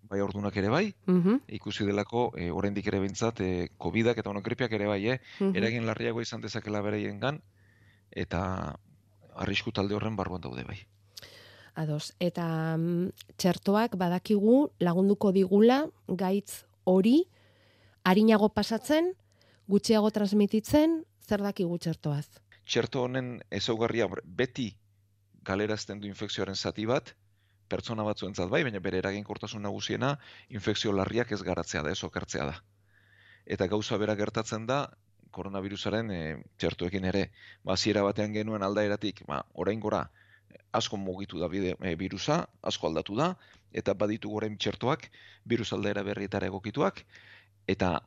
Bai 0.05 0.19
ordunak 0.21 0.55
ere 0.57 0.69
bai, 0.69 0.93
Mhm. 1.07 1.39
ikusi 1.57 1.85
delako 1.85 2.31
e, 2.37 2.51
oraindik 2.51 2.87
ere 2.87 2.99
behintzat 2.99 3.39
e, 3.41 3.69
COVIDak 3.77 4.17
eta 4.21 4.29
bueno, 4.29 4.41
gripeak 4.41 4.71
ere 4.71 4.85
bai, 4.85 5.07
eh? 5.09 5.19
Mhm. 5.39 5.55
eragin 5.55 5.85
larriago 5.85 6.21
izan 6.21 6.41
dezakela 6.41 6.81
bereiengan 6.81 7.41
eta 8.11 8.75
arrisku 9.35 9.71
talde 9.71 9.95
horren 9.95 10.15
barruan 10.15 10.41
daude 10.41 10.63
bai. 10.63 10.77
Ados. 11.75 12.13
Eta 12.23 12.45
mm, 12.77 13.09
txertoak 13.37 13.97
badakigu 13.99 14.71
lagunduko 14.79 15.31
digula 15.35 15.83
gaitz 16.07 16.63
hori 16.85 17.25
arinago 18.05 18.49
pasatzen, 18.49 19.11
gutxiago 19.67 20.11
transmititzen, 20.13 21.03
zer 21.25 21.43
dakigu 21.43 21.77
txertoaz? 21.81 22.27
Txerto 22.65 23.03
honen 23.05 23.39
ezaugarria 23.51 24.07
beti 24.23 24.71
galerazten 25.45 25.99
du 26.01 26.07
infekzioaren 26.07 26.55
zati 26.55 26.85
bat, 26.89 27.13
pertsona 27.69 28.05
batzuentzat 28.05 28.49
bai, 28.49 28.63
baina 28.65 28.81
bere 28.81 29.01
eraginkortasun 29.01 29.65
nagusiena 29.65 30.15
infekzio 30.49 30.93
larriak 30.93 31.31
ez 31.31 31.41
garatzea 31.45 31.83
da, 31.85 31.91
ez 31.91 32.03
okertzea 32.03 32.45
da. 32.49 32.59
Eta 33.45 33.67
gauza 33.69 33.97
bera 34.01 34.15
gertatzen 34.17 34.65
da, 34.69 34.85
koronavirusaren 35.35 36.11
e, 36.11 36.21
txertuekin 36.57 37.05
ere, 37.11 37.29
ba, 37.63 37.75
batean 37.75 38.33
genuen 38.33 38.63
aldaeratik, 38.63 39.25
ba, 39.27 39.43
orain 39.53 39.79
gora, 39.79 40.05
asko 40.71 40.97
mugitu 40.97 41.39
da 41.39 41.49
bide, 41.51 41.75
e, 41.81 41.95
virusa, 41.95 42.45
asko 42.61 42.87
aldatu 42.87 43.15
da, 43.19 43.33
eta 43.73 43.93
baditu 43.93 44.31
orain 44.35 44.57
txertoak, 44.57 45.09
virus 45.45 45.71
aldaera 45.73 46.03
berrietara 46.03 46.47
egokituak, 46.51 47.03
eta 47.67 47.99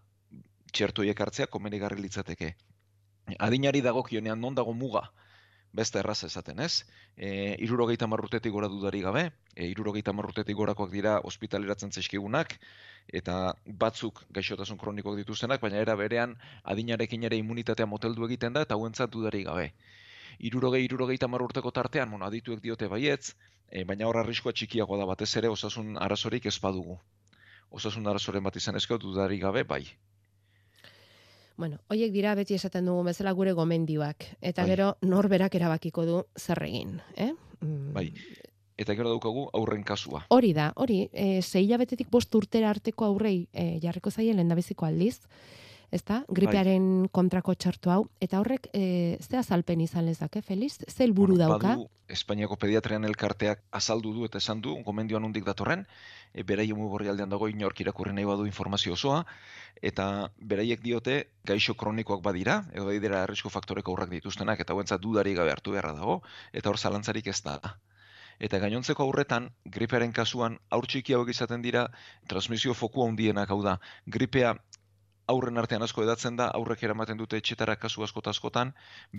txertoiek 0.73 1.21
hartzea 1.21 1.47
komenigarri 1.47 2.03
litzateke. 2.03 2.55
Adinari 3.39 3.81
dagokionean 3.85 4.41
non 4.41 4.55
dago 4.57 4.73
muga, 4.73 5.09
beste 5.73 6.01
erraz 6.01 6.23
esaten, 6.25 6.61
ez? 6.65 6.85
E, 7.17 7.57
irurogeita 7.65 8.09
marrutetik 8.09 8.53
gora 8.53 8.69
dudari 8.73 9.03
gabe, 9.05 9.29
e, 9.55 9.69
irurogeita 9.69 10.15
marrutetik 10.17 10.57
gorakoak 10.57 10.91
dira 10.93 11.19
ospitaleratzen 11.31 11.93
zaizkigunak, 11.93 12.57
eta 13.21 13.55
batzuk 13.85 14.25
gaixotasun 14.35 14.81
kronikoak 14.81 15.19
dituztenak, 15.21 15.61
baina 15.61 15.81
era 15.85 15.97
berean 15.97 16.37
adinarekin 16.65 17.25
ere 17.29 17.37
immunitatea 17.37 17.87
moteldu 17.87 18.27
egiten 18.29 18.57
da, 18.57 18.65
eta 18.65 18.79
hauentzat 18.79 19.13
dudari 19.13 19.45
gabe. 19.45 19.73
Irurogei, 20.39 20.85
irurogeita 20.85 21.29
mar 21.29 21.43
urteko 21.43 21.71
tartean, 21.75 22.11
bueno, 22.11 22.27
adituek 22.27 22.61
diote 22.63 22.89
baietz, 22.89 23.35
e, 23.71 23.85
baina 23.85 24.07
hor 24.07 24.21
arriskoa 24.21 24.53
txikiagoa 24.53 24.99
da 25.01 25.07
batez 25.11 25.31
ere 25.41 25.49
osasun 25.51 25.97
arazorik 25.99 26.47
ez 26.47 26.59
badugu. 26.63 26.99
Osasun 27.71 28.07
arazoren 28.07 28.45
bat 28.45 28.57
izan 28.57 28.77
ezko 28.77 28.99
dudari 28.99 29.39
gabe, 29.43 29.65
bai. 29.65 29.83
Bueno, 31.59 31.81
hoiek 31.91 32.13
dira 32.15 32.37
beti 32.39 32.55
esaten 32.55 32.87
dugu 32.87 33.03
bezala 33.09 33.33
gure 33.35 33.53
gomendioak. 33.59 34.29
Eta 34.41 34.63
Bai. 34.63 34.71
gero 34.71 34.93
norberak 35.03 35.57
erabakiko 35.59 36.05
du 36.07 36.21
zer 36.39 36.63
egin. 36.63 37.01
Eh? 37.17 37.33
Mm, 37.61 37.93
Bai. 37.97 38.13
Eta 38.79 38.95
gero 38.95 39.11
daukagu 39.11 39.49
aurren 39.59 39.83
kasua. 39.83 40.23
Hori 40.31 40.53
da, 40.55 40.69
hori, 40.77 41.01
e, 41.13 41.43
zei 41.43 41.65
hilabetetik 41.65 42.13
bost 42.15 42.35
urtera 42.39 42.71
arteko 42.71 43.09
aurrei 43.09 43.49
e, 43.51 43.81
jarriko 43.83 44.13
zaie 44.15 44.37
lehendabiziko 44.37 44.87
aldiz, 44.87 45.19
ezta? 45.91 46.23
Gripearen 46.29 47.09
kontrako 47.13 47.55
txartu 47.55 47.93
hau, 47.93 48.03
eta 48.21 48.41
horrek 48.43 48.69
e, 48.73 49.19
ze 49.21 49.39
azalpen 49.39 49.81
izan 49.81 50.07
lezake, 50.07 50.43
Feliz? 50.43 50.79
Ze 50.87 51.05
helburu 51.05 51.39
dauka? 51.41 51.75
Badu, 51.77 51.89
Espainiako 52.09 52.57
pediatrian 52.57 53.05
elkarteak 53.05 53.61
azaldu 53.71 54.15
du 54.17 54.25
eta 54.25 54.41
esan 54.41 54.63
du, 54.65 54.77
gomendioan 54.85 55.27
undik 55.29 55.45
datorren, 55.45 55.85
e, 56.33 56.43
beraien 56.43 56.77
muborri 56.77 57.09
aldean 57.13 57.29
dago 57.29 57.49
inork 57.53 57.81
irakurri 57.85 58.15
nahi 58.17 58.25
badu 58.29 58.47
informazio 58.49 58.95
osoa, 58.97 59.25
eta 59.83 60.31
beraiek 60.39 60.81
diote 60.85 61.19
gaixo 61.45 61.75
kronikoak 61.75 62.25
badira, 62.25 62.63
edo 62.73 62.89
badira 62.89 63.23
arrisku 63.25 63.53
faktoreko 63.53 63.93
aurrak 63.93 64.11
dituztenak, 64.17 64.61
eta 64.65 64.77
guentzat 64.79 65.05
dudari 65.05 65.37
gabe 65.37 65.53
hartu 65.53 65.77
beharra 65.77 65.93
dago, 66.01 66.23
eta 66.53 66.73
hor 66.73 66.79
zalantzarik 66.81 67.29
ez 67.29 67.43
da. 67.45 67.61
Eta 68.39 68.61
gainontzeko 68.63 69.03
aurretan, 69.03 69.49
gripearen 69.77 70.13
kasuan, 70.15 70.61
aur 70.71 70.87
txiki 70.87 71.17
hauek 71.17 71.33
izaten 71.35 71.63
dira, 71.63 71.89
transmisio 72.31 72.75
foku 72.81 73.03
handienak 73.03 73.51
hau 73.51 73.59
da, 73.65 73.79
gripea 74.07 74.55
aurren 75.29 75.61
artean 75.61 75.85
asko 75.85 76.03
edatzen 76.05 76.37
da, 76.41 76.47
aurrek 76.59 76.83
eramaten 76.87 77.19
dute 77.21 77.37
etxetara 77.41 77.75
kasu 77.77 78.05
askota 78.07 78.33
askotan, 78.33 78.73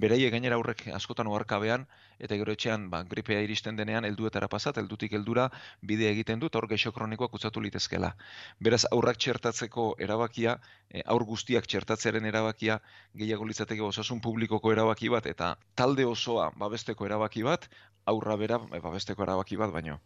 beraie 0.04 0.30
gainera 0.34 0.58
aurrek 0.58 0.82
askotan 0.98 1.30
oharkabean, 1.30 1.86
eta 2.20 2.38
gero 2.42 2.56
etxean 2.58 2.88
ba, 2.94 3.04
gripea 3.12 3.44
iristen 3.46 3.78
denean, 3.78 4.08
helduetara 4.10 4.50
pasat, 4.50 4.82
heldutik 4.82 5.14
heldura 5.14 5.48
bide 5.92 6.10
egiten 6.10 6.42
dut, 6.42 6.58
aur 6.58 6.68
gaixo 6.74 6.92
kronikoak 6.96 7.32
kutsatu 7.36 7.62
litezkela. 7.66 8.14
Beraz, 8.60 8.84
aurrak 8.92 9.22
txertatzeko 9.22 9.88
erabakia, 10.08 10.58
e, 10.90 11.06
aur 11.06 11.26
guztiak 11.30 11.70
txertatzearen 11.70 12.26
erabakia, 12.26 12.80
gehiago 13.22 13.46
litzateke 13.52 13.86
osasun 13.86 14.22
publikoko 14.26 14.74
erabaki 14.74 15.14
bat, 15.14 15.30
eta 15.30 15.56
talde 15.76 16.10
osoa 16.10 16.50
babesteko 16.58 17.06
erabaki 17.06 17.46
bat, 17.46 17.70
aurra 18.10 18.40
bera 18.46 18.64
e, 18.74 18.82
babesteko 18.82 19.30
erabaki 19.30 19.62
bat 19.62 19.78
baino. 19.78 20.02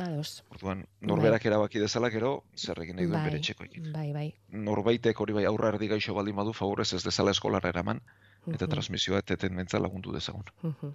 Ados. 0.00 0.42
Orduan, 0.50 0.86
norberak 1.00 1.44
erabaki 1.46 1.78
dezala 1.78 2.08
gero, 2.10 2.44
zer 2.56 2.78
egin 2.82 2.96
nahi 2.96 3.06
duen 3.06 3.18
Bai, 3.20 3.30
bere 3.30 3.40
txekoekin. 3.44 3.92
Bai, 3.92 4.12
bai. 4.12 4.34
Norbaitek 4.48 5.20
hori 5.20 5.34
bai 5.36 5.44
aurra 5.44 5.68
erdi 5.74 5.88
gaixo 5.88 6.14
baldin 6.16 6.36
badu, 6.36 6.52
favorez 6.56 6.92
ez 6.94 7.02
dezala 7.04 7.30
eskolara 7.36 7.68
eraman, 7.68 8.00
eta 8.48 8.64
Mhm. 8.64 8.70
transmisioa 8.72 9.18
eteten 9.18 9.54
mentza 9.54 9.78
lagundu 9.78 10.12
dezagun. 10.12 10.44
Mhm. 10.62 10.94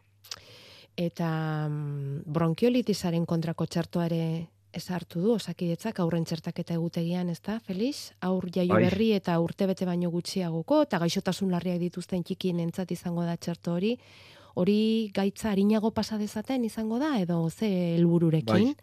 Eta 0.98 1.68
mm, 1.70 2.22
bronkiolitisaren 2.26 3.26
kontrako 3.26 3.66
txartoare 3.68 4.48
esartu 4.76 5.22
du 5.22 5.34
osakidetzak 5.36 6.00
aurren 6.00 6.26
txertaketa 6.28 6.74
egutegian, 6.76 7.30
ezta, 7.30 7.60
Felix? 7.64 8.12
Aur 8.22 8.50
jaio 8.52 8.74
Bai. 8.74 8.84
berri 8.84 9.12
eta 9.16 9.38
urtebete 9.40 9.86
baino 9.88 10.10
gutxiagoko, 10.12 10.82
eta 10.88 11.00
gaixotasun 11.00 11.52
larriak 11.52 11.80
dituzten 11.80 12.24
txikien 12.24 12.60
entzat 12.60 12.92
izango 12.92 13.24
da 13.24 13.38
txerto 13.38 13.74
hori. 13.74 13.98
Hori 14.56 15.12
gaitza 15.14 15.52
harinago 15.52 15.92
pasa 15.92 16.18
dezaten 16.18 16.64
izango 16.64 16.98
da, 17.00 17.20
edo 17.20 17.50
ze 17.50 17.68
helbururekin? 17.96 18.74
Bai. 18.74 18.76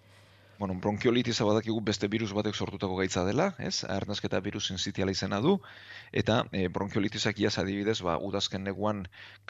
Bueno, 0.62 0.76
bronkiolitisa 0.78 1.42
badakigu 1.42 1.80
beste 1.82 2.06
virus 2.06 2.28
batek 2.38 2.54
sortutako 2.54 2.94
gaitza 3.00 3.24
dela, 3.26 3.48
ez? 3.68 3.82
Arnasketa 3.94 4.38
virus 4.44 4.68
sensitiala 4.70 5.10
izena 5.10 5.40
du, 5.42 5.56
eta 6.20 6.36
e, 6.54 6.68
bronkiolitisak 6.76 7.40
iaz 7.42 7.56
adibidez, 7.58 7.96
ba, 8.06 8.14
udazken 8.28 8.62
neguan 8.68 9.00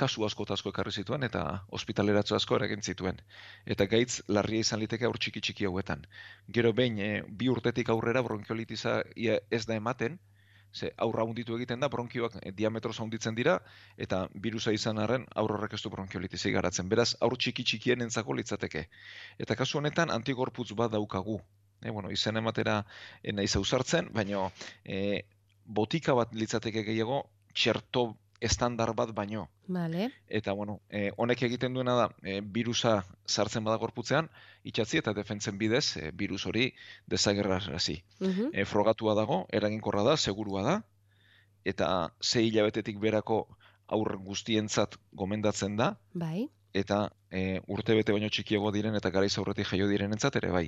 kasu 0.02 0.24
asko 0.24 0.46
asko 0.56 0.72
ekarri 0.72 0.94
zituen, 1.02 1.28
eta 1.28 1.42
ospitaleratzo 1.80 2.38
asko 2.38 2.56
eragin 2.56 2.80
zituen. 2.80 3.20
Eta 3.76 3.84
gaitz 3.92 4.22
larria 4.38 4.64
izan 4.64 4.80
liteke 4.80 5.04
aur 5.10 5.20
txiki 5.20 5.44
txiki 5.44 5.68
hauetan. 5.68 6.08
Gero 6.48 6.72
behin, 6.80 6.96
e, 6.96 7.12
bi 7.28 7.52
urtetik 7.52 7.92
aurrera 7.92 8.24
bronkiolitisa 8.30 9.02
ia 9.26 9.36
ez 9.50 9.66
da 9.68 9.76
ematen, 9.82 10.16
ze 10.72 10.90
aurra 10.96 11.24
hunditu 11.28 11.56
egiten 11.56 11.80
da, 11.80 11.88
bronkioak 11.92 12.38
e, 12.40 12.52
diametroz 12.56 12.98
hunditzen 13.04 13.36
dira, 13.36 13.58
eta 13.96 14.26
virusa 14.46 14.72
izan 14.72 14.98
arren 14.98 15.26
aur 15.36 15.52
horrek 15.56 15.76
ez 15.76 15.82
du 15.84 15.90
bronkiolitisi 15.92 16.52
garatzen. 16.52 16.88
Beraz, 16.88 17.12
aur 17.20 17.36
txiki 17.36 17.64
txikien 17.64 18.02
entzako 18.06 18.36
litzateke. 18.38 18.86
Eta 19.38 19.56
kasu 19.58 19.78
honetan 19.78 20.10
antigorputz 20.10 20.72
bat 20.78 20.92
daukagu. 20.92 21.38
E, 21.82 21.90
bueno, 21.90 22.10
izen 22.10 22.40
ematera 22.40 22.82
e, 23.22 23.32
nahi 23.32 23.48
zauzartzen, 23.48 24.10
baina 24.14 24.48
e, 24.84 25.22
botika 25.66 26.14
bat 26.14 26.34
litzateke 26.34 26.84
gehiago 26.88 27.24
txerto 27.52 28.12
estandar 28.42 28.90
bat 28.98 29.12
baino. 29.14 29.46
Vale. 29.68 30.10
Eta, 30.26 30.52
bueno, 30.52 30.80
e, 30.90 31.10
honek 31.16 31.44
egiten 31.46 31.74
duena 31.74 31.94
da, 31.94 32.06
e, 32.22 32.40
virusa 32.42 32.96
sartzen 33.26 33.64
bada 33.64 33.78
gorputzean, 33.78 34.28
itxatzi 34.66 34.98
eta 34.98 35.14
defentzen 35.14 35.58
bidez, 35.60 35.96
e, 35.96 36.10
virus 36.10 36.44
hori 36.50 36.72
desagerrarazi. 37.06 38.00
Mhm. 38.20 38.50
E, 38.52 38.64
frogatua 38.66 39.14
dago, 39.14 39.44
eraginkorra 39.60 40.02
da, 40.10 40.16
segurua 40.16 40.64
da, 40.66 40.76
eta 41.64 41.88
sei 42.20 42.48
hilabetetik 42.48 42.98
berako 42.98 43.44
aur 43.86 44.16
guztientzat 44.26 44.96
gomendatzen 45.12 45.76
da, 45.76 45.92
Bai. 46.12 46.48
eta 46.74 47.12
e, 47.30 47.60
urtebete 47.68 48.12
baino 48.12 48.30
txikiago 48.32 48.72
diren 48.74 48.96
eta 48.98 49.10
garaiz 49.14 49.36
aurretik 49.38 49.68
jaio 49.70 49.86
direnentzat 49.90 50.36
ere 50.40 50.50
bai. 50.50 50.66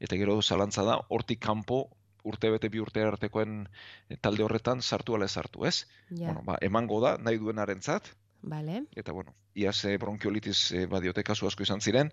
Eta 0.00 0.16
gero 0.16 0.40
zalantza 0.42 0.84
da, 0.86 0.96
hortik 1.10 1.40
kanpo 1.42 1.84
urtebete 2.24 2.70
bi 2.72 2.80
urte 2.82 3.04
artekoen 3.04 3.62
e, 4.08 4.16
talde 4.16 4.44
horretan 4.44 4.82
sartu 4.82 5.16
ala 5.16 5.28
sartu, 5.28 5.66
ez? 5.66 5.86
Ja. 6.10 6.28
Bueno, 6.28 6.42
ba, 6.46 6.58
emango 6.60 7.00
da, 7.04 7.16
nahi 7.18 7.40
duenarentzat, 7.42 8.12
Vale. 8.42 8.84
eta 8.96 9.12
bueno, 9.12 9.34
iaz 9.54 9.84
e, 9.84 9.96
bronkiolitis 9.98 10.60
e, 10.72 10.86
badiote 10.86 11.24
kasu 11.26 11.46
asko 11.46 11.66
izan 11.66 11.80
ziren, 11.80 12.12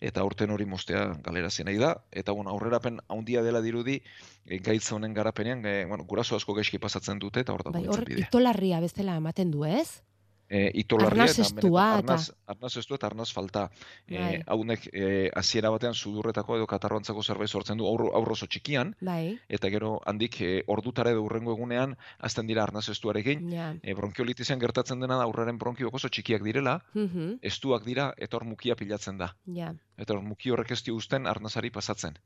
eta 0.00 0.22
aurten 0.22 0.50
hori 0.54 0.66
mostea 0.66 1.04
galerazi 1.24 1.64
nahi 1.66 1.78
da, 1.78 1.94
eta 2.12 2.32
bueno, 2.32 2.50
aurrerapen 2.50 3.00
handia 3.08 3.42
dela 3.42 3.62
dirudi, 3.64 3.98
e, 4.46 4.58
gaitza 4.58 4.94
honen 4.94 5.14
garapenean, 5.14 5.64
e, 5.66 5.84
bueno, 5.86 6.04
guraso 6.04 6.36
asko 6.36 6.54
gaizki 6.54 6.78
pasatzen 6.78 7.18
dute, 7.18 7.42
eta 7.46 7.54
hor 7.54 7.66
dago 7.66 7.78
Bai, 7.78 7.88
hor 7.90 8.04
itolarria 8.18 8.80
bezala 8.84 9.16
ematen 9.18 9.50
du, 9.50 9.64
ez? 9.66 10.02
E, 10.48 10.70
itolarria 10.80 11.22
Arnas 11.24 11.38
eta 11.38 11.42
estua 11.42 11.82
eta- 11.98 11.98
arnaz, 12.14 12.32
arnaz 12.46 12.76
estua 12.76 12.96
eta 12.96 13.06
arnaz 13.06 13.32
falta. 13.32 13.66
Bai. 14.08 14.34
E, 14.36 14.42
haunek 14.46 14.88
e, 14.92 15.30
hasiera 15.36 15.70
batean 15.70 15.94
sudurretako 15.94 16.56
edo 16.56 16.66
katarroantzako 16.66 17.22
zerbait 17.22 17.50
sortzen 17.50 17.76
du 17.78 17.86
aurro, 17.86 18.10
aurro 18.16 18.32
oso 18.32 18.46
txikian, 18.46 18.94
Bai. 19.00 19.38
eta 19.48 19.68
gero 19.70 20.00
handik 20.06 20.40
e, 20.40 20.62
ordutara 20.66 21.10
edo 21.10 21.22
urrengo 21.22 21.52
egunean 21.52 21.96
hasten 22.18 22.46
dira 22.46 22.62
arnaz 22.62 22.88
estuarekin. 22.88 23.50
Ja. 23.52 23.74
E, 23.82 23.94
bronkiolitizen 23.94 24.58
gertatzen 24.58 25.00
dena 25.00 25.16
da 25.16 25.24
aurraren 25.28 25.58
bronkiok 25.58 25.94
oso 25.94 26.08
txikiak 26.08 26.42
direla, 26.42 26.80
Mhm. 26.94 27.38
estuak 27.42 27.84
dira 27.84 28.14
eta 28.16 28.36
hor 28.36 28.44
mukia 28.44 28.74
pilatzen 28.76 29.18
da. 29.18 29.34
Ja. 29.46 29.74
Eta 29.98 30.14
hor 30.14 30.22
muki 30.22 30.50
horrek 30.50 30.70
ez 30.72 30.82
dio 30.82 30.94
uzten 30.94 31.26
arnazari 31.26 31.70
pasatzen. 31.70 32.16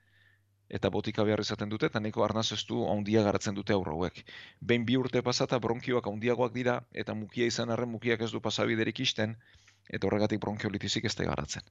Eta 0.72 0.88
botika 0.90 1.24
behar 1.28 1.42
izaten 1.44 1.68
dute, 1.72 1.90
eta 1.92 2.00
nahiko 2.00 2.24
arnaz 2.24 2.46
estu 2.56 2.86
handia 2.88 3.24
garatzen 3.26 3.58
dute 3.58 3.76
aurro 3.76 3.98
hauek. 3.98 4.22
Behin 4.60 4.86
bi 4.88 4.96
urte 4.96 5.22
pasata 5.26 5.60
bronkioak 5.66 6.08
handiagoak 6.08 6.56
dira, 6.56 6.78
eta 7.04 7.14
mukia 7.14 7.50
izan 7.52 7.74
arren 7.76 7.92
mukiak 7.92 8.24
ez 8.24 8.32
du 8.32 8.40
pasabiderik 8.40 9.04
isten, 9.04 9.36
eta 9.90 10.08
horregatik 10.08 10.40
bronkiolitizik 10.40 11.04
ez 11.04 11.16
garatzen. 11.20 11.68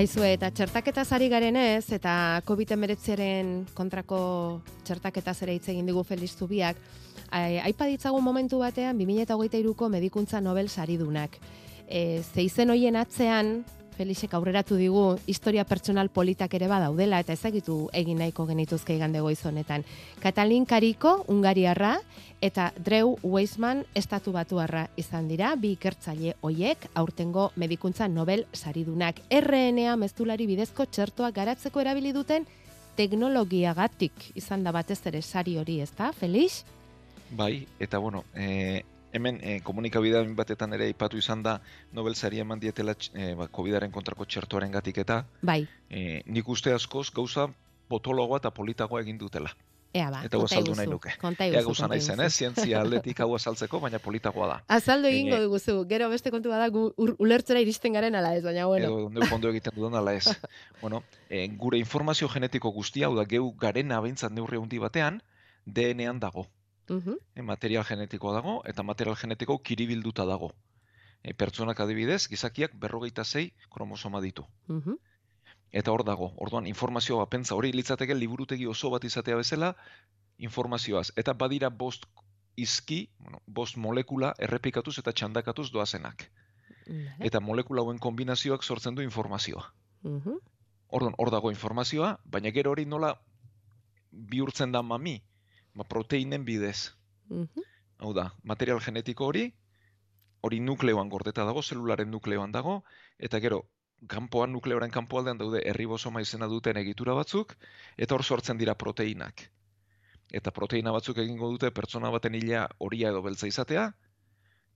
Aizue, 0.00 0.30
eta 0.32 0.48
txertaketa 0.48 1.02
zari 1.04 1.26
garenez, 1.28 1.84
eta 1.92 2.40
COVID-19 2.48 3.74
kontrako 3.76 4.20
txertaketa 4.88 5.34
ere 5.44 5.58
hitz 5.58 5.66
egin 5.68 5.90
digu 5.90 6.00
Feliz 6.08 6.30
Zubiak, 6.38 6.78
ai- 7.28 7.60
aipa 7.60 7.84
ditzagun 7.84 8.24
momentu 8.24 8.62
batean 8.62 8.96
2023ko 8.96 9.90
medikuntza 9.92 10.40
Nobel 10.40 10.70
saridunak. 10.72 11.36
E, 11.84 12.22
ze 12.22 12.46
izen 12.46 12.72
hoien 12.72 12.96
atzean, 12.96 13.58
Felixek 13.96 14.34
aurreratu 14.34 14.76
digu, 14.78 15.18
historia 15.26 15.64
pertsonal 15.64 16.08
politak 16.08 16.54
ere 16.54 16.68
badaudela, 16.70 17.20
eta 17.20 17.34
ezagitu 17.36 17.88
egin 17.92 18.18
nahiko 18.22 18.46
genituzke 18.48 18.94
igande 18.96 19.20
goiz 19.20 19.38
honetan. 19.46 19.84
Katalin 20.22 20.66
Kariko, 20.66 21.24
Ungariarra, 21.28 21.96
eta 22.40 22.70
Drew 22.78 23.16
Weissman 23.22 23.84
estatu 23.94 24.32
batuarra 24.32 24.86
izan 24.96 25.28
dira, 25.28 25.54
bi 25.56 25.74
ikertzaile 25.76 26.36
hoiek 26.40 26.88
aurtengo 26.94 27.50
medikuntza 27.56 28.08
Nobel 28.08 28.46
saridunak. 28.52 29.20
RNA 29.30 29.96
meztulari 30.00 30.46
bidezko 30.46 30.86
txertoak 30.86 31.34
garatzeko 31.34 31.80
erabili 31.80 32.14
duten 32.16 32.48
teknologiagatik 32.96 34.30
izan 34.36 34.64
da 34.64 34.72
batez 34.72 35.00
ere 35.06 35.22
sari 35.22 35.56
hori, 35.58 35.80
ezta, 35.80 36.12
Felix? 36.12 36.64
Bai, 37.30 37.66
eta 37.78 37.98
bueno, 37.98 38.24
e, 38.34 38.82
hemen 39.12 39.40
e, 39.42 39.60
komunikabidean 39.66 40.34
batetan 40.36 40.72
ere 40.72 40.84
aipatu 40.90 41.18
izan 41.18 41.42
da 41.42 41.60
Nobel 41.92 42.14
sari 42.14 42.38
eman 42.40 42.60
dietela 42.60 42.94
e, 43.14 43.34
ba, 43.34 43.48
COVID-aren 43.48 43.90
kontrako 43.90 44.24
txertoaren 44.24 44.70
gatik 44.72 44.98
eta 44.98 45.24
Bai, 45.42 45.66
e, 45.90 46.22
nik 46.26 46.48
uste 46.48 46.72
askoz 46.72 47.10
gauza 47.14 47.48
potologoa 47.88 48.38
eta 48.38 48.50
politagoa 48.50 49.00
egin 49.02 49.18
dutela. 49.18 49.50
ea 49.92 50.06
ba, 50.10 50.20
Eta 50.22 50.36
hau 50.36 50.44
konta 50.44 50.54
azaldu 50.54 50.74
nahi 50.78 50.86
nuke. 50.86 51.08
Ea 51.10 51.62
gauza 51.64 51.82
konta 51.82 51.88
nahi 51.88 52.00
zen, 52.00 52.20
ez? 52.20 52.32
Zientzia 52.36 52.80
aldetik 52.80 53.18
hau 53.20 53.34
azaltzeko, 53.34 53.80
baina 53.82 53.98
politagoa 53.98 54.46
da. 54.46 54.58
Azaldu 54.68 55.08
egingo 55.08 55.34
Eh, 55.34 55.40
diguzu, 55.40 55.74
gero 55.90 56.08
beste 56.08 56.30
kontu 56.30 56.48
bada 56.48 56.68
gu 56.70 56.92
ur- 56.96 57.16
ulertzera 57.18 57.58
iristen 57.60 57.92
garen 57.92 58.14
ala 58.14 58.36
ez, 58.36 58.44
baina 58.44 58.66
bueno. 58.70 58.86
edo 58.86 59.08
neu 59.10 59.26
ondo 59.34 59.50
egiten 59.50 59.72
dudan 59.74 59.98
ala 59.98 60.14
ez. 60.14 60.28
bueno, 60.82 61.02
e, 61.28 61.48
gure 61.58 61.78
informazio 61.78 62.28
genetiko 62.28 62.70
guztia, 62.70 63.08
hau 63.08 63.16
da, 63.16 63.24
geu 63.24 63.50
garena 63.58 63.98
behintzat 64.00 64.30
neurri 64.30 64.58
handi 64.62 64.78
batean, 64.78 65.20
DNA-an 65.66 66.20
dago. 66.20 66.46
Mhm. 66.90 67.16
E, 67.38 67.42
material 67.42 67.84
genetikoa 67.86 68.34
dago, 68.34 68.60
eta 68.66 68.82
material 68.82 69.16
genetiko 69.16 69.60
kiribilduta 69.62 70.26
dago. 70.26 70.52
e, 71.22 71.34
pertsonak 71.34 71.80
adibidez, 71.84 72.28
gizakiak 72.32 72.72
berrogeita 72.80 73.24
zei 73.24 73.52
kromosoma 73.68 74.22
ditu. 74.24 74.46
Mhm. 74.68 74.96
Eta 75.70 75.92
hor 75.92 76.02
dago, 76.04 76.32
orduan 76.36 76.66
informazioa 76.66 77.26
pentsa 77.30 77.54
hori 77.54 77.72
litzateke 77.72 78.14
liburutegi 78.14 78.66
oso 78.66 78.90
bat 78.90 79.04
izatea 79.04 79.36
bezala 79.36 79.74
informazioaz. 80.38 81.12
Eta 81.16 81.34
badira 81.34 81.68
bost 81.68 82.06
izki, 82.56 83.10
bueno, 83.18 83.42
bost 83.46 83.76
molekula 83.76 84.34
errepikatuz 84.38 84.98
eta 84.98 85.12
txandakatuz 85.12 85.70
doazenak. 85.70 86.30
Vale. 86.86 87.26
Eta 87.28 87.40
molekula 87.40 87.82
hauen 87.82 87.98
kombinazioak 87.98 88.64
sortzen 88.64 88.94
du 88.94 89.02
informazioa. 89.02 89.72
Mhm. 90.02 90.38
Orduan, 90.88 91.14
hor 91.18 91.30
dago 91.30 91.50
informazioa, 91.50 92.18
baina 92.24 92.50
gero 92.50 92.72
hori 92.72 92.86
nola 92.86 93.14
bihurtzen 94.10 94.72
da 94.72 94.82
mami, 94.82 95.20
ba, 95.74 95.84
proteinen 95.84 96.44
bidez. 96.44 96.92
Mhm. 97.28 97.66
Hau 98.00 98.12
da, 98.16 98.30
material 98.42 98.80
genetiko 98.80 99.26
hori, 99.26 99.50
hori 100.40 100.60
nukleoan 100.60 101.08
gordeta 101.12 101.44
dago, 101.44 101.62
zelularen 101.62 102.10
nukleoan 102.10 102.52
dago, 102.52 102.82
eta 103.18 103.40
gero, 103.44 103.64
kanpoan 104.08 104.52
nukleoaren 104.52 104.90
kanpoaldean 104.90 105.38
daude 105.38 105.60
erribosoma 105.68 106.22
izena 106.24 106.48
duten 106.48 106.78
egitura 106.80 107.14
batzuk, 107.14 107.54
eta 107.98 108.14
hor 108.14 108.24
sortzen 108.24 108.58
dira 108.58 108.74
proteinak. 108.74 109.50
Eta 110.32 110.52
proteina 110.56 110.92
batzuk 110.94 111.18
egingo 111.18 111.50
dute 111.50 111.70
pertsona 111.70 112.10
baten 112.10 112.34
hilea 112.38 112.66
horia 112.78 113.10
edo 113.10 113.20
beltza 113.22 113.50
izatea, 113.50 113.90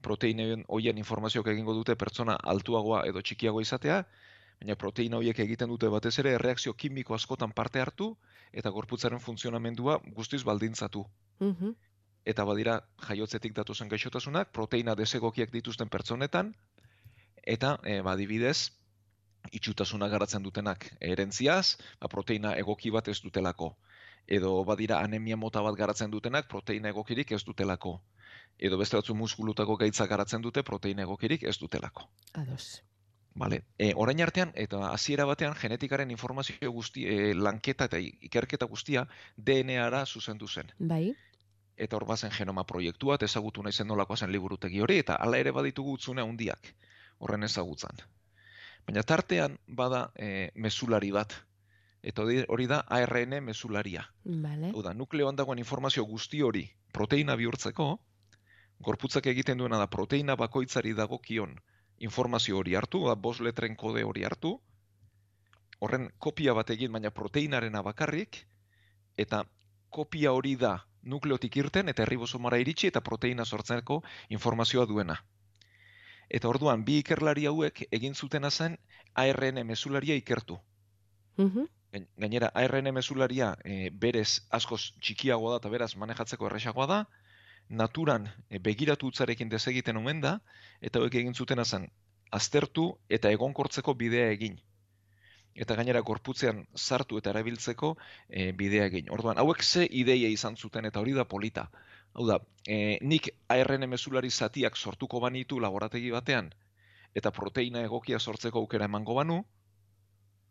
proteinen 0.03 0.65
hoien 0.69 0.99
informazioak 1.01 1.49
egingo 1.55 1.73
dute 1.73 1.97
pertsona 1.97 2.37
altuagoa 2.55 3.05
edo 3.09 3.23
txikiagoa 3.23 3.63
izatea, 3.63 4.03
baina 4.61 4.77
proteina 4.77 5.17
horiek 5.17 5.39
egiten 5.47 5.71
dute 5.73 5.89
batez 5.89 6.19
ere 6.23 6.35
erreakzio 6.39 6.75
kimiko 6.75 7.15
askotan 7.15 7.53
parte 7.53 7.81
hartu 7.81 8.17
eta 8.55 8.71
gorputzaren 8.71 9.21
funtzionamendua 9.21 9.99
guztiz 10.17 10.43
baldintzatu. 10.47 11.05
Mhm. 11.41 11.75
Eta 12.25 12.45
badira 12.49 12.79
jaiotzetik 13.09 13.53
datozen 13.53 13.89
gaixotasunak, 13.89 14.53
proteina 14.53 14.95
desegokiak 14.95 15.51
dituzten 15.53 15.91
pertsonetan, 15.93 16.55
eta 17.45 17.79
e, 17.85 18.01
badibidez, 18.01 18.71
itxutasuna 19.53 20.09
garatzen 20.09 20.43
dutenak 20.43 20.87
erentziaz, 21.01 21.77
ba, 22.01 22.09
proteina 22.09 22.55
egoki 22.57 22.91
bat 22.95 23.09
ez 23.09 23.21
dutelako. 23.21 23.75
Edo 24.27 24.55
badira 24.65 25.03
anemia 25.05 25.37
mota 25.37 25.61
bat 25.61 25.77
garatzen 25.77 26.11
dutenak, 26.11 26.49
proteina 26.49 26.89
egokirik 26.89 27.33
ez 27.37 27.43
dutelako. 27.45 27.99
Edo 28.59 28.79
beste 28.81 28.97
batzu 28.97 29.15
muskulutako 29.15 29.77
gaitza 29.77 30.07
garatzen 30.07 30.41
dute, 30.41 30.63
proteina 30.63 31.03
egokirik 31.03 31.43
ez 31.43 31.59
dutelako. 31.61 32.09
Ados. 32.33 32.81
Vale. 33.35 33.65
E, 33.79 33.93
orain 33.97 34.21
artean, 34.23 34.53
eta 34.55 34.93
hasiera 34.93 35.25
batean 35.27 35.57
genetikaren 35.59 36.11
informazio 36.15 36.71
guzti, 36.73 37.07
e, 37.07 37.35
lanketa 37.35 37.89
eta 37.91 37.99
ikerketa 37.99 38.67
guztia 38.71 39.07
DNA-ara 39.37 40.05
zuzendu 40.07 40.47
zen. 40.49 40.71
Bai. 40.79 41.15
Eta 41.77 41.97
hor 41.97 42.07
bazen 42.07 42.31
genoma 42.31 42.63
proiektua, 42.65 43.17
eta 43.19 43.27
ezagutu 43.27 43.63
nahi 43.63 43.75
zen 43.75 43.91
nolakoa 43.91 44.17
zen 44.17 44.31
liburutegi 44.31 44.81
hori, 44.81 45.01
eta 45.03 45.17
hala 45.19 45.43
ere 45.43 45.51
baditugu 45.51 45.97
utzune 45.99 46.23
handiak 46.23 46.71
horren 47.19 47.43
ezagutzan. 47.43 48.05
Baina 48.87 49.03
tartean 49.03 49.59
bada 49.67 50.07
e, 50.15 50.51
mesulari 50.55 51.11
bat, 51.11 51.35
eta 52.03 52.23
hori- 52.23 52.69
da 52.71 52.85
ARN 52.87 53.41
mesularia. 53.43 54.07
Vale. 54.25 54.71
Hau 54.71 54.83
da, 54.83 54.95
nukleoan 54.95 55.37
dagoen 55.37 55.59
informazio 55.59 56.05
guzti 56.05 56.43
hori 56.43 56.69
proteina 56.93 57.35
bihurtzeko, 57.35 57.99
gorputzak 58.79 59.27
egiten 59.27 59.59
duena 59.59 59.79
da 59.79 59.89
proteina 59.91 60.37
bakoitzari 60.37 60.93
dagokion 60.95 61.59
informazio 61.99 62.59
hori 62.59 62.75
hartu, 62.75 63.07
da 63.09 63.15
bost 63.15 63.41
letren 63.41 63.77
kode 63.77 64.05
hori 64.05 64.25
hartu, 64.25 64.59
horren 65.81 66.11
kopia 66.19 66.55
bat 66.55 66.71
egin, 66.71 66.93
baina 66.93 67.11
proteinarena 67.11 67.83
bakarrik, 67.83 68.47
eta 69.17 69.45
kopia 69.91 70.33
hori 70.33 70.57
da 70.57 70.79
nukleotik 71.03 71.57
irten 71.57 71.89
eta 71.89 72.03
erribosomara 72.03 72.59
iritsi 72.59 72.89
eta 72.89 73.01
proteina 73.01 73.45
sortzeko 73.45 74.03
informazioa 74.29 74.87
duena. 74.87 75.19
Eta 76.31 76.49
orduan, 76.49 76.85
bi 76.85 76.99
ikerlari 77.03 77.45
hauek 77.47 77.85
egin 77.93 78.15
zutena 78.15 78.51
zen 78.51 78.79
ARN 79.15 79.61
mesularia 79.67 80.15
ikertu. 80.17 80.59
Mhm. 81.37 81.67
Gain- 81.93 82.09
Gainera, 82.19 82.51
ARN 82.55 82.93
mesularia 82.95 83.57
e, 83.65 83.91
berez 83.91 84.41
askoz 84.51 84.81
txikiagoa 85.01 85.53
da 85.53 85.61
eta 85.63 85.69
beraz 85.71 85.95
manejatzeko 85.97 86.47
erresagoa 86.49 86.87
da, 86.87 86.99
naturan 87.69 88.29
e, 88.49 88.59
begiratu 88.59 89.09
utzarekin 89.13 89.49
desegiten 89.49 89.97
omen 89.97 90.21
da, 90.21 90.39
eta 90.81 91.01
hauek 91.01 91.15
egin 91.23 91.35
zutena 91.35 91.65
zen 91.65 91.89
aztertu 92.35 92.87
eta 93.09 93.31
egonkortzeko 93.31 93.95
bidea 93.95 94.31
egin. 94.35 94.59
Eta 95.55 95.77
gainera 95.79 96.01
gorputzean 96.03 96.65
sartu 96.75 97.19
eta 97.21 97.31
erabiltzeko 97.31 97.93
e, 98.29 98.51
bidea 98.53 98.89
egin. 98.91 99.11
Orduan, 99.15 99.39
hauek 99.39 99.63
ze 99.63 99.87
ideia 99.91 100.29
izan 100.29 100.57
zuten 100.57 100.85
eta 100.91 101.01
hori 101.01 101.15
da 101.15 101.25
polita. 101.25 101.69
Hau 102.15 102.27
da, 102.27 102.41
e, 102.67 102.99
nik 103.03 103.31
ARN 103.49 103.89
mesulari 103.91 104.31
zatiak 104.31 104.77
sortuko 104.77 105.21
banitu 105.21 105.61
laborategi 105.63 106.11
batean, 106.15 106.51
eta 107.15 107.31
proteina 107.31 107.83
egokia 107.87 108.19
sortzeko 108.19 108.63
aukera 108.65 108.91
emango 108.91 109.15
banu, 109.15 109.45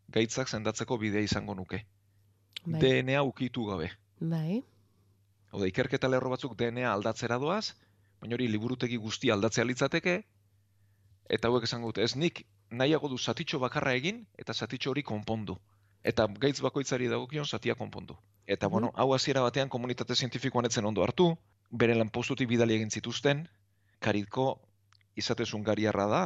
gaitzak 0.08 0.48
sendatzeko 0.48 0.98
bidea 0.98 1.24
izango 1.24 1.54
nuke. 1.54 1.84
Bai. 2.64 2.80
DNA 2.80 3.22
ukitu 3.22 3.66
gabe. 3.68 3.90
Bai. 4.20 4.62
Hau 5.54 5.60
da, 5.62 5.68
ikerketa 5.70 6.08
lerro 6.10 6.32
batzuk 6.32 6.56
DNA 6.58 6.88
aldatzera 6.90 7.36
doaz, 7.38 7.76
baina 8.18 8.34
hori 8.34 8.48
liburutegi 8.50 8.96
guztia 8.98 9.36
aldatzea 9.36 9.64
litzateke, 9.68 10.14
eta 11.36 11.50
hauek 11.50 11.68
esango 11.68 11.92
dute, 11.92 12.02
ez 12.02 12.16
nik 12.18 12.40
nahiago 12.80 13.06
du 13.12 13.18
zatitxo 13.18 13.60
bakarra 13.62 13.92
egin, 13.94 14.24
eta 14.34 14.50
zatitxo 14.52 14.90
hori 14.90 15.04
konpondu. 15.06 15.54
Eta 16.02 16.26
gaitz 16.42 16.58
bakoitzari 16.64 17.06
dagokion 17.12 17.46
zatia 17.46 17.76
konpondu. 17.78 18.16
Eta, 18.50 18.66
bueno, 18.66 18.90
hau 18.98 19.12
hasiera 19.14 19.44
batean 19.46 19.70
komunitate 19.70 20.16
zientifikoan 20.18 20.66
etzen 20.66 20.90
ondo 20.90 21.06
hartu, 21.06 21.28
bere 21.70 21.94
lanpostutik 21.94 22.50
bidali 22.50 22.74
egin 22.80 22.90
zituzten, 22.90 23.46
karitko 24.00 24.48
izatez 25.22 25.52
Hungariarra 25.54 26.08
da, 26.16 26.24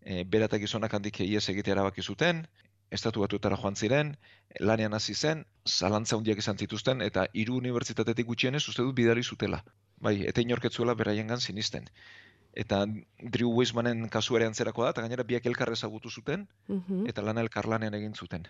e, 0.00 0.22
bera 0.22 0.46
eta 0.46 0.62
gizonak 0.62 0.94
handik 0.94 1.24
ies 1.26 1.48
egitea 1.50 1.74
erabaki 1.74 2.06
zuten, 2.06 2.46
estatu 2.94 3.20
batuetara 3.24 3.56
joan 3.60 3.76
ziren, 3.76 4.16
lanean 4.60 4.94
hasi 4.94 5.14
zen, 5.14 5.44
zalantza 5.66 6.16
handiak 6.16 6.38
izan 6.38 6.58
zituzten, 6.58 7.02
eta 7.02 7.26
hiru 7.32 7.56
unibertsitatetik 7.60 8.26
gutxienez 8.26 8.62
uste 8.68 8.82
dut 8.82 8.94
bidali 8.94 9.22
zutela. 9.22 9.64
Bai, 10.00 10.20
eta 10.28 10.40
inorketzuela 10.44 10.94
beraiengan 10.94 11.40
sinisten. 11.40 11.88
Eta 12.54 12.84
Drew 13.18 13.50
Weissmanen 13.50 14.08
kasu 14.08 14.36
ere 14.38 14.46
antzerako 14.46 14.84
da, 14.84 14.92
eta 14.94 15.02
gainera 15.02 15.24
biak 15.26 15.46
elkar 15.50 15.72
ezagutu 15.72 16.10
zuten, 16.10 16.46
Mhm. 16.68 17.08
eta 17.10 17.22
lana 17.22 17.40
elkarlanean 17.40 17.94
egin 17.94 18.14
zuten. 18.14 18.46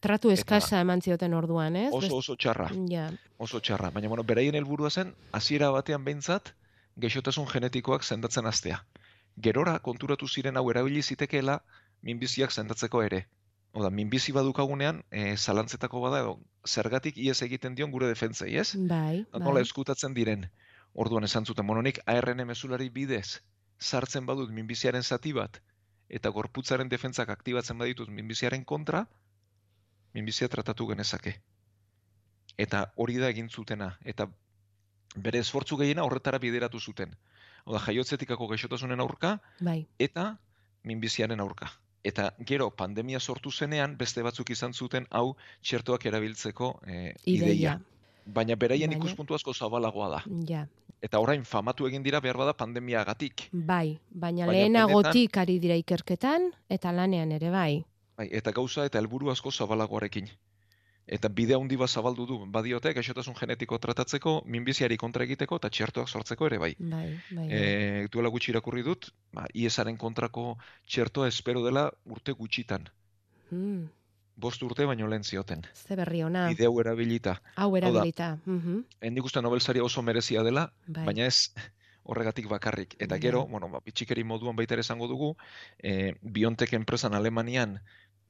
Tratu 0.00 0.30
eskasa 0.30 0.80
eman 0.80 1.00
zioten 1.00 1.32
orduan, 1.34 1.76
ez? 1.76 1.88
Oso 1.92 2.16
oso 2.16 2.36
txarra. 2.36 2.68
Ja. 2.90 3.10
Oso 3.38 3.60
txarra. 3.60 3.90
Baina, 3.90 4.08
bueno, 4.08 4.24
beraien 4.24 4.54
helburua 4.54 4.90
zen, 4.90 5.14
hasiera 5.32 5.70
batean 5.70 6.04
behintzat, 6.04 6.52
gaixotasun 6.96 7.46
genetikoak 7.48 8.04
sendatzen 8.04 8.46
hastea. 8.46 8.84
Gerora 9.40 9.78
konturatu 9.78 10.28
ziren 10.28 10.56
hau 10.56 10.70
erabili 10.70 11.02
zitekeela 11.02 11.62
minbiziak 12.02 12.52
sendatzeko 12.52 13.02
ere. 13.02 13.26
Oda, 13.76 13.90
minbizi 13.92 14.32
badukagunean, 14.32 15.02
e, 15.10 15.36
zalantzetako 15.36 16.00
bada 16.00 16.22
edo 16.24 16.38
zergatik 16.64 17.18
ies 17.20 17.42
egiten 17.44 17.74
dion 17.76 17.90
gure 17.92 18.08
defentzei, 18.08 18.54
ez? 18.56 18.70
Bai, 18.76 19.26
bai. 19.32 19.42
Nola 19.42 19.60
eskutatzen 19.60 20.16
diren. 20.16 20.46
Orduan 20.94 21.28
esan 21.28 21.44
zuten, 21.44 21.66
mononik 21.68 22.00
ARN 22.08 22.46
mesulari 22.48 22.88
bidez 22.88 23.42
sartzen 23.78 24.24
badut 24.26 24.50
minbiziaren 24.50 25.02
zati 25.02 25.32
bat 25.36 25.60
eta 26.08 26.30
gorputzaren 26.30 26.88
defentzak 26.88 27.30
aktibatzen 27.34 27.78
baditut 27.78 28.08
minbiziaren 28.08 28.64
kontra, 28.64 29.04
minbizia 30.14 30.48
tratatu 30.48 30.86
genezake. 30.86 31.34
Eta 32.56 32.92
hori 32.96 33.18
da 33.20 33.28
egin 33.28 33.48
zutena. 33.50 33.90
Eta 34.04 34.28
bere 35.16 35.42
esfortzu 35.42 35.76
gehiena 35.76 36.04
horretara 36.06 36.38
bideratu 36.38 36.80
zuten. 36.80 37.16
Oda, 37.64 37.80
jaiotzetikako 37.88 38.46
gaixotasunen 38.52 39.00
aurka 39.00 39.38
Bai. 39.60 39.86
eta 39.98 40.36
minbiziaren 40.84 41.40
aurka. 41.40 41.72
Eta 42.06 42.28
gero 42.46 42.68
pandemia 42.70 43.18
sortu 43.20 43.50
zenean 43.50 43.96
beste 43.98 44.22
batzuk 44.22 44.50
izan 44.54 44.72
zuten 44.78 45.06
hau 45.10 45.34
txertoak 45.62 46.04
erabiltzeko 46.06 46.68
eh, 46.86 47.14
Ideia. 47.24 47.46
ideia. 47.52 47.72
Baina 48.26 48.54
beraien 48.56 48.90
Baina- 48.90 49.00
ikuspuntu 49.02 49.34
asko 49.34 49.54
zabalagoa 49.54 50.08
da. 50.14 50.20
Ja. 50.48 50.66
Eta 51.02 51.18
orain 51.22 51.44
famatu 51.44 51.86
egin 51.86 52.02
dira 52.02 52.20
behar 52.20 52.38
bada 52.40 52.52
pandemiagatik. 52.56 53.48
Bai, 53.52 53.98
baina, 54.10 54.46
Baina 54.46 54.52
lehenagotik 54.52 55.36
ari 55.42 55.58
dira 55.62 55.76
ikerketan 55.82 56.50
eta 56.70 56.92
lanean 56.92 57.32
ere 57.32 57.50
bai. 57.50 57.84
Bai, 58.16 58.28
eta 58.32 58.50
gauza 58.52 58.86
eta 58.88 58.98
helburu 58.98 59.30
asko 59.30 59.50
zabalagoarekin. 59.52 60.30
Eta 61.06 61.28
bide 61.30 61.54
handi 61.54 61.76
bat 61.78 61.88
zabaldu 61.88 62.24
du, 62.26 62.36
badiote, 62.50 62.90
gaixotasun 62.92 63.34
genetiko 63.38 63.78
tratatzeko, 63.78 64.42
minbiziari 64.50 64.96
kontra 64.98 65.22
egiteko 65.22 65.56
eta 65.60 65.70
txertoak 65.70 66.08
sortzeko 66.10 66.46
ere 66.48 66.58
bai. 66.58 66.72
Bai, 66.78 67.20
bai. 67.30 67.44
bai. 67.46 67.46
E, 67.50 68.08
duela 68.10 68.28
gutxi 68.34 68.50
irakurri 68.50 68.82
dut, 68.82 69.12
ba, 69.32 69.44
IESaren 69.54 69.96
kontrako 69.96 70.56
txertoa 70.86 71.28
espero 71.28 71.62
dela 71.62 71.90
urte 72.04 72.32
gutxitan. 72.32 72.88
Hmm, 73.50 73.86
Bost 74.36 74.60
urte 74.66 74.84
baino 74.84 75.06
lehen 75.08 75.22
zioten. 75.24 75.62
ze 75.72 75.96
berri 75.96 76.22
ona. 76.22 76.48
Bide 76.48 76.66
hau 76.66 76.74
erabilita. 76.80 77.40
Hau 77.54 77.70
erabilita. 77.76 78.36
Mhm. 78.44 78.82
Nik 79.14 79.24
uste 79.24 79.40
Nobel 79.40 79.60
saria 79.60 79.84
oso 79.84 80.02
merezia 80.02 80.42
dela, 80.42 80.72
Bai. 80.86 81.06
baina 81.06 81.24
ez 81.26 81.54
horregatik 82.04 82.48
bakarrik. 82.48 82.96
Eta 82.98 83.14
Ja. 83.14 83.20
gero, 83.20 83.46
bueno, 83.46 83.68
ba, 83.70 83.80
bitxikeri 83.80 84.24
moduan 84.24 84.56
baita 84.56 84.74
ere 84.74 84.80
esango 84.82 85.06
dugu, 85.08 85.36
e, 85.78 86.16
Biontech 86.20 86.72
enpresan 86.74 87.14
Alemanian 87.14 87.78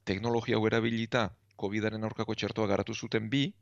teknologia 0.05 0.55
hau 0.55 0.65
erabilita 0.67 1.33
COVIDaren 1.57 2.03
aurkako 2.03 2.35
txertoa 2.35 2.67
garatu 2.67 2.93
zuten 2.95 3.29
bi, 3.29 3.53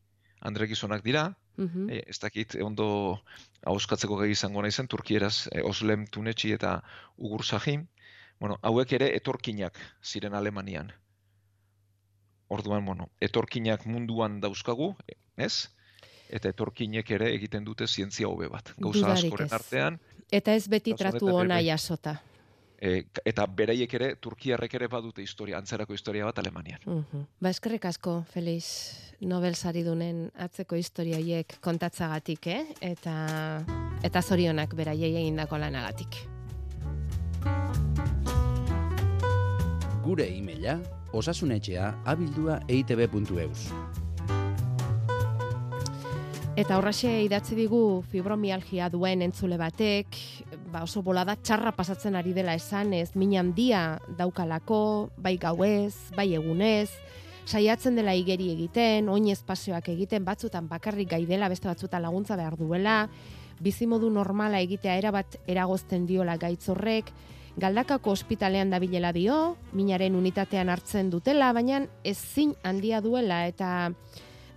Andre 0.41 0.67
gizonak 0.67 1.01
dira, 1.03 1.33
Mhm. 1.57 1.89
e, 1.89 2.03
ez 2.07 2.19
dakit 2.19 2.55
ondo 2.61 3.21
hauskatzeko 3.65 4.17
gai 4.19 4.29
izango 4.31 4.61
naizen, 4.61 4.87
Turkieraz 4.87 5.47
e, 5.51 5.61
Oslem 5.63 6.05
Tunetxi 6.11 6.51
eta 6.53 6.81
Ugur 7.17 7.43
Sahim, 7.45 7.87
Bueno, 8.37 8.57
hauek 8.61 8.91
ere 8.93 9.15
etorkinak 9.15 9.77
ziren 10.03 10.33
Alemanian. 10.35 10.91
Orduan, 12.51 12.85
bueno, 12.85 13.07
etorkinak 13.21 13.85
munduan 13.89 14.41
dauzkagu, 14.43 14.91
ez? 15.37 15.69
Eta 16.29 16.49
etorkinek 16.51 17.09
ere 17.15 17.31
egiten 17.33 17.63
dute 17.65 17.87
zientzia 17.87 18.27
hobe 18.27 18.49
bat. 18.51 18.73
Gauza 18.77 19.13
askoren 19.13 19.53
artean, 19.55 19.99
Eta 20.31 20.53
ez 20.53 20.67
beti 20.67 20.93
tratu 20.97 21.27
ona 21.31 21.55
bai. 21.61 21.65
jasota. 21.69 22.17
E, 22.81 23.05
eta 23.25 23.45
beraiek 23.47 23.93
ere, 23.97 24.09
Turkiarrek 24.21 24.73
ere 24.79 24.87
badute 24.91 25.23
historia, 25.23 25.57
antzerako 25.57 25.93
historia 25.93 26.25
bat 26.25 26.39
Alemanian. 26.39 26.79
Mhm. 26.85 27.25
Ba, 27.39 27.49
eskerrik 27.49 27.85
asko, 27.85 28.23
Felix, 28.31 29.13
Nobel 29.21 29.55
saridunen 29.55 30.29
atzeko 30.35 30.75
historia 30.75 31.17
horiek 31.17 31.57
kontatzagatik, 31.61 32.47
eh? 32.47 32.63
Eta, 32.81 33.15
eta 34.03 34.21
zorionak 34.21 34.75
beraiei 34.75 35.15
egindako 35.15 35.57
lanagatik. 35.57 36.21
Gure 40.05 40.27
e-maila 40.29 40.79
osasunetxea 41.13 41.93
abildua 42.05 42.59
eitb.eus. 42.67 43.69
Eta 46.55 46.77
horraxe 46.79 47.09
idatzi 47.19 47.51
digu 47.57 47.99
fibromialgia 48.07 48.85
duen 48.87 49.19
entzule 49.25 49.57
batek, 49.59 50.15
ba 50.71 50.85
oso 50.85 51.01
bolada 51.03 51.33
txarra 51.35 51.73
pasatzen 51.75 52.15
ari 52.15 52.31
dela 52.31 52.53
esan 52.55 52.93
ez, 52.95 53.09
min 53.19 53.33
handia 53.35 53.97
daukalako, 54.15 55.09
bai 55.19 55.33
gauez, 55.35 56.13
bai 56.15 56.29
egunez, 56.37 56.87
saiatzen 57.43 57.99
dela 57.99 58.13
igeri 58.15 58.53
egiten, 58.53 59.09
oin 59.11 59.27
espazioak 59.33 59.89
egiten, 59.91 60.23
batzutan 60.23 60.69
bakarrik 60.71 61.09
gai 61.11 61.25
dela, 61.27 61.49
beste 61.51 61.67
batzutan 61.67 62.05
laguntza 62.07 62.37
behar 62.39 62.55
duela, 62.55 63.09
bizimodu 63.59 64.07
normala 64.09 64.61
egitea 64.63 64.95
erabat 65.01 65.35
eragozten 65.51 66.07
diola 66.07 66.37
gaitz 66.39 66.69
horrek, 66.71 67.11
Galdakako 67.55 68.11
ospitalean 68.11 68.67
dabilela 68.67 69.13
dio, 69.15 69.55
minaren 69.71 70.15
unitatean 70.19 70.67
hartzen 70.67 71.07
dutela, 71.11 71.53
baina 71.55 71.85
ezin 72.03 72.51
handia 72.67 72.99
duela 72.99 73.45
eta 73.47 73.69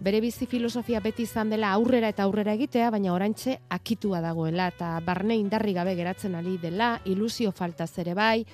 bere 0.00 0.20
bizi 0.22 0.46
filosofia 0.46 1.00
beti 1.02 1.24
izan 1.26 1.50
dela 1.50 1.72
aurrera 1.74 2.10
eta 2.12 2.22
aurrera 2.22 2.54
egitea, 2.54 2.90
baina 2.94 3.12
oraintxe 3.14 3.58
akitua 3.74 4.20
dagoela 4.22 4.68
eta 4.70 4.92
barne 5.04 5.36
indarri 5.36 5.74
gabe 5.74 5.96
geratzen 5.98 6.36
ari 6.38 6.56
dela, 6.62 7.00
ilusio 7.04 7.52
falta 7.52 7.86
ere 7.98 8.14
bai, 8.14 8.44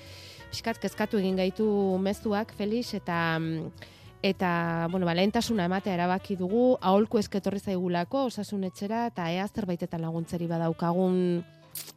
pixkat 0.49 0.79
kezkatu 0.81 1.19
egin 1.21 1.35
gaitu 1.35 1.67
mezuak, 2.01 2.53
Felix, 2.57 2.93
eta 2.97 3.37
mm, 3.39 3.91
eta 4.25 4.87
bueno, 4.89 5.05
ba, 5.05 5.13
lehentasuna 5.13 5.65
ematea 5.69 5.93
erabaki 5.93 6.35
dugu, 6.35 6.77
aholku 6.81 7.19
esketorri 7.21 7.59
zaigulako 7.59 8.25
osasun 8.31 8.63
etxera 8.65 9.05
eta 9.11 9.29
ea 9.31 9.45
zerbaitetan 9.47 10.01
laguntzeri 10.01 10.47
badaukagun 10.49 11.43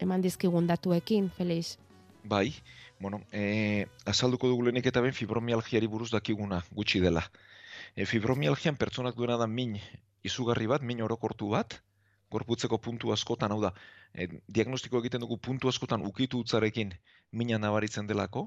eman 0.03 0.21
dizkigun 0.21 0.67
datuekin, 0.67 1.31
Felix. 1.31 1.79
Bai, 2.29 2.53
bueno, 3.01 3.23
e, 3.33 3.87
azalduko 4.05 4.51
dugu 4.51 4.67
lehenik 4.67 4.91
eta 4.91 5.01
ben 5.01 5.15
fibromialgiari 5.17 5.87
buruz 5.87 6.11
dakiguna 6.13 6.61
gutxi 6.75 7.01
dela. 7.01 7.25
E, 7.99 8.05
fibromialgian 8.07 8.77
pertsonak 8.79 9.17
duena 9.19 9.37
da 9.41 9.49
min 9.51 9.73
izugarri 10.29 10.69
bat, 10.71 10.85
min 10.87 11.01
orokortu 11.03 11.49
bat, 11.51 11.81
gorputzeko 12.31 12.79
puntu 12.79 13.11
askotan, 13.11 13.51
hau 13.51 13.59
da, 13.65 13.73
e, 14.15 14.29
diagnostiko 14.59 15.01
egiten 15.03 15.25
dugu 15.25 15.39
puntu 15.49 15.71
askotan 15.73 16.05
ukitu 16.07 16.45
utzarekin 16.45 16.93
mina 17.41 17.59
nabaritzen 17.59 18.07
delako, 18.07 18.45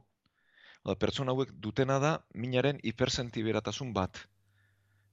da, 0.85 0.95
pertsona 0.95 1.35
hauek 1.35 1.51
dutena 1.67 1.99
da 1.99 2.13
minaren 2.45 2.79
hipersentiberatasun 2.91 3.91
bat. 3.97 4.23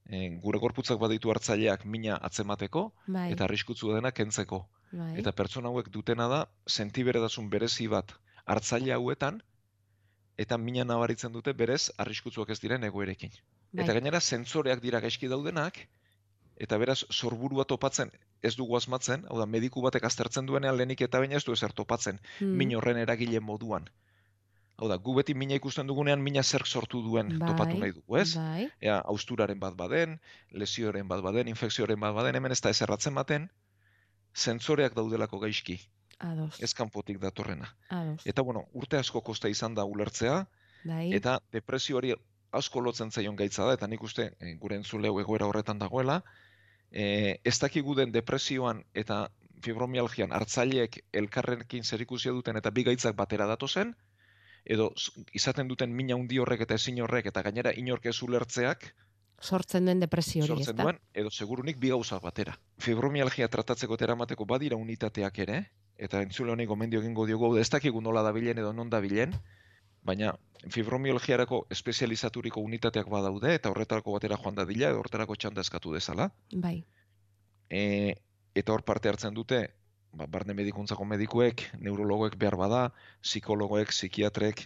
E, 0.06 0.22
gure 0.46 0.62
gorputzak 0.62 1.02
baditu 1.02 1.34
hartzaileak 1.34 1.84
mina 1.96 2.22
atzemateko, 2.30 2.84
Bai. 3.18 3.26
eta 3.34 3.48
arriskutsu 3.50 3.90
dena 3.96 4.14
kentzeko. 4.20 4.62
Bai. 4.92 5.12
Eta 5.20 5.34
pertsona 5.42 5.74
hauek 5.74 5.90
dutena 5.98 6.30
da 6.30 6.44
sentiberatasun 6.78 7.50
berezi 7.50 7.90
bat 7.92 8.14
hartzaile 8.48 8.94
hauetan 8.94 9.42
eta 10.44 10.56
mina 10.58 10.84
nabaritzen 10.86 11.34
dute 11.34 11.52
berez 11.52 11.88
arriskutsuak 12.04 12.54
ez 12.54 12.60
diren 12.62 12.86
egoerekin. 12.88 13.34
Bai. 13.72 13.84
Eta 13.84 13.92
gainera 13.92 14.20
sentsoreak 14.20 14.80
dira 14.80 15.00
gaizki 15.00 15.28
daudenak 15.28 15.78
eta 16.56 16.78
beraz 16.78 17.04
sorburua 17.10 17.64
topatzen 17.64 18.10
ez 18.42 18.54
dugu 18.56 18.76
asmatzen, 18.76 19.24
hau 19.28 19.38
da 19.38 19.46
mediku 19.46 19.82
batek 19.82 20.04
aztertzen 20.04 20.46
duenean 20.46 20.76
lehenik 20.76 21.00
eta 21.00 21.18
baina 21.18 21.36
ez 21.36 21.44
du 21.44 21.52
ezer 21.52 21.72
topatzen 21.72 22.18
Hmm. 22.40 22.56
min 22.56 22.74
horren 22.76 22.96
eragile 22.96 23.40
moduan. 23.40 23.88
Hau 24.78 24.88
da, 24.88 24.96
gu 24.96 25.14
beti 25.16 25.34
mina 25.34 25.54
ikusten 25.58 25.86
dugunean 25.86 26.22
mina 26.22 26.42
zerk 26.42 26.66
sortu 26.66 27.02
duen 27.02 27.32
topatu 27.38 27.72
Bai, 27.74 27.78
nahi 27.80 27.92
dugu, 27.92 28.16
ez? 28.16 28.34
bai. 28.36 28.68
Ea, 28.80 29.00
austuraren 29.00 29.58
bat 29.58 29.74
baden, 29.74 30.20
lesioren 30.52 31.08
bat 31.08 31.20
baden, 31.22 31.48
infekzioaren 31.48 31.98
bat 32.00 32.14
baden, 32.14 32.36
hemen 32.36 32.52
ez 32.52 32.60
da 32.60 32.70
ezerratzen 32.70 33.14
baten, 33.14 33.48
sentsoreak 34.34 34.94
daudelako 34.94 35.38
gaizki, 35.40 35.80
Ados, 36.18 36.60
ez 36.62 36.74
kanpotik 36.74 37.18
datorrena. 37.18 37.74
ados. 37.88 38.22
Eta 38.26 38.42
bueno, 38.42 38.66
urte 38.72 38.96
asko 38.98 39.20
kosta 39.20 39.48
izan 39.48 39.74
da 39.74 39.84
ulertzea, 39.84 40.46
Bai. 40.84 41.12
eta 41.14 41.40
depresioari 41.52 42.14
asko 42.52 42.80
lotzen 42.80 43.10
zaion 43.10 43.36
gaitza 43.36 43.66
da, 43.66 43.74
eta 43.78 43.86
nik 43.86 44.02
uste 44.02 44.32
e, 44.40 44.54
gure 44.60 44.76
entzuleu 44.76 45.18
egoera 45.20 45.46
horretan 45.46 45.78
dagoela, 45.78 46.22
e, 46.90 47.40
ez 47.44 47.58
dakigu 47.58 47.94
den 47.98 48.12
depresioan 48.12 48.84
eta 48.94 49.26
fibromialgian 49.64 50.32
hartzaileek 50.32 51.00
elkarrekin 51.12 51.84
zerikusia 51.84 52.32
duten 52.32 52.56
eta 52.56 52.70
bi 52.70 52.84
gaitzak 52.86 53.16
batera 53.16 53.46
datozen, 53.50 53.94
edo 54.64 54.92
izaten 55.34 55.68
duten 55.68 55.94
mina 55.96 56.14
handi 56.14 56.38
horrek 56.38 56.64
eta 56.66 56.76
ezin 56.80 57.00
horrek 57.02 57.30
eta 57.30 57.42
gainera 57.42 57.72
inork 57.76 58.06
ez 58.06 58.18
ulertzeak 58.22 58.92
Sortzen 59.40 59.86
den 59.86 60.00
depresio 60.02 60.42
hori, 60.42 60.64
sortzen 60.64 60.80
duen, 60.80 60.96
edo 61.14 61.30
segurunik 61.30 61.76
bi 61.78 61.92
gauza 61.92 62.18
batera. 62.18 62.56
Fibromialgia 62.82 63.46
tratatzeko 63.48 63.94
eta 63.94 64.08
eramateko 64.08 64.46
badira 64.50 64.76
unitateak 64.76 65.38
ere, 65.44 65.58
eta 65.96 66.22
entzule 66.26 66.50
honi 66.50 66.66
gomendio 66.66 66.98
egingo 67.04 67.26
diogu, 67.26 67.52
da, 67.54 67.62
ez 67.62 67.70
dakigu 67.70 68.02
nola 68.02 68.24
dabilen 68.26 68.58
edo 68.58 68.72
non 68.74 68.90
dabilen, 68.90 69.36
baina 70.08 70.32
fibromialgiarako 70.74 71.60
espezializaturiko 71.74 72.62
unitateak 72.64 73.08
badaude, 73.12 73.52
eta 73.54 73.70
horretarako 73.70 74.16
batera 74.16 74.38
joan 74.42 74.56
dadila, 74.58 74.90
edo 74.90 75.02
horretarako 75.02 75.36
txanda 75.36 75.64
eskatu 75.64 75.94
dezala. 75.94 76.30
Bai. 76.64 76.80
E, 77.70 77.82
eta 78.58 78.74
hor 78.74 78.82
parte 78.88 79.10
hartzen 79.12 79.36
dute, 79.36 79.62
ba, 80.12 80.26
barne 80.26 80.56
medikuntzako 80.58 81.06
medikuek, 81.12 81.68
neurologoek 81.84 82.36
behar 82.40 82.58
bada, 82.60 82.82
psikologoek, 83.22 83.92
psikiatrek, 83.94 84.64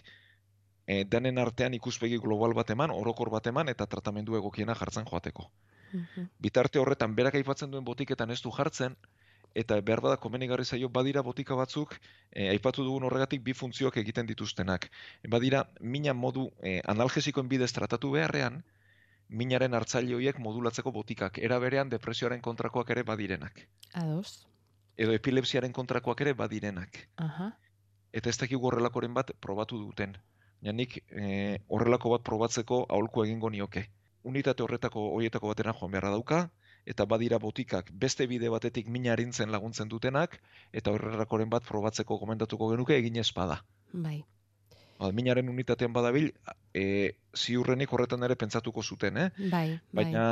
e, 0.87 1.03
denen 1.05 1.37
artean 1.43 1.75
ikuspegi 1.77 2.19
global 2.23 2.55
bat 2.57 2.73
eman, 2.73 2.93
orokor 2.95 3.31
bat 3.33 3.47
eman, 3.51 3.69
eta 3.69 3.87
tratamendu 3.87 4.39
egokiena 4.39 4.75
jartzen 4.79 5.05
joateko. 5.09 5.49
Mhm. 5.93 6.29
Bitarte 6.41 6.81
horretan 6.81 7.15
berak 7.15 7.35
aipatzen 7.37 7.71
duen 7.71 7.85
botiketan 7.85 8.31
ez 8.31 8.41
du 8.41 8.51
jartzen, 8.51 8.97
eta 9.53 9.79
behar 9.81 10.01
bada 10.01 10.17
komenigarri 10.17 10.65
zaio 10.65 10.89
badira 10.89 11.21
botika 11.21 11.55
batzuk, 11.55 11.95
e, 12.31 12.49
aipatu 12.49 12.83
dugun 12.83 13.05
horregatik 13.07 13.43
bi 13.43 13.53
funtzioak 13.53 13.97
egiten 14.01 14.25
dituztenak. 14.25 14.89
Badira, 15.29 15.67
mina 15.79 16.13
modu 16.13 16.49
e, 16.61 16.79
analgesikoen 16.93 17.49
bidez 17.49 17.71
tratatu 17.73 18.11
beharrean, 18.15 18.63
minaren 19.29 19.73
hartzaile 19.73 20.15
horiek 20.17 20.39
modulatzeko 20.39 20.91
botikak, 20.91 21.37
era 21.37 21.59
berean 21.59 21.89
depresioaren 21.89 22.41
kontrakoak 22.41 22.89
ere 22.95 23.03
badirenak. 23.03 23.65
Ados. 23.93 24.47
Edo 24.97 25.13
epilepsiaren 25.13 25.73
kontrakoak 25.73 26.21
ere 26.21 26.33
badirenak. 26.37 26.99
Aha. 27.17 27.51
Eta 28.13 28.29
ez 28.29 28.37
dakigu 28.37 28.69
horrelakoren 28.69 29.13
bat 29.13 29.31
probatu 29.41 29.79
duten. 29.81 30.17
Ja, 30.63 30.71
nik 30.71 30.99
e, 31.09 31.59
horrelako 31.67 32.13
bat 32.13 32.25
probatzeko 32.25 32.85
aholku 32.89 33.25
egingo 33.25 33.49
nioke. 33.49 33.87
Unitate 34.23 34.63
horretako 34.63 35.09
horietako 35.15 35.49
batera 35.51 35.73
joan 35.79 35.91
beharra 35.91 36.13
dauka, 36.13 36.43
eta 36.85 37.05
badira 37.05 37.39
botikak 37.39 37.91
beste 37.93 38.27
bide 38.27 38.49
batetik 38.49 38.87
mina 38.87 39.13
arintzen 39.13 39.51
laguntzen 39.51 39.89
dutenak, 39.89 40.39
eta 40.73 40.91
horrelakoren 40.91 41.49
bat 41.49 41.65
probatzeko 41.67 42.17
gomendatuko 42.19 42.69
genuke 42.73 42.97
egin 42.97 43.17
espada. 43.23 43.61
Bai. 43.93 44.23
Ba, 44.99 45.11
minaren 45.11 45.49
unitatean 45.49 45.93
badabil, 45.93 46.31
e, 46.73 47.15
ziurrenik 47.35 47.91
horretan 47.93 48.23
ere 48.23 48.35
pentsatuko 48.39 48.83
zuten, 48.83 49.17
eh? 49.17 49.29
Bai, 49.49 49.67
bai. 49.91 50.03
Baina 50.03 50.25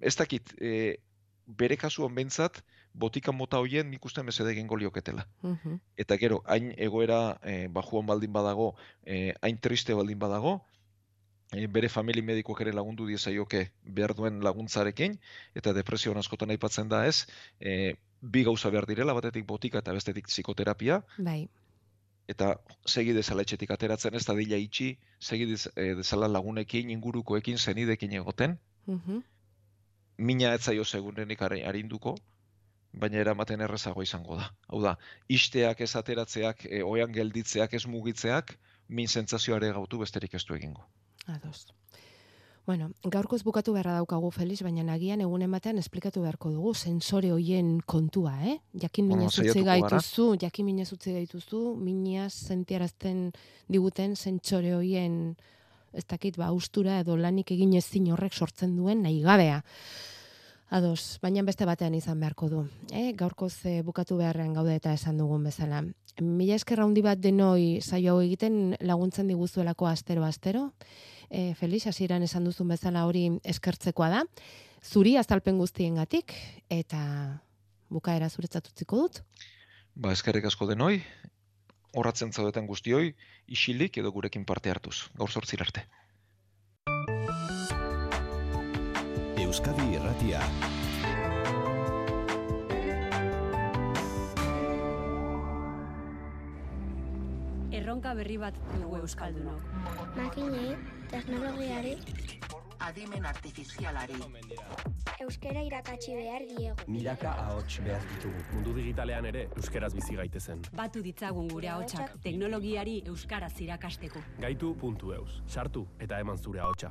ez 0.00 0.14
dakit, 0.16 0.54
e, 0.60 0.96
bere 1.46 1.76
kasuan 1.76 2.14
behintzat, 2.14 2.62
botika 2.96 3.32
mota 3.32 3.58
hoien 3.60 3.90
nik 3.90 4.04
uste 4.08 4.22
mesede 4.24 4.52
egingo 4.54 4.76
lioketela. 4.80 5.26
Mhm. 5.42 5.80
Eta 5.96 6.16
gero, 6.16 6.40
hain 6.46 6.72
egoera 6.76 7.38
e, 7.42 7.66
bajuan 7.68 8.06
baldin 8.06 8.32
badago, 8.32 8.74
e, 9.04 9.34
hain 9.42 9.60
triste 9.60 9.94
baldin 9.94 10.18
badago, 10.18 10.60
bere 11.50 11.88
famili 11.88 12.22
medikoak 12.22 12.60
ere 12.60 12.72
lagundu 12.72 13.06
diezaioke 13.06 13.70
behar 13.84 14.14
duen 14.14 14.40
laguntzarekin, 14.42 15.18
eta 15.54 15.72
depresioan 15.72 16.18
askotan 16.18 16.50
aipatzen 16.50 16.88
da 16.88 17.04
ez, 17.06 17.26
e, 17.60 17.94
bi 18.20 18.42
gauza 18.44 18.70
behar 18.70 18.86
direla, 18.86 19.12
batetik 19.14 19.46
botika 19.46 19.78
eta 19.78 19.92
bestetik 19.92 20.26
psikoterapia, 20.26 21.02
Bai. 21.18 21.48
eta 22.28 22.56
segi 22.84 23.12
dezala 23.12 23.42
etxetik 23.42 23.70
ateratzen 23.70 24.14
ez 24.14 24.24
da 24.26 24.34
dila 24.34 24.56
itxi, 24.56 24.98
segi 25.20 25.46
dez- 25.46 25.70
e, 25.76 25.94
dezala 25.94 26.26
lagunekin, 26.28 26.90
ingurukoekin, 26.90 27.58
zenidekin 27.58 28.12
egoten, 28.12 28.58
Mhm. 28.86 29.20
mina 30.18 30.54
ez 30.54 30.62
zaio 30.64 30.84
segurenik 30.84 31.42
ari- 31.42 31.62
arinduko, 31.62 32.16
baina 32.92 33.18
eramaten 33.18 33.60
errezago 33.60 34.02
izango 34.02 34.36
da. 34.36 34.50
Hau 34.68 34.82
da, 34.82 34.98
isteak 35.28 35.80
ez 35.80 35.94
ateratzeak, 35.96 36.64
e, 36.64 36.82
oian 36.82 37.12
gelditzeak, 37.12 37.74
ez 37.74 37.86
mugitzeak, 37.86 38.58
min 38.88 39.06
sentsazioare 39.08 39.70
gautu 39.72 39.98
besterik 39.98 40.34
ez 40.34 40.44
du 40.44 40.54
egingo. 40.54 40.86
Ados. 41.26 41.66
Bueno, 42.66 42.90
gaurkoz 43.04 43.44
bukatu 43.46 43.72
beharra 43.76 43.92
daukagu 44.00 44.32
Felix, 44.34 44.58
baina 44.66 44.82
nagian 44.82 45.20
egunen 45.22 45.52
batean 45.54 45.78
esplikatu 45.78 46.24
beharko 46.24 46.50
dugu 46.50 46.72
sensore 46.74 47.30
hoien 47.30 47.76
kontua, 47.86 48.32
eh? 48.42 48.56
Jakin 48.74 49.06
minez 49.06 49.30
utzi 49.38 49.62
gaituzu, 49.62 50.32
jakin 50.42 50.66
minez 50.66 50.88
utzi 50.92 51.14
gaituzu, 51.14 51.60
minaz 51.78 52.32
sentiarazten 52.34 53.28
diguten 53.70 54.16
sentsore 54.18 54.74
hoien 54.74 55.36
ez 55.96 56.04
dakit, 56.10 56.36
ba, 56.36 56.50
ustura 56.52 56.98
edo 57.00 57.16
lanik 57.16 57.54
egin 57.54 57.76
ezin 57.78 58.10
horrek 58.12 58.34
sortzen 58.34 58.74
duen 58.76 59.06
nahi 59.06 59.22
gabea. 59.22 59.62
Ados, 60.68 61.18
baina 61.22 61.44
beste 61.46 61.64
batean 61.64 61.94
izan 61.94 62.18
beharko 62.20 62.48
du. 62.50 62.64
Eh? 62.90 63.12
Gaurkoz 63.14 63.54
eh, 63.70 63.82
bukatu 63.86 64.16
beharrean 64.18 64.52
gaude 64.56 64.74
eta 64.74 64.92
esan 64.92 65.18
dugun 65.18 65.44
bezala. 65.46 65.84
Mila 66.20 66.56
esker 66.56 66.80
handi 66.82 67.04
bat 67.06 67.20
denoi 67.22 67.80
saio 67.82 68.14
hau 68.14 68.22
egiten 68.24 68.74
laguntzen 68.80 69.28
diguzuelako 69.30 69.86
astero-astero. 69.86 70.70
E, 71.30 71.54
Felix, 71.54 71.86
hasieran 71.86 72.24
esan 72.26 72.44
duzun 72.48 72.68
bezala 72.72 73.04
hori 73.06 73.28
eskertzekoa 73.44 74.08
da. 74.10 74.24
Zuri 74.82 75.16
azalpen 75.20 75.58
guztiengatik 75.58 76.34
eta 76.70 77.02
bukaera 77.90 78.30
zuretzat 78.30 78.66
utziko 78.72 79.04
dut. 79.04 79.22
Ba, 79.94 80.12
eskerrik 80.12 80.48
asko 80.50 80.66
denoi, 80.66 80.98
horratzen 81.94 82.32
zaudeten 82.32 82.66
guztioi, 82.66 83.14
isilik 83.46 84.02
edo 84.02 84.12
gurekin 84.12 84.44
parte 84.44 84.70
hartuz. 84.72 85.06
Gaur 85.14 85.30
sortzir 85.30 85.62
arte. 85.62 85.86
Euskadi 89.46 89.94
Irratia. 89.94 90.40
Erronka 97.86 98.16
berri 98.18 98.34
bat 98.34 98.56
dugu 98.74 98.96
Euskaldunok. 98.98 99.60
Makinei, 100.16 100.72
teknologiari, 101.06 101.92
Adimen 102.82 103.24
artifizialari. 103.24 104.16
euskera 105.22 105.62
irakatsi 105.62 106.16
behar 106.16 106.42
diegu. 106.48 106.86
Milaka 106.88 107.30
ahots 107.44 107.78
behar 107.84 108.02
ditugu. 108.10 108.42
Mundu 108.56 108.74
digitalean 108.74 109.30
ere 109.30 109.44
euskeraz 109.56 109.92
bizi 109.94 110.18
gaitezen. 110.18 110.66
Batu 110.74 111.02
ditzagun 111.02 111.46
gure 111.48 111.68
ahotsak 111.68 112.18
teknologiari 112.26 112.96
euskaraz 113.06 113.54
irakasteko. 113.60 114.24
Gaitu.eus. 114.40 115.42
Sartu 115.46 115.86
eta 116.00 116.18
eman 116.18 116.42
zure 116.42 116.60
ahotsa. 116.60 116.90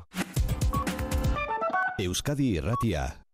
Euskadi 2.00 2.54
Irratia. 2.56 3.25